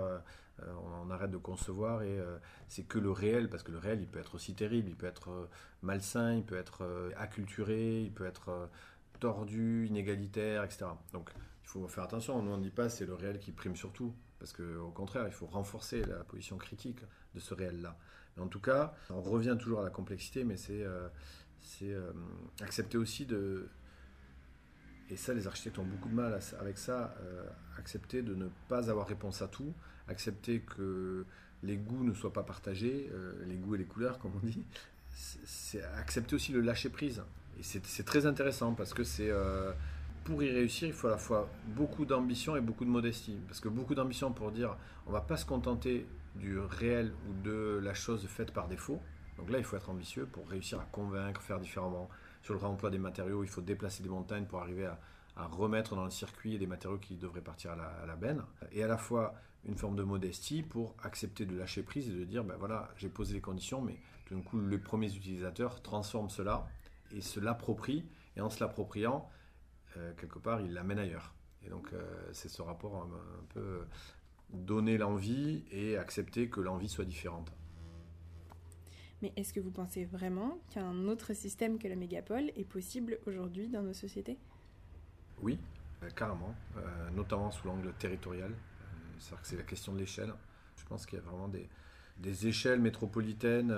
on 1.04 1.10
arrête 1.10 1.30
de 1.30 1.36
concevoir 1.36 2.02
et 2.02 2.18
c'est 2.66 2.84
que 2.84 2.98
le 2.98 3.10
réel, 3.10 3.50
parce 3.50 3.62
que 3.62 3.70
le 3.70 3.76
réel, 3.76 4.00
il 4.00 4.08
peut 4.08 4.18
être 4.18 4.34
aussi 4.34 4.54
terrible, 4.54 4.88
il 4.88 4.96
peut 4.96 5.06
être 5.06 5.50
malsain, 5.82 6.32
il 6.32 6.42
peut 6.42 6.56
être 6.56 6.82
acculturé, 7.18 8.00
il 8.00 8.10
peut 8.10 8.24
être 8.24 8.70
tordu, 9.18 9.86
inégalitaire, 9.86 10.64
etc. 10.64 10.86
Donc 11.12 11.30
il 11.64 11.68
faut 11.68 11.88
faire 11.88 12.04
attention, 12.04 12.42
nous 12.42 12.52
on 12.52 12.58
ne 12.58 12.62
dit 12.62 12.70
pas 12.70 12.88
c'est 12.88 13.06
le 13.06 13.14
réel 13.14 13.38
qui 13.38 13.52
prime 13.52 13.76
surtout, 13.76 14.14
parce 14.38 14.52
qu'au 14.52 14.90
contraire, 14.90 15.26
il 15.26 15.32
faut 15.32 15.46
renforcer 15.46 16.02
la 16.04 16.24
position 16.24 16.56
critique 16.56 17.00
de 17.34 17.40
ce 17.40 17.54
réel-là. 17.54 17.96
Mais 18.36 18.42
en 18.42 18.48
tout 18.48 18.60
cas, 18.60 18.94
on 19.10 19.22
revient 19.22 19.56
toujours 19.58 19.80
à 19.80 19.84
la 19.84 19.90
complexité, 19.90 20.44
mais 20.44 20.56
c'est 20.56 20.82
euh, 20.82 21.08
euh, 21.82 22.12
accepter 22.60 22.98
aussi 22.98 23.26
de... 23.26 23.68
Et 25.08 25.16
ça, 25.16 25.32
les 25.34 25.46
architectes 25.46 25.78
ont 25.78 25.84
beaucoup 25.84 26.08
de 26.08 26.14
mal 26.14 26.38
avec 26.58 26.78
ça, 26.78 27.14
euh, 27.20 27.44
accepter 27.78 28.22
de 28.22 28.34
ne 28.34 28.48
pas 28.68 28.90
avoir 28.90 29.06
réponse 29.06 29.40
à 29.40 29.48
tout, 29.48 29.72
accepter 30.08 30.60
que 30.60 31.24
les 31.62 31.76
goûts 31.76 32.04
ne 32.04 32.12
soient 32.12 32.32
pas 32.32 32.42
partagés, 32.42 33.10
les 33.46 33.56
goûts 33.56 33.76
et 33.76 33.78
les 33.78 33.84
couleurs, 33.84 34.18
comme 34.18 34.32
on 34.42 34.46
dit, 34.46 34.66
c'est 35.14 35.82
accepter 35.82 36.34
aussi 36.34 36.52
le 36.52 36.60
lâcher 36.60 36.90
prise. 36.90 37.22
Et 37.58 37.62
c'est 37.62 38.04
très 38.04 38.26
intéressant 38.26 38.74
parce 38.74 38.92
que 38.92 39.02
euh, 39.20 39.72
pour 40.24 40.42
y 40.42 40.50
réussir, 40.50 40.88
il 40.88 40.92
faut 40.92 41.06
à 41.06 41.12
la 41.12 41.18
fois 41.18 41.48
beaucoup 41.68 42.04
d'ambition 42.04 42.56
et 42.56 42.60
beaucoup 42.60 42.84
de 42.84 42.90
modestie. 42.90 43.38
Parce 43.46 43.60
que 43.60 43.68
beaucoup 43.68 43.94
d'ambition 43.94 44.32
pour 44.32 44.50
dire 44.50 44.76
on 45.06 45.12
va 45.12 45.20
pas 45.20 45.36
se 45.36 45.46
contenter 45.46 46.06
du 46.34 46.58
réel 46.58 47.12
ou 47.28 47.42
de 47.42 47.80
la 47.82 47.94
chose 47.94 48.26
faite 48.26 48.52
par 48.52 48.68
défaut. 48.68 49.00
Donc 49.38 49.50
là, 49.50 49.58
il 49.58 49.64
faut 49.64 49.76
être 49.76 49.90
ambitieux 49.90 50.26
pour 50.26 50.48
réussir 50.48 50.80
à 50.80 50.84
convaincre, 50.84 51.40
faire 51.40 51.60
différemment. 51.60 52.08
Sur 52.42 52.54
le 52.54 52.60
réemploi 52.60 52.90
des 52.90 52.98
matériaux, 52.98 53.42
il 53.42 53.48
faut 53.48 53.60
déplacer 53.60 54.02
des 54.02 54.08
montagnes 54.08 54.44
pour 54.44 54.60
arriver 54.60 54.86
à, 54.86 54.98
remettre 55.36 55.94
dans 55.96 56.04
le 56.04 56.10
circuit 56.10 56.58
des 56.58 56.66
matériaux 56.66 56.96
qui 56.96 57.16
devraient 57.16 57.42
partir 57.42 57.72
à 57.72 57.76
la, 57.76 57.88
à 58.02 58.06
la, 58.06 58.16
benne. 58.16 58.42
Et 58.72 58.82
à 58.82 58.86
la 58.86 58.96
fois 58.96 59.34
une 59.66 59.76
forme 59.76 59.94
de 59.94 60.02
modestie 60.02 60.62
pour 60.62 60.94
accepter 61.02 61.44
de 61.44 61.56
lâcher 61.58 61.82
prise 61.82 62.08
et 62.08 62.12
de 62.12 62.24
dire 62.24 62.42
ben 62.42 62.54
voilà, 62.58 62.88
j'ai 62.96 63.10
posé 63.10 63.34
les 63.34 63.40
conditions, 63.40 63.82
mais 63.82 63.98
tout 64.24 64.34
d'un 64.34 64.40
coup, 64.40 64.60
les 64.60 64.78
premiers 64.78 65.14
utilisateurs 65.14 65.82
transforment 65.82 66.30
cela 66.30 66.66
et 67.12 67.20
se 67.20 67.40
l'approprie, 67.40 68.04
et 68.36 68.40
en 68.40 68.50
se 68.50 68.62
l'appropriant, 68.62 69.28
euh, 69.96 70.12
quelque 70.14 70.38
part, 70.38 70.60
il 70.60 70.72
l'amène 70.72 70.98
ailleurs. 70.98 71.34
Et 71.64 71.70
donc, 71.70 71.92
euh, 71.92 72.02
c'est 72.32 72.48
ce 72.48 72.62
rapport 72.62 72.96
un, 72.96 73.44
peu 73.48 73.84
donner 74.50 74.96
l'envie 74.98 75.64
et 75.72 75.96
accepter 75.96 76.48
que 76.48 76.60
l'envie 76.60 76.88
soit 76.88 77.04
différente. 77.04 77.52
Mais 79.22 79.32
est-ce 79.36 79.52
que 79.52 79.60
vous 79.60 79.70
pensez 79.70 80.04
vraiment 80.04 80.58
qu'un 80.70 81.08
autre 81.08 81.32
système 81.32 81.78
que 81.78 81.88
la 81.88 81.96
mégapole 81.96 82.50
est 82.54 82.68
possible 82.68 83.18
aujourd'hui 83.26 83.68
dans 83.68 83.82
nos 83.82 83.94
sociétés? 83.94 84.38
Oui, 85.42 85.58
euh, 86.02 86.10
carrément, 86.10 86.54
notamment 87.14 87.50
sous 87.50 87.66
l'angle 87.66 87.92
territorial. 87.94 88.52
C'est-à-dire 89.18 89.40
que 89.40 89.48
c'est 89.48 89.56
la 89.56 89.62
question 89.62 89.94
de 89.94 89.98
l'échelle. 89.98 90.32
Je 90.76 90.84
pense 90.84 91.06
qu'il 91.06 91.18
y 91.18 91.22
a 91.22 91.24
vraiment 91.24 91.48
des, 91.48 91.68
des 92.18 92.46
échelles 92.46 92.80
métropolitaines 92.80 93.74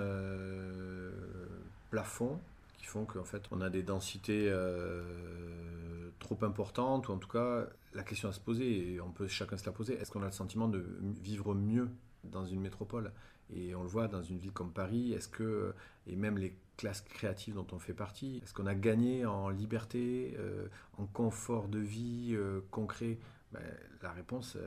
plafond 1.91 2.41
qui 2.79 2.87
font 2.87 3.05
qu'en 3.05 3.25
fait 3.25 3.43
on 3.51 3.61
a 3.61 3.69
des 3.69 3.83
densités 3.83 4.49
euh, 4.49 6.11
trop 6.21 6.39
importantes, 6.43 7.09
ou 7.09 7.13
en 7.13 7.19
tout 7.19 7.29
cas 7.29 7.67
la 7.93 8.03
question 8.03 8.29
à 8.29 8.33
se 8.33 8.41
poser, 8.41 8.95
et 8.95 9.01
on 9.01 9.11
peut 9.11 9.27
chacun 9.27 9.57
se 9.57 9.67
la 9.67 9.73
poser, 9.73 9.95
est-ce 9.95 10.11
qu'on 10.11 10.23
a 10.23 10.27
le 10.27 10.33
sentiment 10.33 10.69
de 10.69 10.85
vivre 11.21 11.55
mieux 11.55 11.91
dans 12.25 12.47
une 12.47 12.61
métropole? 12.61 13.13
Et 13.51 13.75
on 13.75 13.83
le 13.83 13.89
voit 13.89 14.09
dans 14.09 14.23
une 14.23 14.39
ville 14.39 14.53
comme 14.53 14.73
Paris, 14.73 15.13
est-ce 15.13 15.29
que, 15.29 15.75
et 16.07 16.17
même 16.17 16.39
les 16.39 16.55
classes 16.77 17.01
créatives 17.01 17.55
dont 17.55 17.67
on 17.73 17.79
fait 17.79 17.95
partie, 17.95 18.41
est-ce 18.43 18.55
qu'on 18.55 18.67
a 18.67 18.75
gagné 18.75 19.27
en 19.27 19.49
liberté, 19.49 20.37
euh, 20.39 20.69
en 20.99 21.07
confort 21.07 21.69
de 21.69 21.79
vie 21.79 22.31
euh, 22.33 22.61
concret? 22.71 23.19
Ben, 23.51 23.63
la 24.03 24.13
réponse, 24.13 24.59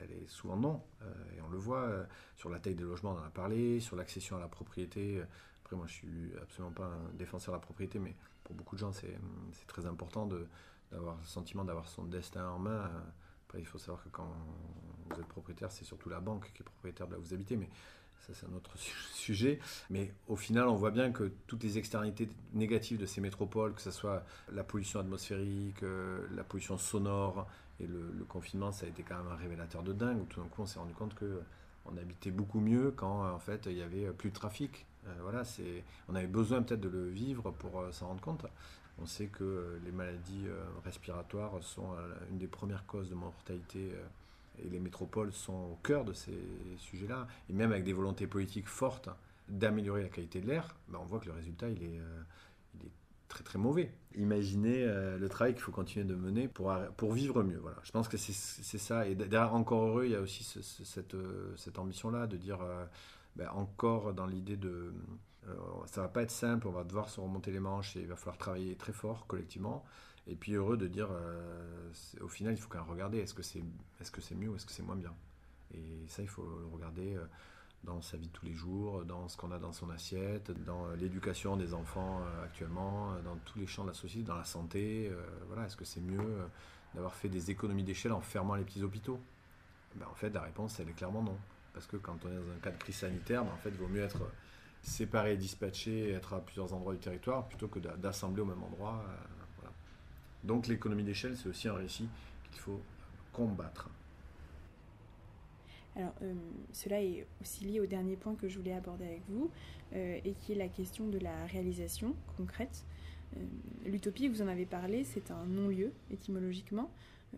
elle 0.00 0.10
est 0.10 0.26
souvent 0.28 0.56
non. 0.56 0.82
et 1.36 1.42
on 1.42 1.50
le 1.50 1.58
voit 1.58 1.90
sur 2.36 2.48
la 2.48 2.58
taille 2.58 2.74
des 2.74 2.82
logements, 2.82 3.12
on 3.12 3.22
en 3.22 3.26
a 3.26 3.28
parlé, 3.28 3.80
sur 3.80 3.96
l'accession 3.96 4.38
à 4.38 4.40
la 4.40 4.48
propriété, 4.48 5.22
après, 5.64 5.76
moi, 5.76 5.86
je 5.86 5.94
suis 5.94 6.30
absolument 6.42 6.72
pas 6.72 6.84
un 6.84 7.16
défenseur 7.16 7.54
de 7.54 7.56
la 7.56 7.62
propriété, 7.62 7.98
mais 7.98 8.14
pour 8.44 8.54
beaucoup 8.54 8.76
de 8.76 8.80
gens, 8.80 8.92
c'est 8.92 9.16
très 9.66 9.86
important 9.86 10.28
d'avoir 10.92 11.16
le 11.16 11.24
sentiment 11.24 11.64
d'avoir 11.64 11.88
son 11.88 12.04
destin 12.04 12.46
en 12.50 12.58
main. 12.58 12.90
Après, 13.46 13.60
il 13.60 13.66
faut 13.66 13.78
savoir 13.78 14.04
que 14.04 14.10
quand 14.10 14.30
vous 15.08 15.20
êtes 15.20 15.26
propriétaire, 15.26 15.72
c'est 15.72 15.84
surtout 15.84 16.10
la 16.10 16.20
banque 16.20 16.52
qui 16.52 16.60
est 16.60 16.64
propriétaire 16.64 17.06
de 17.06 17.12
là 17.12 17.18
où 17.18 17.22
vous 17.22 17.32
habitez, 17.32 17.56
mais 17.56 17.70
ça, 18.26 18.34
c'est 18.34 18.46
un 18.46 18.54
autre 18.54 18.76
sujet. 19.14 19.58
Mais 19.88 20.12
au 20.28 20.36
final, 20.36 20.68
on 20.68 20.74
voit 20.74 20.90
bien 20.90 21.12
que 21.12 21.32
toutes 21.46 21.62
les 21.62 21.78
externalités 21.78 22.28
négatives 22.52 22.98
de 22.98 23.06
ces 23.06 23.22
métropoles, 23.22 23.72
que 23.72 23.80
ce 23.80 23.90
soit 23.90 24.22
la 24.52 24.64
pollution 24.64 25.00
atmosphérique, 25.00 25.82
euh, 25.82 26.26
la 26.34 26.44
pollution 26.44 26.76
sonore, 26.76 27.46
et 27.80 27.86
le, 27.86 28.12
le, 28.12 28.24
confinement, 28.24 28.70
ça 28.70 28.84
a 28.84 28.88
été 28.90 29.02
quand 29.02 29.16
même 29.16 29.32
un 29.32 29.36
révélateur 29.36 29.82
de 29.82 29.94
dingue, 29.94 30.28
tout 30.28 30.42
d'un 30.42 30.48
coup, 30.48 30.62
on 30.62 30.66
s'est 30.66 30.78
rendu 30.78 30.92
compte 30.92 31.14
que 31.14 31.40
on 31.86 31.96
habitait 31.96 32.30
beaucoup 32.30 32.60
mieux 32.60 32.92
quand 32.92 33.30
en 33.30 33.38
fait 33.38 33.66
il 33.66 33.76
y 33.76 33.82
avait 33.82 34.10
plus 34.12 34.30
de 34.30 34.34
trafic. 34.34 34.86
Euh, 35.06 35.10
voilà, 35.22 35.44
c'est, 35.44 35.82
on 36.08 36.14
avait 36.14 36.26
besoin 36.26 36.62
peut-être 36.62 36.80
de 36.80 36.88
le 36.88 37.08
vivre 37.08 37.50
pour 37.52 37.80
euh, 37.80 37.92
s'en 37.92 38.08
rendre 38.08 38.20
compte. 38.20 38.46
On 38.98 39.06
sait 39.06 39.26
que 39.26 39.44
euh, 39.44 39.78
les 39.84 39.92
maladies 39.92 40.46
respiratoires 40.84 41.62
sont 41.62 41.88
une 42.30 42.38
des 42.38 42.46
premières 42.46 42.86
causes 42.86 43.10
de 43.10 43.14
mortalité 43.14 43.92
et 44.62 44.68
les 44.68 44.78
métropoles 44.78 45.32
sont 45.32 45.52
au 45.52 45.78
cœur 45.82 46.04
de 46.04 46.12
ces 46.12 46.38
sujets-là. 46.78 47.26
Et 47.50 47.52
même 47.52 47.72
avec 47.72 47.84
des 47.84 47.92
volontés 47.92 48.26
politiques 48.26 48.68
fortes 48.68 49.08
d'améliorer 49.48 50.02
la 50.02 50.08
qualité 50.08 50.40
de 50.40 50.46
l'air, 50.46 50.76
ben 50.88 50.98
on 51.02 51.04
voit 51.04 51.18
que 51.18 51.26
le 51.26 51.32
résultat 51.32 51.68
il 51.68 51.82
est, 51.82 52.00
très 53.26 53.42
très 53.42 53.58
mauvais. 53.58 53.90
Imaginez 54.14 54.86
le 54.86 55.26
travail 55.28 55.54
qu'il 55.54 55.62
faut 55.62 55.72
continuer 55.72 56.04
de 56.04 56.14
mener 56.14 56.46
pour, 56.46 56.72
pour 56.96 57.12
vivre 57.12 57.42
mieux. 57.42 57.58
Voilà. 57.58 57.78
Je 57.82 57.90
pense 57.90 58.06
que 58.06 58.16
c'est 58.16 58.78
ça. 58.78 59.08
Et 59.08 59.16
derrière, 59.16 59.54
encore 59.54 59.88
heureux, 59.88 60.04
il 60.04 60.12
y 60.12 60.16
a 60.16 60.20
aussi 60.20 60.44
cette, 60.44 61.16
cette 61.56 61.78
ambition-là 61.80 62.28
de 62.28 62.36
dire, 62.36 62.60
ben, 63.36 63.48
encore 63.50 64.14
dans 64.14 64.26
l'idée 64.26 64.56
de... 64.56 64.92
ça 65.86 66.02
va 66.02 66.08
pas 66.08 66.22
être 66.22 66.30
simple, 66.30 66.68
on 66.68 66.72
va 66.72 66.84
devoir 66.84 67.08
se 67.08 67.20
remonter 67.20 67.50
les 67.50 67.60
manches 67.60 67.96
et 67.96 68.00
il 68.00 68.06
va 68.06 68.16
falloir 68.16 68.38
travailler 68.38 68.76
très 68.76 68.92
fort 68.92 69.26
collectivement. 69.26 69.84
Et 70.26 70.36
puis 70.36 70.54
heureux 70.54 70.76
de 70.76 70.86
dire, 70.86 71.10
au 72.20 72.28
final, 72.28 72.54
il 72.54 72.56
faut 72.56 72.68
quand 72.68 72.78
même 72.78 72.90
regarder, 72.90 73.18
est-ce 73.18 73.34
que 73.34 73.42
c'est 73.42 73.58
est 73.58 74.04
-ce 74.04 74.20
c'est 74.20 74.34
mieux 74.34 74.48
ou 74.48 74.56
est-ce 74.56 74.66
que 74.66 74.72
c'est 74.72 74.82
moins 74.82 74.96
bien? 74.96 75.14
Et 75.74 76.06
ça, 76.08 76.22
il 76.22 76.28
faut 76.28 76.46
le 76.60 76.66
regarder 76.66 77.18
dans 77.84 78.00
sa 78.02 78.16
vie 78.16 78.26
de 78.28 78.32
tous 78.32 78.46
les 78.46 78.52
jours, 78.52 79.04
dans 79.04 79.28
ce 79.28 79.36
qu'on 79.36 79.52
a 79.52 79.58
dans 79.58 79.72
son 79.72 79.90
assiette, 79.90 80.50
dans 80.64 80.88
l'éducation 80.92 81.56
des 81.56 81.74
enfants 81.74 82.20
euh, 82.20 82.44
actuellement, 82.44 83.12
euh, 83.12 83.22
dans 83.22 83.36
tous 83.44 83.58
les 83.58 83.66
champs 83.66 83.82
de 83.82 83.88
la 83.88 83.94
société, 83.94 84.24
dans 84.24 84.36
la 84.36 84.44
santé. 84.44 85.08
Euh, 85.10 85.22
voilà, 85.46 85.66
est-ce 85.66 85.76
que 85.76 85.84
c'est 85.84 86.00
mieux 86.00 86.48
d'avoir 86.94 87.14
fait 87.14 87.28
des 87.28 87.50
économies 87.50 87.84
d'échelle 87.84 88.12
en 88.12 88.20
fermant 88.20 88.54
les 88.54 88.64
petits 88.64 88.82
hôpitaux? 88.82 89.20
Ben, 89.96 90.06
En 90.10 90.14
fait, 90.14 90.30
la 90.30 90.42
réponse, 90.42 90.80
elle 90.80 90.88
est 90.88 90.94
clairement 90.94 91.22
non. 91.22 91.38
Parce 91.74 91.86
que 91.86 91.96
quand 91.96 92.16
on 92.24 92.28
est 92.30 92.36
dans 92.36 92.52
un 92.52 92.60
cas 92.62 92.70
de 92.70 92.78
crise 92.78 92.96
sanitaire, 92.96 93.44
ben, 93.44 93.52
en 93.52 93.56
fait, 93.56 93.68
il 93.68 93.76
vaut 93.76 93.88
mieux 93.88 94.02
être 94.02 94.22
séparé, 94.82 95.36
dispatché, 95.36 96.12
être 96.12 96.34
à 96.34 96.40
plusieurs 96.40 96.72
endroits 96.72 96.94
du 96.94 97.00
territoire, 97.00 97.46
plutôt 97.48 97.68
que 97.68 97.78
d'assembler 97.78 98.42
au 98.42 98.46
même 98.46 98.62
endroit. 98.62 99.04
Donc 100.44 100.66
l'économie 100.66 101.04
d'échelle, 101.04 101.36
c'est 101.36 101.48
aussi 101.48 101.68
un 101.68 101.74
récit 101.74 102.06
qu'il 102.52 102.60
faut 102.60 102.80
combattre. 103.32 103.88
Alors, 105.96 106.12
euh, 106.22 106.34
cela 106.72 107.00
est 107.00 107.26
aussi 107.40 107.64
lié 107.64 107.80
au 107.80 107.86
dernier 107.86 108.16
point 108.16 108.34
que 108.34 108.48
je 108.48 108.58
voulais 108.58 108.74
aborder 108.74 109.04
avec 109.04 109.22
vous, 109.28 109.50
euh, 109.94 110.18
et 110.24 110.32
qui 110.32 110.52
est 110.52 110.56
la 110.56 110.68
question 110.68 111.08
de 111.08 111.18
la 111.18 111.46
réalisation 111.46 112.14
concrète. 112.36 112.84
Euh, 113.36 113.40
l'utopie, 113.86 114.28
vous 114.28 114.42
en 114.42 114.48
avez 114.48 114.66
parlé, 114.66 115.04
c'est 115.04 115.30
un 115.30 115.46
non-lieu 115.46 115.92
étymologiquement. 116.10 116.90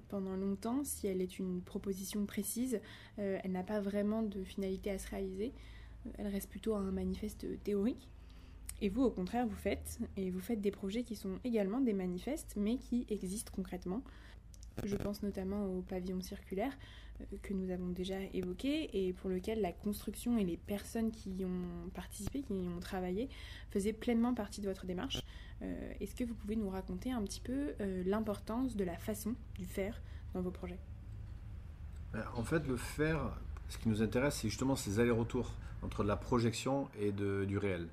Pendant 0.08 0.36
longtemps, 0.36 0.84
si 0.84 1.06
elle 1.06 1.20
est 1.20 1.38
une 1.38 1.60
proposition 1.62 2.26
précise, 2.26 2.80
elle 3.16 3.52
n'a 3.52 3.62
pas 3.62 3.80
vraiment 3.80 4.22
de 4.22 4.44
finalité 4.44 4.90
à 4.90 4.98
se 4.98 5.08
réaliser. 5.08 5.52
Elle 6.18 6.28
reste 6.28 6.50
plutôt 6.50 6.74
un 6.74 6.90
manifeste 6.90 7.46
théorique. 7.62 8.08
Et 8.82 8.88
vous, 8.88 9.02
au 9.02 9.10
contraire, 9.10 9.46
vous 9.46 9.56
faites, 9.56 9.98
et 10.16 10.30
vous 10.30 10.40
faites 10.40 10.60
des 10.60 10.70
projets 10.70 11.02
qui 11.02 11.16
sont 11.16 11.38
également 11.44 11.80
des 11.80 11.94
manifestes, 11.94 12.54
mais 12.56 12.76
qui 12.76 13.06
existent 13.08 13.52
concrètement. 13.54 14.02
Je 14.84 14.96
pense 14.96 15.22
notamment 15.22 15.66
au 15.66 15.80
pavillon 15.80 16.20
circulaire, 16.20 16.72
euh, 16.72 16.76
que 17.42 17.54
nous 17.54 17.70
avons 17.70 17.88
déjà 17.88 18.20
évoqué 18.34 18.90
et 18.92 19.12
pour 19.12 19.30
lequel 19.30 19.60
la 19.60 19.72
construction 19.72 20.38
et 20.38 20.44
les 20.44 20.56
personnes 20.56 21.10
qui 21.10 21.30
y 21.30 21.44
ont 21.44 21.90
participé, 21.94 22.42
qui 22.42 22.54
y 22.54 22.68
ont 22.68 22.80
travaillé, 22.80 23.28
faisaient 23.70 23.92
pleinement 23.92 24.34
partie 24.34 24.60
de 24.60 24.68
votre 24.68 24.86
démarche. 24.86 25.22
Euh, 25.62 25.92
est-ce 26.00 26.14
que 26.14 26.24
vous 26.24 26.34
pouvez 26.34 26.56
nous 26.56 26.68
raconter 26.68 27.12
un 27.12 27.22
petit 27.22 27.40
peu 27.40 27.74
euh, 27.80 28.02
l'importance 28.04 28.76
de 28.76 28.84
la 28.84 28.96
façon 28.96 29.34
du 29.54 29.64
faire 29.64 30.00
dans 30.34 30.40
vos 30.40 30.50
projets? 30.50 30.78
En 32.34 32.44
fait, 32.44 32.66
le 32.66 32.76
faire, 32.76 33.36
ce 33.68 33.78
qui 33.78 33.88
nous 33.88 34.02
intéresse, 34.02 34.36
c'est 34.36 34.48
justement 34.48 34.76
ces 34.76 35.00
allers-retours 35.00 35.52
entre 35.82 36.02
la 36.02 36.16
projection 36.16 36.88
et 36.98 37.12
du 37.12 37.58
réel. 37.58 37.88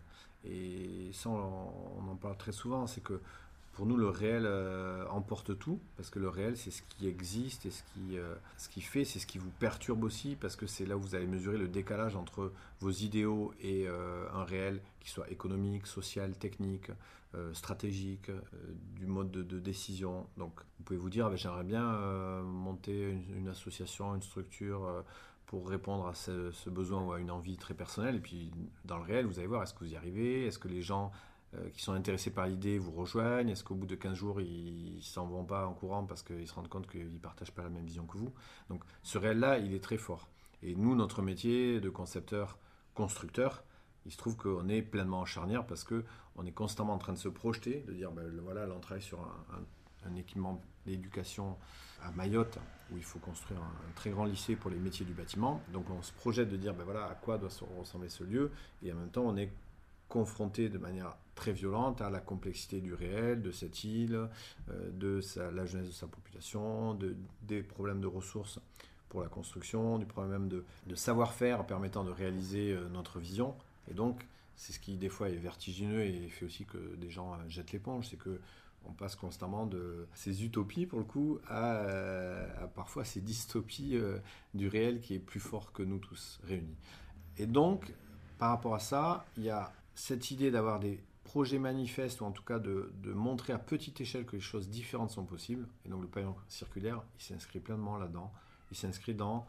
Et 0.46 1.10
ça, 1.14 1.30
on 1.30 2.10
en 2.10 2.16
parle 2.16 2.38
très 2.38 2.52
souvent, 2.52 2.88
c'est 2.88 3.02
que 3.02 3.22
pour 3.74 3.88
nous, 3.88 3.98
le 3.98 4.08
réel 4.08 4.44
euh, 4.46 5.04
emporte 5.10 5.58
tout, 5.58 5.80
parce 5.98 6.12
que 6.12 6.20
le 6.20 6.30
réel, 6.30 6.56
c'est 6.58 6.70
ce 6.70 6.84
qui 6.84 7.08
existe 7.08 7.66
et 7.66 7.72
ce 7.72 7.82
qui, 7.84 8.18
euh, 8.18 8.36
ce 8.58 8.70
qui 8.70 8.82
fait, 8.82 9.04
c'est 9.04 9.18
ce 9.18 9.26
qui 9.26 9.40
vous 9.40 9.50
perturbe 9.50 10.04
aussi, 10.04 10.36
parce 10.40 10.56
que 10.56 10.68
c'est 10.68 10.86
là 10.86 10.96
où 10.96 11.02
vous 11.02 11.16
allez 11.16 11.26
mesurer 11.26 11.58
le 11.58 11.68
décalage 11.68 12.16
entre 12.16 12.54
vos 12.82 12.92
idéaux 12.92 13.52
et 13.60 13.88
euh, 13.88 14.28
un 14.32 14.44
réel 14.44 14.80
qui 15.00 15.10
soit 15.10 15.30
économique, 15.32 15.88
social, 15.88 16.36
technique, 16.38 16.92
stratégique, 17.54 18.30
du 18.96 19.08
mode 19.08 19.32
de, 19.32 19.60
décision. 19.60 20.28
Donc, 20.38 20.54
vous 20.78 20.84
pouvez 20.84 21.00
vous 21.00 21.10
dire, 21.10 21.26
ah 21.26 21.30
ben, 21.32 21.36
j'aimerais 21.36 21.64
bien 21.64 21.84
monter 22.44 23.10
une, 23.36 23.48
association, 23.48 24.14
une 24.14 24.22
structure 24.22 25.04
pour 25.48 25.68
répondre 25.68 26.06
à 26.06 26.14
ce, 26.14 26.70
besoin 26.70 27.02
ou 27.02 27.12
à 27.12 27.20
une 27.20 27.32
envie 27.32 27.58
très 27.58 27.74
personnelle. 27.74 28.18
Et 28.18 28.20
puis, 28.20 28.52
dans 28.86 28.98
le 28.98 29.04
réel, 29.04 29.26
vous 29.26 29.40
allez 29.40 29.48
voir, 29.48 29.64
est-ce 29.64 29.74
que 29.74 29.84
vous 29.84 29.94
y 29.94 29.96
arrivez? 29.96 30.46
Est-ce 30.46 30.60
que 30.60 30.68
les 30.68 30.84
gens 30.84 31.12
qui 31.74 31.84
sont 31.84 31.94
intéressés 31.94 32.32
par 32.32 32.48
l'idée 32.48 32.78
vous 32.78 32.92
rejoignent 32.92 33.50
Est-ce 33.50 33.64
qu'au 33.64 33.76
bout 33.76 33.86
de 33.86 33.96
15 33.96 34.14
jours, 34.14 34.42
ils 34.42 35.02
s'en 35.04 35.28
vont 35.28 35.46
pas 35.46 35.68
en 35.68 35.74
courant 35.74 36.04
parce 36.04 36.24
qu'ils 36.24 36.48
se 36.48 36.54
rendent 36.54 36.70
compte 36.70 36.90
qu'ils 36.90 37.14
ne 37.14 37.20
partagent 37.20 37.52
pas 37.52 37.64
la 37.64 37.70
même 37.70 37.86
vision 37.86 38.06
que 38.06 38.18
vous? 38.18 38.34
Donc 38.70 38.84
ce 39.04 39.18
réel-là, 39.18 39.60
il 39.60 39.74
est 39.74 39.84
très 39.84 39.98
fort. 39.98 40.28
Et 40.64 40.76
nous, 40.76 40.96
notre 40.96 41.22
métier 41.22 41.82
de 41.82 41.90
concepteur, 41.90 42.58
constructeur, 42.94 43.64
il 44.06 44.12
se 44.12 44.18
trouve 44.18 44.36
qu'on 44.36 44.68
est 44.70 44.82
pleinement 44.82 45.20
en 45.20 45.26
charnière 45.26 45.66
parce 45.66 45.84
qu'on 45.84 46.46
est 46.46 46.52
constamment 46.52 46.94
en 46.94 46.98
train 46.98 47.14
de 47.14 47.18
se 47.18 47.30
projeter, 47.30 47.84
de 47.88 47.94
dire, 47.94 48.12
ben, 48.12 48.24
voilà, 48.42 48.66
là 48.66 48.74
on 48.76 48.80
travaille 48.80 49.04
sur 49.04 49.20
un, 49.22 50.16
équipement 50.18 50.62
d'éducation 50.86 51.56
à 52.04 52.12
Mayotte, 52.12 52.60
où 52.92 52.98
il 52.98 53.04
faut 53.04 53.20
construire 53.20 53.62
un, 53.62 53.92
très 53.96 54.10
grand 54.10 54.26
lycée 54.26 54.58
pour 54.58 54.70
les 54.70 54.78
métiers 54.78 55.06
du 55.06 55.14
bâtiment. 55.14 55.62
Donc 55.72 55.90
on 55.90 56.02
se 56.02 56.12
projette 56.12 56.50
de 56.50 56.58
dire, 56.58 56.74
ben 56.74 56.84
voilà, 56.84 57.06
à 57.06 57.16
quoi 57.16 57.38
doit 57.38 57.50
ressembler 57.80 58.10
ce 58.10 58.26
lieu, 58.26 58.52
et 58.84 58.92
en 58.92 58.96
même 58.96 59.10
temps 59.10 59.24
on 59.24 59.38
est 59.38 59.50
confronté 60.10 60.68
de 60.68 60.78
manière 60.78 61.16
très 61.36 61.52
violente 61.52 62.02
à 62.02 62.10
la 62.10 62.20
complexité 62.20 62.82
du 62.82 62.94
réel, 62.94 63.42
de 63.42 63.52
cette 63.52 63.84
île, 63.84 64.30
euh, 64.70 64.92
de 64.92 65.22
la 65.52 65.66
jeunesse 65.66 65.88
de 65.88 65.94
sa 65.94 66.08
population, 66.08 66.94
de, 66.94 67.16
des 67.44 67.64
problèmes 67.64 68.02
de 68.02 68.08
ressources 68.08 68.60
pour 69.10 69.22
la 69.22 69.28
construction, 69.28 70.00
du 70.00 70.06
problème 70.06 70.48
de, 70.48 70.64
de 70.88 70.96
savoir-faire 70.96 71.66
permettant 71.66 72.04
de 72.04 72.12
réaliser 72.12 72.74
euh, 72.74 72.88
notre 72.90 73.20
vision. 73.20 73.56
Et 73.90 73.94
donc, 73.94 74.26
c'est 74.56 74.74
ce 74.74 74.80
qui 74.80 74.98
des 74.98 75.10
fois 75.10 75.30
est 75.30 75.36
vertigineux 75.36 76.02
et 76.02 76.30
fait 76.30 76.46
aussi 76.46 76.66
que 76.66 76.96
des 76.96 77.10
gens 77.10 77.34
euh, 77.34 77.38
jettent 77.48 77.72
l'éponge, 77.72 78.08
c'est 78.10 78.18
que 78.18 78.40
on 78.86 78.92
passe 78.92 79.16
constamment 79.16 79.66
de 79.66 80.10
ces 80.14 80.44
utopies 80.44 80.86
pour 80.86 81.00
le 81.00 81.06
coup 81.06 81.40
à 81.48 81.86
parfois 82.76 83.06
ces 83.06 83.22
dystopies 83.22 83.98
du 84.54 84.68
réel 84.68 85.00
qui 85.00 85.14
est 85.16 85.20
plus 85.20 85.40
fort 85.40 85.72
que 85.72 85.84
nous 85.84 86.00
tous 86.00 86.42
réunis. 86.44 86.76
Et 87.38 87.46
donc, 87.46 87.94
par 88.38 88.50
rapport 88.50 88.76
à 88.76 88.80
ça, 88.80 89.26
il 89.38 89.44
y 89.44 89.50
a 89.50 89.72
cette 89.96 90.32
idée 90.32 90.52
d'avoir 90.52 90.82
des 90.82 91.00
projets 91.34 91.58
manifestes, 91.58 92.22
ou 92.22 92.26
en 92.26 92.32
tout 92.32 92.44
cas 92.44 92.60
de, 92.60 92.92
montrer 93.06 93.54
à 93.54 93.58
petite 93.58 94.00
échelle 94.00 94.24
que 94.24 94.36
les 94.36 94.40
choses 94.40 94.70
différentes 94.70 95.10
sont 95.10 95.26
possibles, 95.26 95.68
et 95.84 95.90
donc 95.90 96.04
le 96.04 96.08
pavillon 96.08 96.36
circulaire, 96.48 97.02
il 97.18 97.24
s'inscrit 97.24 97.60
pleinement 97.60 97.98
là-dedans. 97.98 98.32
Il 98.70 98.78
s'inscrit 98.78 99.16
dans 99.16 99.48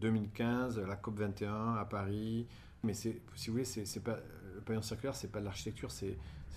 2015, 0.00 0.78
euh, 0.78 0.86
la 0.86 0.96
COP 0.96 1.18
21 1.18 1.74
à 1.74 1.84
Paris. 1.84 2.46
Mais 2.82 2.94
si 2.94 3.12
vous 3.46 3.52
voulez, 3.52 3.66
c'est, 3.66 4.02
pas, 4.02 4.16
le 4.54 4.62
pavillon 4.62 4.80
circulaire, 4.80 5.14
c'est 5.14 5.30
pas 5.30 5.40
de 5.40 5.44
l'architecture, 5.44 5.90
c'est, 5.90 6.16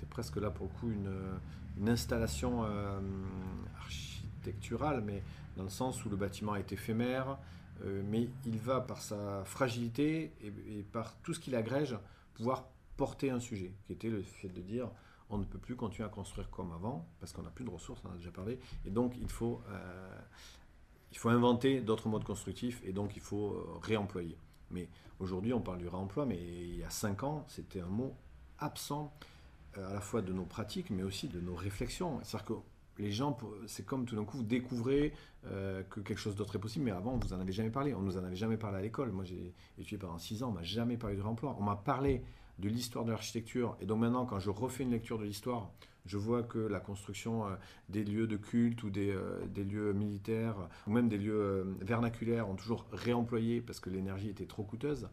presque 0.10 0.38
là 0.38 0.50
pour 0.50 0.68
le 0.68 0.80
coup 0.80 0.90
une, 0.90 1.90
installation 1.90 2.64
euh, 2.64 2.98
architecturale, 3.78 5.04
mais 5.06 5.22
dans 5.58 5.64
le 5.64 5.70
sens 5.70 6.06
où 6.06 6.10
le 6.10 6.16
bâtiment 6.16 6.56
est 6.56 6.72
éphémère, 6.72 7.38
euh, 7.84 8.02
mais 8.10 8.30
il 8.46 8.58
va 8.58 8.80
par 8.80 9.02
sa 9.02 9.44
fragilité 9.44 10.32
et, 10.42 10.80
et 10.80 10.84
par 10.84 11.18
tout 11.24 11.34
ce 11.34 11.42
qu'il 11.42 11.56
agrège 11.56 11.98
pouvoir 12.36 12.64
porter 13.00 13.30
un 13.30 13.39
sujet, 13.39 13.72
qui 13.86 13.93
était 13.93 14.10
le 14.10 14.22
fait 14.22 14.50
de 14.50 14.62
dire 14.62 14.89
on 15.30 15.38
ne 15.38 15.45
peut 15.45 15.58
plus 15.58 15.78
continuer 15.78 16.06
à 16.06 16.12
construire 16.12 16.50
comme 16.50 16.74
avant, 16.74 17.08
parce 17.22 17.32
qu'on 17.32 17.43
n'a 17.43 17.50
plus 17.50 17.64
de 17.64 17.70
ressources, 17.70 18.02
on 18.04 18.12
a 18.12 18.18
déjà 18.18 18.32
parlé, 18.32 18.60
et 18.86 18.89
donc 18.89 19.14
il 19.22 19.30
faut, 19.30 19.62
euh, 19.70 20.20
il 21.14 21.18
faut 21.18 21.30
inventer 21.30 21.80
d'autres 21.80 22.10
modes 22.10 22.26
constructifs, 22.26 22.82
et 22.84 22.91
donc 22.91 23.16
il 23.16 23.22
faut 23.22 23.54
euh, 23.54 23.80
réemployer. 23.82 24.38
Mais 24.72 24.89
aujourd'hui, 25.20 25.54
on 25.54 25.62
parle 25.62 25.78
du 25.78 25.88
réemploi, 25.88 26.26
mais 26.26 26.36
il 26.38 26.78
y 26.78 26.84
a 26.84 26.89
cinq 26.89 27.24
ans, 27.24 27.45
c'était 27.47 27.80
un 27.80 27.88
mot 27.88 28.14
absent 28.58 29.14
euh, 29.78 29.89
à 29.89 29.93
la 29.93 30.02
fois 30.02 30.22
de 30.22 30.34
nos 30.34 30.43
pratiques, 30.43 30.89
mais 30.89 31.04
aussi 31.04 31.30
de 31.30 31.39
nos 31.39 31.56
réflexions. 31.56 32.20
C'est-à-dire 32.24 32.47
que 32.47 32.54
les 33.02 33.14
gens, 33.14 33.38
c'est 33.66 33.86
comme 33.86 34.06
tout 34.06 34.18
d'un 34.18 34.26
coup, 34.26 34.39
vous 34.39 34.43
découvrez 34.43 35.14
que 35.89 36.02
quelque 36.02 36.20
chose 36.20 36.36
d'autre 36.36 36.58
est 36.58 36.60
possible, 36.60 36.84
mais 36.84 36.91
avant, 36.91 37.16
vous 37.16 37.32
en 37.32 37.39
avez 37.39 37.54
jamais 37.54 37.70
parlé. 37.70 37.93
On 37.93 38.02
nous 38.02 38.18
en 38.18 38.24
avait 38.26 38.36
jamais 38.36 38.58
parlé 38.58 38.78
à 38.80 38.82
l'école. 38.82 39.14
Moi, 39.14 39.24
j'ai 39.24 39.54
étudié 39.78 39.97
pendant 39.97 40.18
six 40.18 40.43
ans, 40.43 40.50
on 40.50 40.52
m'a 40.52 40.64
jamais 40.64 40.97
parlé 40.97 41.16
de 41.16 41.22
réemploi. 41.22 41.56
On 41.58 41.64
m'a 41.64 41.78
parlé 41.78 42.22
de 42.60 42.70
l'histoire 42.70 43.05
de 43.05 43.12
l'architecture. 43.12 43.78
Et 43.82 43.86
donc 43.86 43.99
maintenant, 43.99 44.26
quand 44.26 44.39
je 44.39 44.49
refais 44.49 44.84
une 44.84 44.91
lecture 44.91 45.18
de 45.18 45.24
l'histoire, 45.24 45.72
je 46.05 46.18
vois 46.18 46.43
que 46.43 46.60
la 46.60 46.80
construction 46.80 47.45
euh, 47.45 47.55
des 47.89 48.03
lieux 48.03 48.28
de 48.28 48.38
culte 48.38 48.84
ou 48.84 48.89
des, 48.89 49.12
euh, 49.12 49.45
des, 49.47 49.64
lieux 49.64 49.93
militaires 49.93 50.55
ou 50.88 50.91
même 50.91 51.07
des 51.07 51.18
lieux 51.18 51.39
euh, 51.39 51.64
vernaculaires 51.82 52.49
ont 52.49 52.55
toujours 52.55 52.86
réemployé 52.91 53.62
parce 53.62 53.80
que 53.80 53.89
l'énergie 53.89 54.30
était 54.30 54.45
trop 54.45 54.64
coûteuse. 54.64 55.10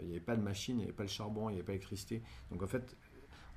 Il 0.00 0.06
n'y 0.06 0.12
avait 0.12 0.20
pas 0.20 0.34
de 0.34 0.40
machine, 0.40 0.76
il 0.76 0.78
n'y 0.78 0.84
avait 0.84 0.92
pas 0.94 1.02
le 1.02 1.10
charbon, 1.10 1.50
il 1.50 1.52
n'y 1.52 1.58
avait 1.58 1.66
pas 1.66 1.72
l'électricité. 1.72 2.22
Donc 2.50 2.62
en 2.62 2.66
fait, 2.66 2.96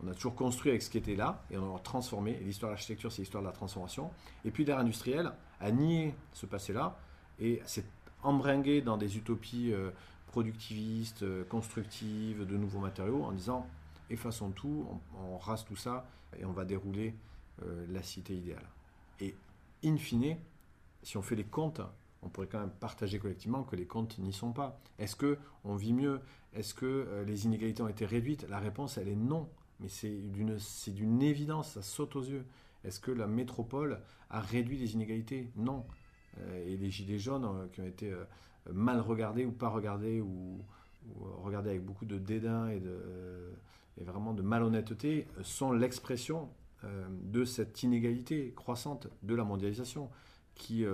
on 0.03 0.09
a 0.09 0.13
toujours 0.13 0.35
construit 0.35 0.71
avec 0.71 0.81
ce 0.81 0.89
qui 0.89 0.97
était 0.97 1.15
là 1.15 1.41
et 1.49 1.57
on 1.57 1.73
a 1.73 1.79
transformé. 1.79 2.37
L'histoire 2.43 2.69
de 2.69 2.73
l'architecture, 2.73 3.13
c'est 3.13 3.21
l'histoire 3.21 3.41
de 3.41 3.47
la 3.47 3.53
transformation. 3.53 4.11
Et 4.43 4.51
puis 4.51 4.65
l'ère 4.65 4.79
industrielle 4.79 5.31
a 5.61 5.71
nié 5.71 6.13
ce 6.33 6.45
passé-là 6.45 6.99
et 7.39 7.61
s'est 7.65 7.85
embringué 8.23 8.81
dans 8.81 8.97
des 8.97 9.15
utopies 9.15 9.73
productiviste, 10.27 11.23
euh, 11.23 11.43
constructive, 11.45 12.45
de 12.45 12.57
nouveaux 12.57 12.79
matériaux, 12.79 13.23
en 13.23 13.31
disant 13.31 13.65
effaçons 14.09 14.51
tout, 14.51 14.85
on, 15.17 15.37
rase 15.37 15.65
tout 15.65 15.75
ça 15.75 16.05
et 16.39 16.45
on 16.45 16.51
va 16.51 16.63
dérouler 16.63 17.15
euh, 17.63 17.85
la 17.89 18.03
cité 18.03 18.35
idéale. 18.35 18.69
Et 19.19 19.35
in 19.83 19.97
fine, 19.97 20.37
si 21.01 21.17
on 21.17 21.21
fait 21.21 21.35
les 21.35 21.43
comptes, 21.43 21.81
on 22.21 22.29
pourrait 22.29 22.47
quand 22.47 22.59
même 22.59 22.71
partager 22.71 23.19
collectivement 23.19 23.63
que 23.63 23.75
les 23.75 23.85
comptes 23.85 24.17
n'y 24.19 24.33
sont 24.33 24.51
pas. 24.51 24.79
Est-ce 24.99 25.15
que 25.15 25.37
on 25.63 25.75
vit 25.75 25.93
mieux? 25.93 26.21
Est-ce 26.53 26.73
que 26.73 26.85
euh, 26.85 27.23
les 27.25 27.45
inégalités 27.45 27.81
ont 27.81 27.87
été 27.87 28.05
réduites? 28.05 28.45
La 28.49 28.59
réponse, 28.59 28.97
elle 28.97 29.07
est 29.07 29.15
non. 29.15 29.49
mais 29.79 29.89
c'est 29.89 30.09
d'une, 30.09 31.21
évidence, 31.21 31.73
ça 31.73 31.81
saute 31.81 32.15
aux 32.15 32.23
yeux. 32.23 32.45
Est-ce 32.83 32.99
que 32.99 33.11
la 33.11 33.27
métropole 33.27 34.01
a 34.29 34.39
réduit 34.39 34.77
les 34.77 34.93
inégalités? 34.93 35.49
Non. 35.55 35.85
Et 36.67 36.77
les 36.77 36.91
gilets 36.91 37.17
jaunes 37.17 37.67
qui 37.73 37.81
ont 37.81 37.87
été 37.87 38.13
mal 38.73 38.99
regardés 38.99 39.45
ou 39.45 39.51
pas 39.51 39.69
regardés 39.69 40.21
ou, 40.21 40.63
regardés 41.43 41.69
avec 41.69 41.85
beaucoup 41.85 42.05
de 42.05 42.17
dédain 42.17 42.69
et, 42.69 42.81
vraiment 44.03 44.33
de 44.33 44.41
malhonnêteté 44.41 45.27
sont 45.41 45.71
l'expression 45.71 46.49
de 46.83 47.45
cette 47.45 47.81
inégalité 47.81 48.53
croissante 48.55 49.07
de 49.23 49.33
la 49.33 49.43
mondialisation 49.43 50.09
qui 50.53 50.85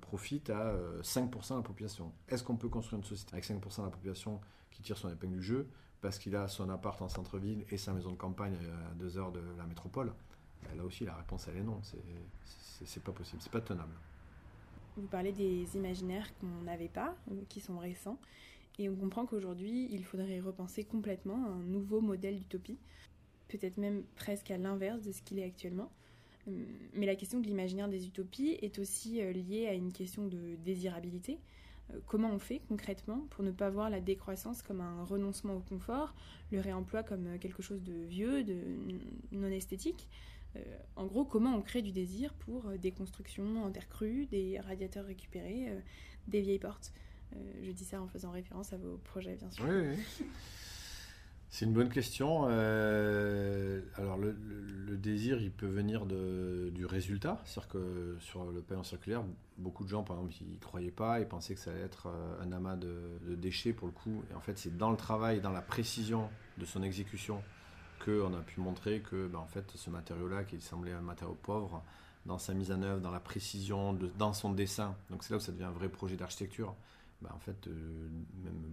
profite 0.00 0.50
à 0.50 0.74
5% 1.02 1.50
de 1.50 1.54
la 1.56 1.62
population. 1.62 2.12
Est-ce 2.28 2.44
qu'on 2.44 2.56
peut 2.56 2.68
construire 2.68 2.98
une 2.98 3.06
société 3.06 3.32
avec 3.32 3.44
5% 3.44 3.78
de 3.78 3.84
la 3.86 3.90
population 3.90 4.40
qui 4.70 4.82
tire 4.82 4.96
son 4.96 5.08
épingle 5.10 5.34
du 5.34 5.42
jeu 5.42 5.68
parce 6.00 6.18
qu'il 6.18 6.36
a 6.36 6.48
son 6.48 6.68
appart 6.68 7.00
en 7.00 7.08
centre-ville 7.08 7.64
et 7.70 7.78
sa 7.78 7.92
maison 7.92 8.10
de 8.10 8.16
campagne 8.16 8.56
à 8.90 8.94
deux 8.94 9.16
heures 9.18 9.32
de 9.32 9.40
la 9.56 9.64
métropole? 9.66 10.12
Là 10.76 10.84
aussi, 10.84 11.04
la 11.04 11.14
réponse, 11.14 11.48
elle 11.48 11.58
est 11.58 11.62
non. 11.62 11.80
C'est 12.84 13.02
pas 13.02 13.12
possible, 13.12 13.40
c'est 13.42 13.52
pas 13.52 13.60
tenable. 13.60 13.94
Vous 14.96 15.06
parlez 15.06 15.32
des 15.32 15.76
imaginaires 15.76 16.28
qu'on 16.38 16.64
n'avait 16.64 16.88
pas, 16.88 17.16
qui 17.48 17.60
sont 17.60 17.78
récents, 17.78 18.18
et 18.78 18.88
on 18.88 18.96
comprend 18.96 19.26
qu'aujourd'hui, 19.26 19.88
il 19.90 20.04
faudrait 20.04 20.40
repenser 20.40 20.84
complètement 20.84 21.46
un 21.46 21.62
nouveau 21.62 22.00
modèle 22.00 22.38
d'utopie, 22.38 22.78
peut-être 23.48 23.76
même 23.76 24.02
presque 24.16 24.50
à 24.50 24.58
l'inverse 24.58 25.02
de 25.02 25.12
ce 25.12 25.22
qu'il 25.22 25.38
est 25.38 25.44
actuellement. 25.44 25.90
Hum, 26.46 26.64
mais 26.94 27.06
la 27.06 27.16
question 27.16 27.40
de 27.40 27.46
l'imaginaire 27.46 27.88
des 27.88 28.06
utopies 28.06 28.58
est 28.60 28.78
aussi 28.78 29.22
euh, 29.22 29.32
liée 29.32 29.66
à 29.66 29.74
une 29.74 29.92
question 29.92 30.26
de 30.26 30.56
désirabilité. 30.64 31.38
Euh, 31.92 31.98
comment 32.06 32.30
on 32.30 32.38
fait 32.38 32.60
concrètement 32.68 33.26
pour 33.30 33.44
ne 33.44 33.50
pas 33.50 33.70
voir 33.70 33.90
la 33.90 34.00
décroissance 34.00 34.62
comme 34.62 34.80
un 34.80 35.04
renoncement 35.04 35.56
au 35.56 35.60
confort, 35.60 36.14
le 36.50 36.60
réemploi 36.60 37.02
comme 37.02 37.26
euh, 37.26 37.38
quelque 37.38 37.62
chose 37.62 37.82
de 37.82 37.94
vieux, 38.04 38.44
de 38.44 38.56
non 39.32 39.48
esthétique 39.48 40.08
euh, 40.08 40.33
en 40.96 41.06
gros, 41.06 41.24
comment 41.24 41.54
on 41.54 41.62
crée 41.62 41.82
du 41.82 41.92
désir 41.92 42.32
pour 42.34 42.66
euh, 42.66 42.76
des 42.76 42.92
constructions 42.92 43.64
en 43.64 43.70
terre 43.70 43.88
crue, 43.88 44.26
des 44.26 44.60
radiateurs 44.60 45.06
récupérés, 45.06 45.66
euh, 45.68 45.80
des 46.28 46.40
vieilles 46.40 46.58
portes 46.58 46.92
Je 47.62 47.70
dis 47.72 47.84
ça 47.84 48.00
en 48.00 48.08
faisant 48.08 48.30
référence 48.30 48.72
à 48.72 48.76
vos 48.76 48.96
projets, 48.98 49.34
bien 49.36 49.50
sûr. 49.50 49.64
Oui, 49.68 49.96
oui. 50.20 50.26
C'est 51.50 51.66
une 51.66 51.72
bonne 51.72 51.88
question. 51.88 52.46
alors, 52.46 54.16
le, 54.18 54.96
désir, 54.96 55.40
il 55.40 55.52
peut 55.52 55.68
venir 55.68 56.04
de, 56.04 56.72
du 56.74 56.84
résultat. 56.84 57.40
C'est-à-dire 57.44 57.68
que 57.68 58.16
sur 58.18 58.50
le 58.50 58.60
paiement 58.60 58.82
circulaire, 58.82 59.22
beaucoup 59.58 59.84
de 59.84 59.88
gens, 59.88 60.02
par 60.02 60.16
exemple, 60.16 60.34
ils 60.40 60.58
croyaient 60.58 60.90
pas, 60.90 61.20
ils 61.20 61.28
pensaient 61.28 61.54
que 61.54 61.60
ça 61.60 61.70
allait 61.70 61.82
être 61.82 62.08
un 62.40 62.50
amas 62.50 62.74
de, 62.74 63.20
de 63.24 63.36
déchets 63.36 63.72
pour 63.72 63.86
le 63.86 63.92
coup. 63.92 64.24
Et 64.32 64.34
en 64.34 64.40
fait, 64.40 64.58
c'est 64.58 64.76
dans 64.76 64.90
le 64.90 64.96
travail, 64.96 65.40
dans 65.40 65.52
la 65.52 65.62
précision 65.62 66.28
de 66.58 66.64
son 66.64 66.82
exécution, 66.82 67.40
qu'on 68.04 68.34
a 68.34 68.40
pu 68.40 68.60
montrer 68.60 69.00
que 69.00 69.26
ben, 69.26 69.38
en 69.38 69.46
fait, 69.46 69.64
ce 69.74 69.90
matériau-là, 69.90 70.44
qui 70.44 70.60
semblait 70.60 70.92
un 70.92 71.00
matériau 71.00 71.36
pauvre, 71.42 71.82
dans 72.26 72.38
sa 72.38 72.54
mise 72.54 72.72
en 72.72 72.82
œuvre, 72.82 73.00
dans 73.00 73.10
la 73.10 73.20
précision, 73.20 73.98
dans 74.18 74.32
son 74.32 74.50
dessin, 74.50 74.94
donc 75.10 75.22
c'est 75.22 75.30
là 75.32 75.36
où 75.36 75.40
ça 75.40 75.52
devient 75.52 75.64
un 75.64 75.70
vrai 75.70 75.88
projet 75.88 76.16
d'architecture, 76.16 76.74
ben, 77.20 77.30
en 77.34 77.38
fait, 77.38 77.68
euh, 77.68 78.08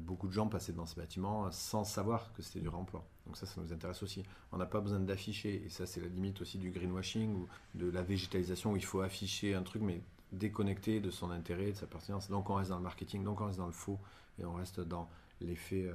beaucoup 0.05 0.27
de 0.27 0.34
gens 0.34 0.47
passaient 0.47 0.73
dans 0.73 0.86
ces 0.86 0.95
bâtiments 0.99 1.49
sans 1.51 1.84
savoir 1.84 2.34
que 2.34 2.41
c'était 2.41 2.59
du 2.59 2.69
remploi. 2.69 3.05
Donc 3.25 3.38
ça, 3.38 3.45
ça 3.45 3.61
nous 3.61 3.71
intéresse 3.71 4.03
aussi. 4.03 4.23
On 4.51 4.57
n'a 4.57 4.65
pas 4.65 4.82
besoin 4.82 4.99
d'afficher, 4.99 5.63
et 5.65 5.69
ça 5.69 5.86
c'est 5.86 6.01
la 6.01 6.07
limite 6.07 6.41
aussi 6.41 6.57
du 6.57 6.71
greenwashing 6.71 7.34
ou 7.36 7.47
de 7.75 7.89
la 7.89 8.03
végétalisation 8.03 8.73
où 8.73 8.75
il 8.75 8.86
faut 8.86 9.01
afficher 9.01 9.53
un 9.53 9.63
truc, 9.63 9.82
mais 9.82 10.01
déconnecté 10.32 10.99
de 10.99 11.11
son 11.11 11.32
intérêt, 11.32 11.71
de 11.71 11.77
sa 11.77 11.88
pertinence. 11.88 12.29
Donc 12.29 12.49
on 12.49 12.55
reste 12.55 12.69
dans 12.69 12.77
le 12.77 12.84
marketing, 12.84 13.23
donc 13.23 13.41
on 13.41 13.45
reste 13.45 13.59
dans 13.59 13.67
le 13.67 13.73
faux, 13.73 13.99
et 14.39 14.45
on 14.45 14.53
reste 14.53 14.79
dans 14.82 15.09
l'effet... 15.39 15.86
Euh, 15.86 15.93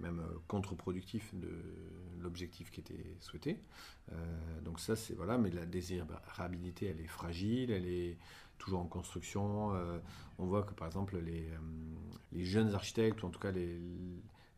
même 0.00 0.20
euh, 0.20 0.38
contre-productif 0.48 1.34
de 1.34 1.50
l'objectif 2.20 2.70
qui 2.70 2.80
était 2.80 3.16
souhaité. 3.20 3.60
Euh, 4.12 4.60
donc 4.62 4.80
ça, 4.80 4.96
c'est 4.96 5.14
voilà, 5.14 5.38
mais 5.38 5.50
la 5.50 5.66
désirabilité, 5.66 6.86
elle 6.86 7.00
est 7.00 7.06
fragile, 7.06 7.70
elle 7.70 7.86
est 7.86 8.18
toujours 8.58 8.80
en 8.80 8.86
construction. 8.86 9.74
Euh, 9.74 9.98
on 10.38 10.46
voit 10.46 10.62
que 10.62 10.74
par 10.74 10.86
exemple 10.86 11.18
les, 11.18 11.48
jeunes 12.44 12.74
architectes, 12.74 13.22
ou 13.22 13.26
en 13.26 13.30
tout 13.30 13.40
cas 13.40 13.52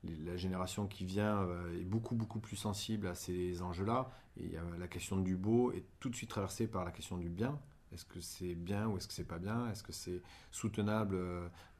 la 0.04 0.36
génération 0.36 0.86
qui 0.86 1.04
vient 1.04 1.46
est 1.78 1.84
beaucoup 1.84 2.14
beaucoup 2.14 2.40
plus 2.40 2.56
sensible 2.56 3.06
à 3.06 3.14
ces 3.14 3.62
enjeux-là. 3.62 4.10
Et 4.36 4.56
la 4.78 4.88
question 4.88 5.18
du 5.18 5.36
beau 5.36 5.72
est 5.72 5.84
tout 6.00 6.08
de 6.08 6.16
suite 6.16 6.30
traversée 6.30 6.68
par 6.68 6.84
la 6.84 6.92
question 6.92 7.16
du 7.16 7.28
bien. 7.28 7.58
Est-ce 7.92 8.04
que 8.04 8.20
c'est 8.20 8.54
bien 8.54 8.88
ou 8.88 8.96
est-ce 8.96 9.08
que 9.08 9.14
c'est 9.14 9.24
pas 9.24 9.38
bien? 9.38 9.70
Est-ce 9.70 9.82
que 9.82 9.92
c'est 9.92 10.20
soutenable 10.50 11.18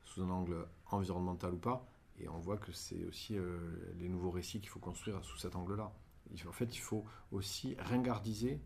sous 0.04 0.22
un 0.22 0.30
angle 0.30 0.66
environnemental 0.90 1.54
ou 1.54 1.58
pas? 1.58 1.88
Et 2.20 2.28
on 2.28 2.38
voit 2.38 2.56
que 2.56 2.72
c'est 2.72 3.04
aussi 3.04 3.36
euh, 3.36 3.58
les 3.98 4.08
nouveaux 4.08 4.30
récits 4.30 4.60
qu'il 4.60 4.68
faut 4.68 4.80
construire 4.80 5.24
sous 5.24 5.38
cet 5.38 5.56
angle-là. 5.56 5.92
En 6.46 6.52
fait, 6.52 6.76
il 6.76 6.80
faut 6.80 7.04
aussi 7.32 7.76
ringardiser 7.78 8.60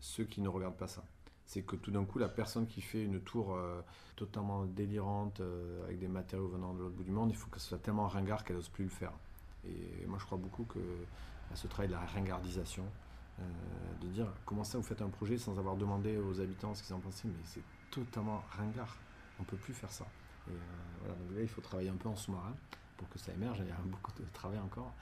ceux 0.00 0.24
qui 0.24 0.40
ne 0.40 0.48
regardent 0.48 0.76
pas 0.76 0.88
ça. 0.88 1.04
C'est 1.46 1.62
que 1.62 1.76
tout 1.76 1.90
d'un 1.90 2.04
coup, 2.04 2.18
la 2.18 2.28
personne 2.28 2.66
qui 2.66 2.80
fait 2.80 3.02
une 3.02 3.20
tour 3.20 3.54
euh, 3.54 3.80
totalement 4.16 4.66
délirante 4.66 5.40
euh, 5.40 5.84
avec 5.84 5.98
des 5.98 6.08
matériaux 6.08 6.48
venant 6.48 6.74
de 6.74 6.80
l'autre 6.80 6.96
bout 6.96 7.04
du 7.04 7.12
monde, 7.12 7.30
il 7.30 7.36
faut 7.36 7.48
que 7.48 7.60
ce 7.60 7.68
soit 7.68 7.78
tellement 7.78 8.08
ringard 8.08 8.44
qu'elle 8.44 8.56
n'ose 8.56 8.68
plus 8.68 8.84
le 8.84 8.90
faire. 8.90 9.12
Et 9.64 10.06
moi, 10.06 10.18
je 10.20 10.26
crois 10.26 10.38
beaucoup 10.38 10.64
que 10.64 10.80
à 11.52 11.56
ce 11.56 11.68
travail 11.68 11.88
de 11.88 11.94
la 11.94 12.00
ringardisation, 12.00 12.84
de 14.00 14.08
dire 14.08 14.26
comment 14.44 14.64
ça 14.64 14.78
vous 14.78 14.84
faites 14.84 15.02
un 15.02 15.08
projet 15.08 15.38
sans 15.38 15.58
avoir 15.58 15.76
demandé 15.76 16.16
aux 16.16 16.40
habitants 16.40 16.74
ce 16.74 16.82
qu'ils 16.82 16.94
en 16.94 17.00
pensaient, 17.00 17.28
mais 17.28 17.34
c'est 17.44 17.62
totalement 17.90 18.42
ringard. 18.50 18.96
On 19.38 19.42
ne 19.42 19.46
peut 19.46 19.56
plus 19.56 19.74
faire 19.74 19.90
ça. 19.90 20.06
Et 20.48 21.34
là, 21.34 21.42
il 21.42 21.48
faut 21.48 21.60
travailler 21.60 21.88
un 21.88 21.96
peu 21.96 22.08
en 22.08 22.16
sous-marin 22.16 22.54
pour 22.96 23.08
que 23.08 23.18
ça 23.18 23.32
émerge. 23.32 23.58
Il 23.60 23.68
y 23.68 23.72
a 23.72 23.76
beaucoup 23.84 24.12
de 24.12 24.24
travail 24.32 24.58
encore. 24.58 24.92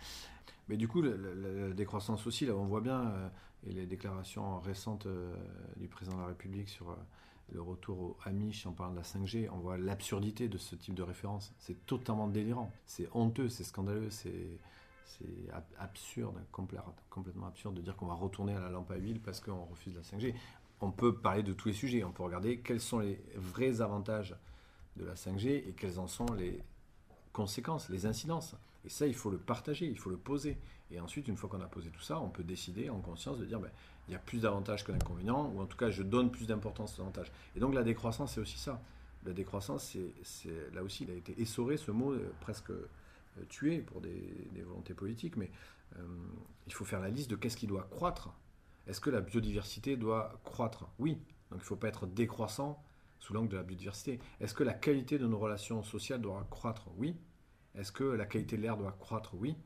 Mais 0.68 0.76
du 0.76 0.88
coup, 0.88 1.03
la, 1.03 1.72
décroissance 1.74 2.26
aussi, 2.26 2.47
là, 2.47 2.55
on 2.55 2.64
voit 2.64 2.80
bien, 2.80 3.09
euh, 3.09 3.28
et 3.66 3.72
les 3.72 3.86
déclarations 3.86 4.61
récentes 4.61 5.07
euh, 5.07 5.34
du 5.76 5.88
président 5.88 6.16
de 6.16 6.22
la 6.22 6.28
République 6.28 6.68
sur 6.68 6.90
euh, 6.90 6.97
le 7.53 7.61
retour 7.61 8.01
au 8.01 8.16
Amish 8.24 8.66
en 8.66 8.72
parlant 8.72 8.92
de 8.92 8.99
la 8.99 9.03
5G, 9.03 9.49
on 9.53 9.59
voit 9.59 9.76
l'absurdité 9.76 10.49
de 10.49 10.57
ce 10.57 10.74
type 10.74 10.95
de 10.95 11.03
référence. 11.03 11.53
C'est 11.59 11.84
totalement 11.86 12.28
délirant, 12.28 12.70
c'est 12.86 13.09
honteux, 13.12 13.49
c'est 13.49 13.64
scandaleux, 13.64 14.11
c'est 14.11 14.59
absurde, 15.78 16.36
complètement 16.51 17.47
absurde 17.47 17.74
de 17.74 17.82
dire 17.82 17.95
qu'on 17.97 18.07
va 18.07 18.14
retourner 18.14 18.55
à 18.55 18.61
la 18.61 18.70
lampe 18.70 18.90
à 18.90 18.97
huile 18.97 19.20
parce 19.20 19.40
qu'on 19.40 19.64
refuse 19.64 19.95
la 19.95 20.01
5G. 20.01 20.34
On 20.80 20.90
peut 20.90 21.14
parler 21.14 21.42
de 21.42 21.53
tous 21.53 21.68
les 21.68 21.74
sujets, 21.74 22.03
on 22.03 22.11
peut 22.12 22.22
regarder 22.22 22.59
quels 22.61 22.80
sont 22.80 22.99
les 22.99 23.22
vrais 23.36 23.80
avantages 23.80 24.34
de 24.97 25.05
la 25.05 25.14
5G 25.14 25.68
et 25.68 25.74
quels 25.76 25.99
en 25.99 26.07
sont 26.07 26.32
les 26.32 26.62
conséquences, 27.35 27.91
les 27.91 28.07
incidences. 28.07 28.55
Et 28.87 28.89
ça, 28.89 29.07
il 29.07 29.14
faut 29.14 29.30
le 29.30 29.37
partager, 29.37 29.87
il 29.87 29.99
faut 29.99 30.09
le 30.09 30.16
poser. 30.16 30.57
Et 30.91 31.01
ensuite, 31.01 31.28
une 31.28 31.37
fois 31.37 31.51
qu'on 31.51 31.61
a 31.61 31.66
posé 31.66 31.91
tout 31.91 32.01
ça, 32.01 32.18
on 32.20 32.28
peut 32.28 32.45
décider 32.45 32.89
en 32.89 33.01
conscience 33.01 33.39
de 33.39 33.45
dire, 33.45 33.61
ben, 33.61 33.70
il 34.09 34.12
y 34.12 34.14
a 34.14 34.18
plus 34.18 34.41
d'avantages 34.41 34.85
que 34.85 34.93
d'inconvénients, 34.93 35.51
ou 35.55 35.61
en 35.61 35.66
tout 35.66 35.76
cas, 35.76 35.91
je 35.91 36.03
donne 36.03 36.30
plus 36.30 36.47
d'importance 36.47 36.99
aux 36.99 37.03
avantages. 37.03 37.32
Et 37.57 37.61
donc, 37.61 37.74
la 37.74 37.82
décroissance, 37.82 38.35
c'est 38.35 38.41
aussi 38.41 38.59
ça. 38.59 38.80
La 39.26 39.32
décroissance, 39.32 39.97
c'est 40.22 40.51
là 40.74 40.82
aussi, 40.82 41.05
il 41.05 41.11
a 41.11 41.14
été 41.14 41.41
essoré, 41.41 41.76
ce 41.76 41.91
mot, 41.91 42.12
euh, 42.12 42.32
presque 42.41 42.70
euh, 42.70 42.87
tué 43.49 43.78
pour 43.78 44.01
des, 44.01 44.47
volontés 44.64 44.95
politiques, 44.95 45.37
mais 45.37 45.51
euh, 45.97 46.03
il 46.66 46.72
faut 46.72 46.85
faire 46.85 47.01
la 47.01 47.09
liste 47.09 47.30
de 47.30 47.37
qu'est-ce 47.37 47.57
qui 47.57 47.66
doit 47.66 47.89
croître. 47.91 48.30
Est-ce 48.87 49.01
que 49.01 49.11
la 49.11 49.22
biodiversité 49.22 49.97
doit 49.97 50.39
croître? 50.45 50.87
Oui. 50.99 51.14
Donc, 51.51 51.61
il 51.61 51.62
ne 51.62 51.62
faut 51.62 51.76
pas 51.76 51.89
être 51.89 52.07
décroissant 52.07 52.84
sous 53.25 53.33
l'angle 53.33 53.49
de 53.49 53.57
la 53.57 53.62
biodiversité. 53.62 54.20
Est-ce 54.39 54.53
que 54.53 54.64
la 54.64 54.75
qualité 54.75 55.18
de 55.18 55.27
nos 55.27 55.39
relations 55.39 55.83
sociales 55.83 56.20
doit 56.20 56.47
croître? 56.51 56.89
Oui. 56.99 57.16
Est-ce 57.75 57.91
que 57.91 58.05
la 58.05 58.27
qualité 58.27 58.59
de 58.59 58.62
l'air 58.62 58.77
doit 58.77 58.93
croître? 58.93 59.35
Oui. 59.35 59.57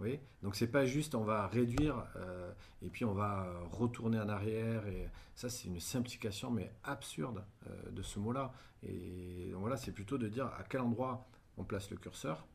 Oui. 0.00 0.20
Donc 0.42 0.54
c'est 0.54 0.70
pas 0.70 0.84
juste 0.84 1.14
on 1.14 1.24
va 1.24 1.46
réduire 1.46 2.06
euh, 2.16 2.52
et 2.82 2.90
puis 2.90 3.06
on 3.06 3.14
va 3.14 3.50
retourner 3.72 4.20
en 4.20 4.28
arrière 4.28 4.86
et 4.86 5.08
ça 5.34 5.48
c'est 5.48 5.68
une 5.68 5.80
simplification 5.80 6.50
mais 6.50 6.70
absurde 6.84 7.42
euh, 7.66 7.90
de 7.90 8.02
ce 8.02 8.18
mot-là. 8.18 8.52
Et 8.82 9.52
voilà 9.54 9.78
c'est 9.78 9.92
plutôt 9.92 10.18
de 10.18 10.28
dire 10.28 10.48
à 10.48 10.64
quel 10.68 10.82
endroit 10.82 11.26
on 11.56 11.64
place 11.64 11.88
le 11.90 11.96
curseur 11.96 12.46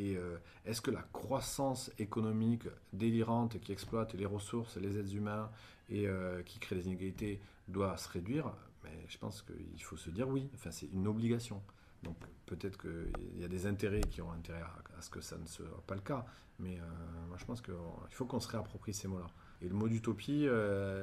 et 0.00 0.16
euh, 0.16 0.36
est-ce 0.64 0.80
que 0.80 0.90
la 0.90 1.02
croissance 1.12 1.92
économique 1.98 2.64
délirante 2.92 3.60
qui 3.60 3.72
exploite 3.72 4.14
les 4.14 4.26
ressources, 4.26 4.76
les 4.76 4.98
êtres 4.98 5.14
humains 5.14 5.50
et 5.88 6.06
qui 6.46 6.60
crée 6.60 6.76
des 6.76 6.86
inégalités 6.86 7.40
doit 7.68 7.96
se 7.96 8.08
réduire? 8.08 8.52
Mais 8.84 9.04
je 9.08 9.18
pense 9.18 9.42
qu'il 9.42 9.82
faut 9.82 9.96
se 9.96 10.10
dire 10.10 10.28
oui, 10.28 10.48
enfin, 10.54 10.70
c'est 10.70 10.86
une 10.92 11.06
obligation. 11.06 11.60
Donc 12.02 12.16
peut-être 12.46 12.78
qu'il 12.78 13.40
y 13.40 13.44
a 13.44 13.48
des 13.48 13.66
intérêts 13.66 14.00
qui 14.00 14.22
ont 14.22 14.32
intérêt 14.32 14.62
à, 14.62 15.02
ce 15.02 15.10
que 15.10 15.20
ça 15.20 15.36
ne 15.36 15.46
soit 15.46 15.82
pas 15.86 15.94
le 15.94 16.00
cas, 16.00 16.24
mais 16.58 16.78
euh, 16.78 16.82
moi 17.28 17.36
je 17.38 17.44
pense 17.44 17.60
qu'il 17.60 17.74
faut 18.10 18.24
qu'on 18.24 18.40
se 18.40 18.48
réapproprie 18.48 18.94
ces 18.94 19.08
mots-là. 19.08 19.26
Et 19.62 19.68
le 19.68 19.74
mot 19.74 19.88
d'utopie, 19.88 20.46
euh, 20.46 21.02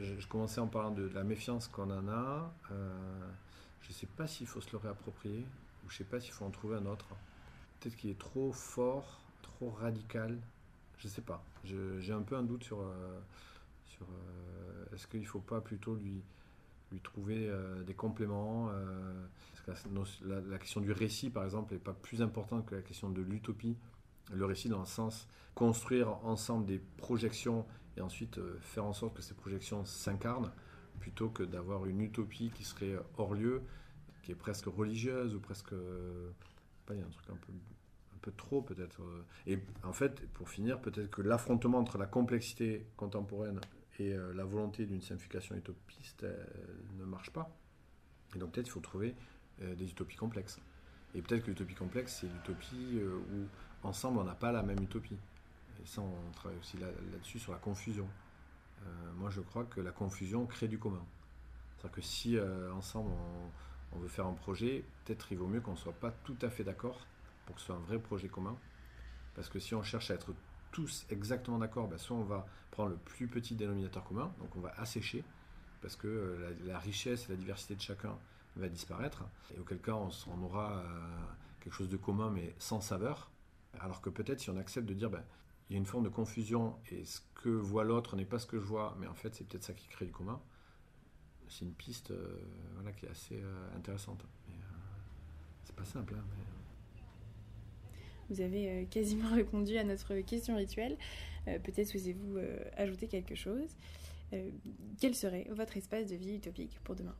je, 0.00 0.26
commençais 0.26 0.60
en 0.60 0.66
parlant 0.66 0.90
de, 0.90 1.08
la 1.14 1.22
méfiance 1.22 1.68
qu'on 1.68 1.90
en 1.90 2.08
a. 2.08 2.52
Euh, 2.72 3.30
je 3.82 3.88
ne 3.88 3.94
sais 3.94 4.06
pas 4.06 4.26
s'il 4.26 4.46
faut 4.46 4.60
se 4.60 4.70
le 4.72 4.78
réapproprier, 4.78 5.46
ou 5.84 5.88
je 5.90 5.94
ne 5.94 5.98
sais 5.98 6.04
pas 6.04 6.20
s'il 6.20 6.32
faut 6.32 6.44
en 6.44 6.50
trouver 6.50 6.76
un 6.76 6.86
autre. 6.86 7.06
Peut-être 7.82 7.96
qu'il 7.96 8.10
est 8.10 8.18
trop 8.18 8.52
fort, 8.52 9.20
trop 9.42 9.70
radical. 9.70 10.38
Je 10.98 11.08
sais 11.08 11.22
pas. 11.22 11.44
J'ai 11.64 12.12
un 12.12 12.22
peu 12.22 12.36
un 12.36 12.44
doute 12.44 12.62
sur, 12.62 12.78
sur 13.86 14.06
est-ce 14.92 15.06
qu'il 15.06 15.20
ne 15.20 15.26
faut 15.26 15.40
pas 15.40 15.60
plutôt 15.60 15.96
lui, 15.96 16.22
trouver 17.02 17.48
euh, 17.48 17.82
des 17.82 17.94
compléments. 17.94 18.68
Euh, 18.70 19.26
la, 20.24 20.58
question 20.58 20.80
du 20.80 20.92
récit, 20.92 21.30
par 21.30 21.44
exemple, 21.44 21.72
n'est 21.72 21.80
pas 21.80 21.94
plus 21.94 22.20
importante 22.20 22.66
que 22.66 22.74
la 22.74 22.82
question 22.82 23.10
de 23.10 23.22
l'utopie. 23.22 23.76
Le 24.32 24.44
récit 24.44 24.68
dans 24.68 24.80
le 24.80 24.86
sens 24.86 25.26
construire 25.54 26.24
ensemble 26.24 26.66
des 26.66 26.78
projections 26.96 27.66
et 27.96 28.00
ensuite 28.00 28.38
euh, 28.38 28.58
faire 28.60 28.84
en 28.84 28.92
sorte 28.92 29.14
que 29.16 29.22
ces 29.22 29.34
projections 29.34 29.84
s'incarnent 29.84 30.50
plutôt 31.00 31.28
que 31.28 31.42
d'avoir 31.42 31.86
une 31.86 32.00
utopie 32.00 32.50
qui 32.54 32.64
serait 32.64 32.96
hors 33.18 33.34
lieu, 33.34 33.62
qui 34.22 34.32
est 34.32 34.36
presque 34.36 34.66
religieuse 34.66 35.34
ou 35.34 35.40
presque... 35.40 35.74
Il 36.90 36.98
y 36.98 37.00
a 37.00 37.04
un 37.06 37.10
truc 37.10 37.30
un 37.30 37.36
peu, 38.20 38.32
trop 38.36 38.62
peut-être. 38.62 39.00
Et 39.46 39.58
en 39.82 39.92
fait, 39.92 40.28
pour 40.32 40.48
finir, 40.48 40.80
peut-être 40.80 41.10
que 41.10 41.22
l'affrontement 41.22 41.78
entre 41.78 41.98
la 41.98 42.06
complexité 42.06 42.86
contemporaine 42.96 43.60
et 43.98 44.12
euh, 44.12 44.32
la 44.34 44.44
volonté 44.44 44.86
d'une 44.86 45.02
simplification 45.02 45.54
utopiste 45.56 46.26
ne 46.98 47.04
marche 47.04 47.30
pas. 47.30 47.54
Et 48.34 48.38
donc 48.38 48.52
peut-être 48.52 48.68
il 48.68 48.70
faut 48.70 48.80
trouver 48.80 49.14
euh, 49.62 49.74
des 49.74 49.90
utopies 49.90 50.16
complexes. 50.16 50.58
Et 51.14 51.20
peut-être 51.20 51.44
que 51.44 51.50
l'utopie 51.50 51.74
complexe, 51.74 52.18
c'est 52.20 52.26
l'utopie 52.26 52.98
euh, 52.98 53.18
où 53.32 53.86
ensemble 53.86 54.18
on 54.18 54.24
n'a 54.24 54.34
pas 54.34 54.52
la 54.52 54.62
même 54.62 54.80
utopie. 54.82 55.18
Et 55.82 55.86
ça, 55.86 56.00
on 56.00 56.32
travaille 56.32 56.58
aussi 56.58 56.78
là-dessus 56.78 57.38
sur 57.38 57.52
la 57.52 57.58
confusion. 57.58 58.06
moi, 59.16 59.30
je 59.30 59.40
crois 59.40 59.64
que 59.64 59.80
la 59.80 59.90
confusion 59.90 60.46
crée 60.46 60.68
du 60.68 60.78
commun. 60.78 61.04
C'est-à-dire 61.76 61.96
que 61.96 62.02
si 62.02 62.38
ensemble 62.72 63.10
on, 63.10 63.50
on, 63.94 63.98
veut 63.98 64.08
faire 64.08 64.26
un 64.26 64.34
projet, 64.34 64.84
peut-être 65.04 65.32
il 65.32 65.38
vaut 65.38 65.46
mieux 65.46 65.60
qu'on 65.60 65.72
ne 65.72 65.76
soit 65.76 65.92
pas 65.92 66.10
tout 66.24 66.36
à 66.42 66.50
fait 66.50 66.64
d'accord 66.64 67.06
pour 67.46 67.54
que 67.54 67.60
ce 67.60 67.68
soit 67.68 67.76
un 67.76 67.80
vrai 67.80 67.98
projet 67.98 68.28
commun. 68.28 68.56
Parce 69.34 69.48
que 69.48 69.58
si 69.58 69.74
on 69.74 69.82
cherche 69.82 70.10
à 70.10 70.14
être 70.14 70.34
tous 70.70 71.06
exactement 71.10 71.58
d'accord, 71.58 71.88
ben 71.88 71.98
soit 71.98 72.16
on 72.16 72.24
va 72.24 72.46
prendre 72.70 72.90
le 72.90 72.96
plus 72.96 73.28
petit 73.28 73.54
dénominateur 73.54 74.04
commun, 74.04 74.32
donc 74.38 74.54
on 74.56 74.60
va 74.60 74.72
assécher, 74.78 75.24
parce 75.80 75.96
que 75.96 76.08
euh, 76.08 76.54
la, 76.64 76.78
richesse 76.78 77.28
et 77.28 77.32
la 77.32 77.36
diversité 77.36 77.74
de 77.74 77.80
chacun 77.80 78.16
va 78.56 78.68
disparaître, 78.68 79.24
et 79.54 79.60
auquel 79.60 79.78
cas 79.78 79.94
on, 79.94 80.42
aura 80.42 80.78
euh, 80.78 80.84
quelque 81.60 81.74
chose 81.74 81.88
de 81.88 81.96
commun 81.96 82.30
mais 82.30 82.54
sans 82.58 82.80
saveur, 82.80 83.30
alors 83.80 84.00
que 84.00 84.10
peut-être 84.10 84.40
si 84.40 84.50
on 84.50 84.56
accepte 84.56 84.86
de 84.86 84.94
dire, 84.94 85.10
ben, 85.10 85.22
il 85.68 85.74
y 85.74 85.76
a 85.76 85.78
une 85.78 85.86
forme 85.86 86.04
de 86.04 86.08
confusion, 86.08 86.76
et 86.90 87.04
ce 87.04 87.20
que 87.34 87.48
voit 87.48 87.84
l'autre 87.84 88.16
n'est 88.16 88.24
pas 88.24 88.38
ce 88.38 88.46
que 88.46 88.58
je 88.58 88.64
vois, 88.64 88.96
mais 88.98 89.06
en 89.06 89.14
fait 89.14 89.34
c'est 89.34 89.46
peut-être 89.46 89.64
ça 89.64 89.74
qui 89.74 89.88
crée 89.88 90.06
du 90.06 90.12
commun, 90.12 90.40
c'est 91.52 91.64
une 91.64 91.74
piste 91.74 92.10
euh, 92.10 92.40
voilà, 92.74 92.92
qui 92.92 93.06
est 93.06 93.10
assez 93.10 93.42
intéressante. 93.76 94.24
c'est 95.64 95.76
pas 95.76 95.84
simple, 95.84 96.14
hein, 96.16 96.24
mais... 96.30 96.44
Vous 98.32 98.40
avez 98.40 98.70
euh, 98.70 98.84
quasiment 98.86 99.30
répondu 99.34 99.76
à 99.76 99.84
notre 99.84 100.14
question 100.20 100.56
rituelle. 100.56 100.96
Euh, 101.48 101.58
peut-être 101.58 101.88
souhaitez-vous 101.88 102.38
euh, 102.38 102.58
ajouter 102.76 103.06
quelque 103.06 103.34
chose. 103.34 103.76
quel 104.98 105.14
serait 105.14 105.46
votre 105.50 105.76
espace 105.76 106.06
de 106.06 106.16
vie 106.16 106.36
utopique 106.36 106.80
pour 106.84 106.94
demain? 106.94 107.14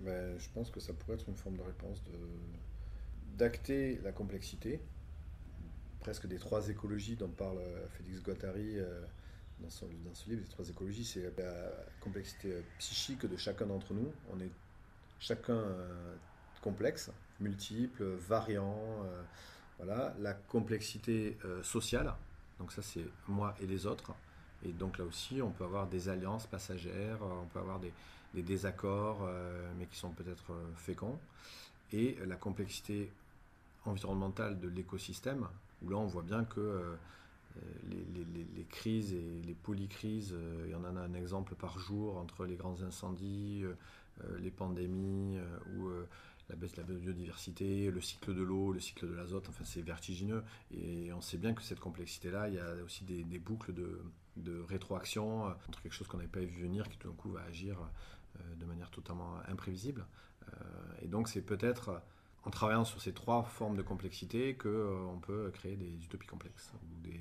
Ben, 0.00 0.38
Je 0.38 0.48
pense 0.54 0.70
que 0.70 0.80
ça 0.80 0.94
pourrait 0.94 1.14
être 1.14 1.28
une 1.28 1.36
forme 1.36 1.58
de 1.58 1.62
réponse 1.62 2.02
de, 2.04 3.36
d'acter 3.36 4.00
la 4.02 4.12
complexité, 4.12 4.80
presque 6.00 6.26
des 6.26 6.38
trois 6.38 6.70
écologies 6.70 7.16
dont 7.16 7.28
parle 7.28 7.60
Félix 7.90 8.22
Guattari 8.22 8.78
dans, 9.62 9.70
ce 9.70 9.84
livre. 10.28 10.42
Les 10.42 10.48
trois 10.48 10.68
écologies, 10.68 11.04
c'est 11.04 11.32
la 11.38 11.70
complexité 12.00 12.62
psychique 12.78 13.26
de 13.26 13.36
chacun 13.36 13.66
d'entre 13.66 13.94
nous. 13.94 14.12
On 14.32 14.40
est 14.40 14.50
chacun 15.18 15.62
complexe, 16.62 17.10
multiple, 17.40 18.02
variant. 18.04 19.04
Voilà, 19.82 20.14
la 20.20 20.34
complexité 20.34 21.38
euh, 21.46 21.62
sociale, 21.62 22.12
donc 22.58 22.70
ça 22.70 22.82
c'est 22.82 23.06
moi 23.28 23.54
et 23.62 23.66
les 23.66 23.86
autres. 23.86 24.12
Et 24.62 24.72
donc 24.72 24.98
là 24.98 25.04
aussi, 25.06 25.40
on 25.40 25.50
peut 25.50 25.64
avoir 25.64 25.86
des 25.86 26.10
alliances 26.10 26.46
passagères, 26.46 27.16
on 27.22 27.46
peut 27.46 27.60
avoir 27.60 27.80
des, 27.80 27.92
désaccords, 28.42 29.20
euh, 29.22 29.72
mais 29.78 29.86
qui 29.86 29.96
sont 29.96 30.10
peut-être 30.10 30.52
euh, 30.52 30.70
féconds. 30.76 31.18
Et 31.92 32.18
la 32.26 32.36
complexité 32.36 33.10
environnementale 33.86 34.60
de 34.60 34.68
l'écosystème, 34.68 35.48
où 35.82 35.88
là 35.88 35.96
on 35.96 36.06
voit 36.06 36.24
bien 36.24 36.44
que 36.44 36.96
les, 37.88 38.64
crises 38.68 39.12
et 39.12 39.42
les 39.46 39.54
polycrises, 39.54 40.34
il 40.64 40.70
y 40.70 40.74
en 40.74 40.84
a 40.84 40.88
un 40.88 41.14
exemple 41.14 41.54
par 41.54 41.78
jour 41.78 42.16
entre 42.18 42.46
les 42.46 42.56
grands 42.56 42.82
incendies, 42.82 43.64
les 44.38 44.50
pandémies 44.50 45.38
ou 45.76 45.90
la 46.50 46.56
baisse 46.56 46.74
de 46.74 46.82
la 46.82 46.98
biodiversité, 46.98 47.90
le 47.90 48.00
cycle 48.00 48.34
de 48.34 48.42
l'eau, 48.42 48.72
le 48.72 48.80
cycle 48.80 49.08
de 49.08 49.14
l'azote, 49.14 49.48
enfin 49.48 49.64
c'est 49.64 49.82
vertigineux. 49.82 50.42
Et 50.72 51.12
on 51.12 51.20
sait 51.20 51.38
bien 51.38 51.54
que 51.54 51.62
cette 51.62 51.80
complexité-là, 51.80 52.48
il 52.48 52.54
y 52.54 52.58
a 52.58 52.74
aussi 52.84 53.04
des, 53.04 53.38
boucles 53.38 53.72
de, 53.72 54.60
rétroaction 54.68 55.46
euh, 55.46 55.52
entre 55.68 55.80
quelque 55.82 55.92
chose 55.92 56.08
qu'on 56.08 56.16
n'avait 56.16 56.28
pas 56.28 56.40
vu 56.40 56.62
venir 56.62 56.88
qui 56.88 56.96
tout 56.98 57.08
d'un 57.08 57.14
coup 57.14 57.30
va 57.30 57.42
agir 57.42 57.78
euh, 57.78 58.54
de 58.56 58.64
manière 58.64 58.90
totalement 58.90 59.36
imprévisible. 59.48 60.04
Euh, 60.48 60.56
et 61.02 61.08
donc 61.08 61.28
c'est 61.28 61.42
peut-être 61.42 62.02
en 62.44 62.50
travaillant 62.50 62.84
sur 62.84 63.00
ces 63.00 63.12
trois 63.12 63.42
formes 63.42 63.76
de 63.76 63.82
complexité 63.82 64.54
qu'on 64.54 65.20
peut 65.20 65.50
créer 65.52 65.76
des 65.76 66.04
utopies 66.04 66.26
complexes 66.26 66.72
ou 66.74 67.00
des, 67.02 67.20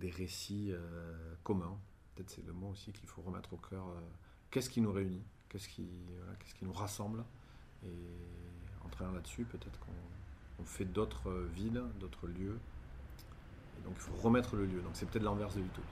des 0.00 0.10
récits 0.10 0.72
communs. 1.44 1.76
Peut-être 2.14 2.30
c'est 2.30 2.46
le 2.46 2.52
mot 2.52 2.68
aussi 2.68 2.92
qu'il 2.92 3.08
faut 3.08 3.22
remettre 3.22 3.52
au 3.52 3.58
cœur. 3.58 3.84
qu'est-ce 4.50 4.70
qui 4.70 4.80
nous 4.80 4.92
réunit 4.92 5.22
Qu'est-ce 5.48 5.68
qui, 5.68 5.88
qu'est-ce 6.38 6.54
qui 6.54 6.64
nous 6.64 6.72
rassemble 6.72 7.24
et 7.84 7.88
en 8.84 8.88
travaillant 8.88 9.14
là-dessus, 9.16 9.44
peut-être 9.44 9.78
qu'on 9.80 10.64
fait 10.64 10.84
d'autres 10.84 11.30
villes, 11.54 11.82
d'autres 11.98 12.26
lieux. 12.26 12.58
Et 13.78 13.84
donc 13.84 13.94
il 13.96 14.00
faut 14.00 14.16
remettre 14.16 14.56
le 14.56 14.66
lieu. 14.66 14.80
Donc 14.82 14.92
c'est 14.94 15.06
peut-être 15.08 15.24
l'inverse 15.24 15.54
de 15.54 15.60
l'utopie. 15.60 15.88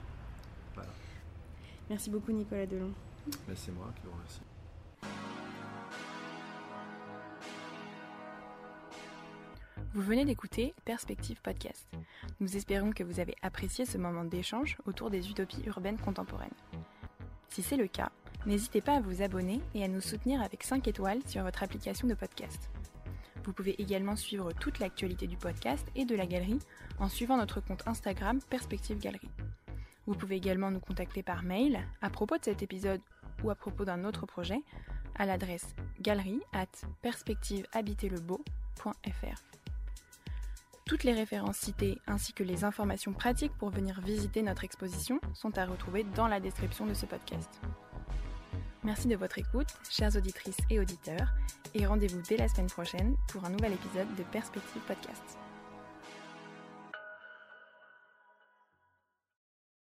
Voilà. 0.75 0.89
Merci 1.89 2.09
beaucoup 2.09 2.31
Nicolas 2.31 2.65
Delon. 2.65 2.91
c'est 3.55 3.71
moi 3.71 3.91
qui 3.95 4.03
vous 4.05 4.11
remercie. 4.11 4.41
Vous 9.93 10.01
venez 10.01 10.25
d'écouter 10.25 10.73
Perspective 10.85 11.41
Podcast. 11.41 11.87
Nous 12.39 12.55
espérons 12.55 12.91
que 12.91 13.03
vous 13.03 13.19
avez 13.19 13.35
apprécié 13.41 13.85
ce 13.85 13.97
moment 13.97 14.23
d'échange 14.23 14.77
autour 14.85 15.09
des 15.09 15.29
utopies 15.29 15.63
urbaines 15.65 15.97
contemporaines. 15.97 16.49
Si 17.49 17.61
c'est 17.61 17.77
le 17.77 17.87
cas, 17.87 18.11
N'hésitez 18.45 18.81
pas 18.81 18.95
à 18.95 19.01
vous 19.01 19.21
abonner 19.21 19.59
et 19.75 19.83
à 19.83 19.89
nous 19.89 19.99
soutenir 19.99 20.41
avec 20.41 20.63
5 20.63 20.87
étoiles 20.87 21.19
sur 21.27 21.43
votre 21.43 21.61
application 21.61 22.07
de 22.07 22.13
podcast. 22.13 22.69
Vous 23.43 23.51
pouvez 23.51 23.75
également 23.81 24.15
suivre 24.15 24.53
toute 24.53 24.79
l'actualité 24.79 25.27
du 25.27 25.35
podcast 25.35 25.85
et 25.95 26.05
de 26.05 26.15
la 26.15 26.25
galerie 26.25 26.59
en 26.99 27.09
suivant 27.09 27.35
notre 27.37 27.59
compte 27.59 27.85
Instagram 27.85 28.39
Perspective 28.49 28.97
Galerie. 28.99 29.29
Vous 30.05 30.15
pouvez 30.15 30.37
également 30.37 30.71
nous 30.71 30.79
contacter 30.79 31.21
par 31.21 31.43
mail 31.43 31.81
à 32.01 32.09
propos 32.09 32.37
de 32.37 32.45
cet 32.45 32.63
épisode 32.63 33.01
ou 33.43 33.49
à 33.49 33.55
propos 33.55 33.83
d'un 33.83 34.05
autre 34.05 34.25
projet 34.25 34.61
à 35.15 35.25
l'adresse 35.25 35.75
galerie 35.99 36.39
at 36.53 36.67
perspectivehabiterlebeau.fr. 37.01 39.58
Toutes 40.89 41.03
les 41.03 41.13
références 41.13 41.57
citées 41.57 41.99
ainsi 42.07 42.33
que 42.33 42.43
les 42.43 42.63
informations 42.63 43.13
pratiques 43.13 43.55
pour 43.59 43.69
venir 43.69 44.01
visiter 44.01 44.41
notre 44.41 44.63
exposition 44.63 45.21
sont 45.35 45.55
à 45.59 45.67
retrouver 45.67 46.03
dans 46.15 46.27
la 46.27 46.39
description 46.39 46.87
de 46.87 46.95
ce 46.95 47.05
podcast. 47.05 47.61
Merci 48.83 49.07
de 49.07 49.15
votre 49.15 49.37
écoute, 49.37 49.67
chères 49.87 50.15
auditrices 50.15 50.57
et 50.71 50.79
auditeurs, 50.79 51.29
et 51.75 51.85
rendez-vous 51.85 52.23
dès 52.27 52.37
la 52.37 52.47
semaine 52.47 52.71
prochaine 52.71 53.15
pour 53.27 53.45
un 53.45 53.51
nouvel 53.51 53.73
épisode 53.73 54.15
de 54.15 54.23
Perspective 54.31 54.81
Podcast. 54.87 55.37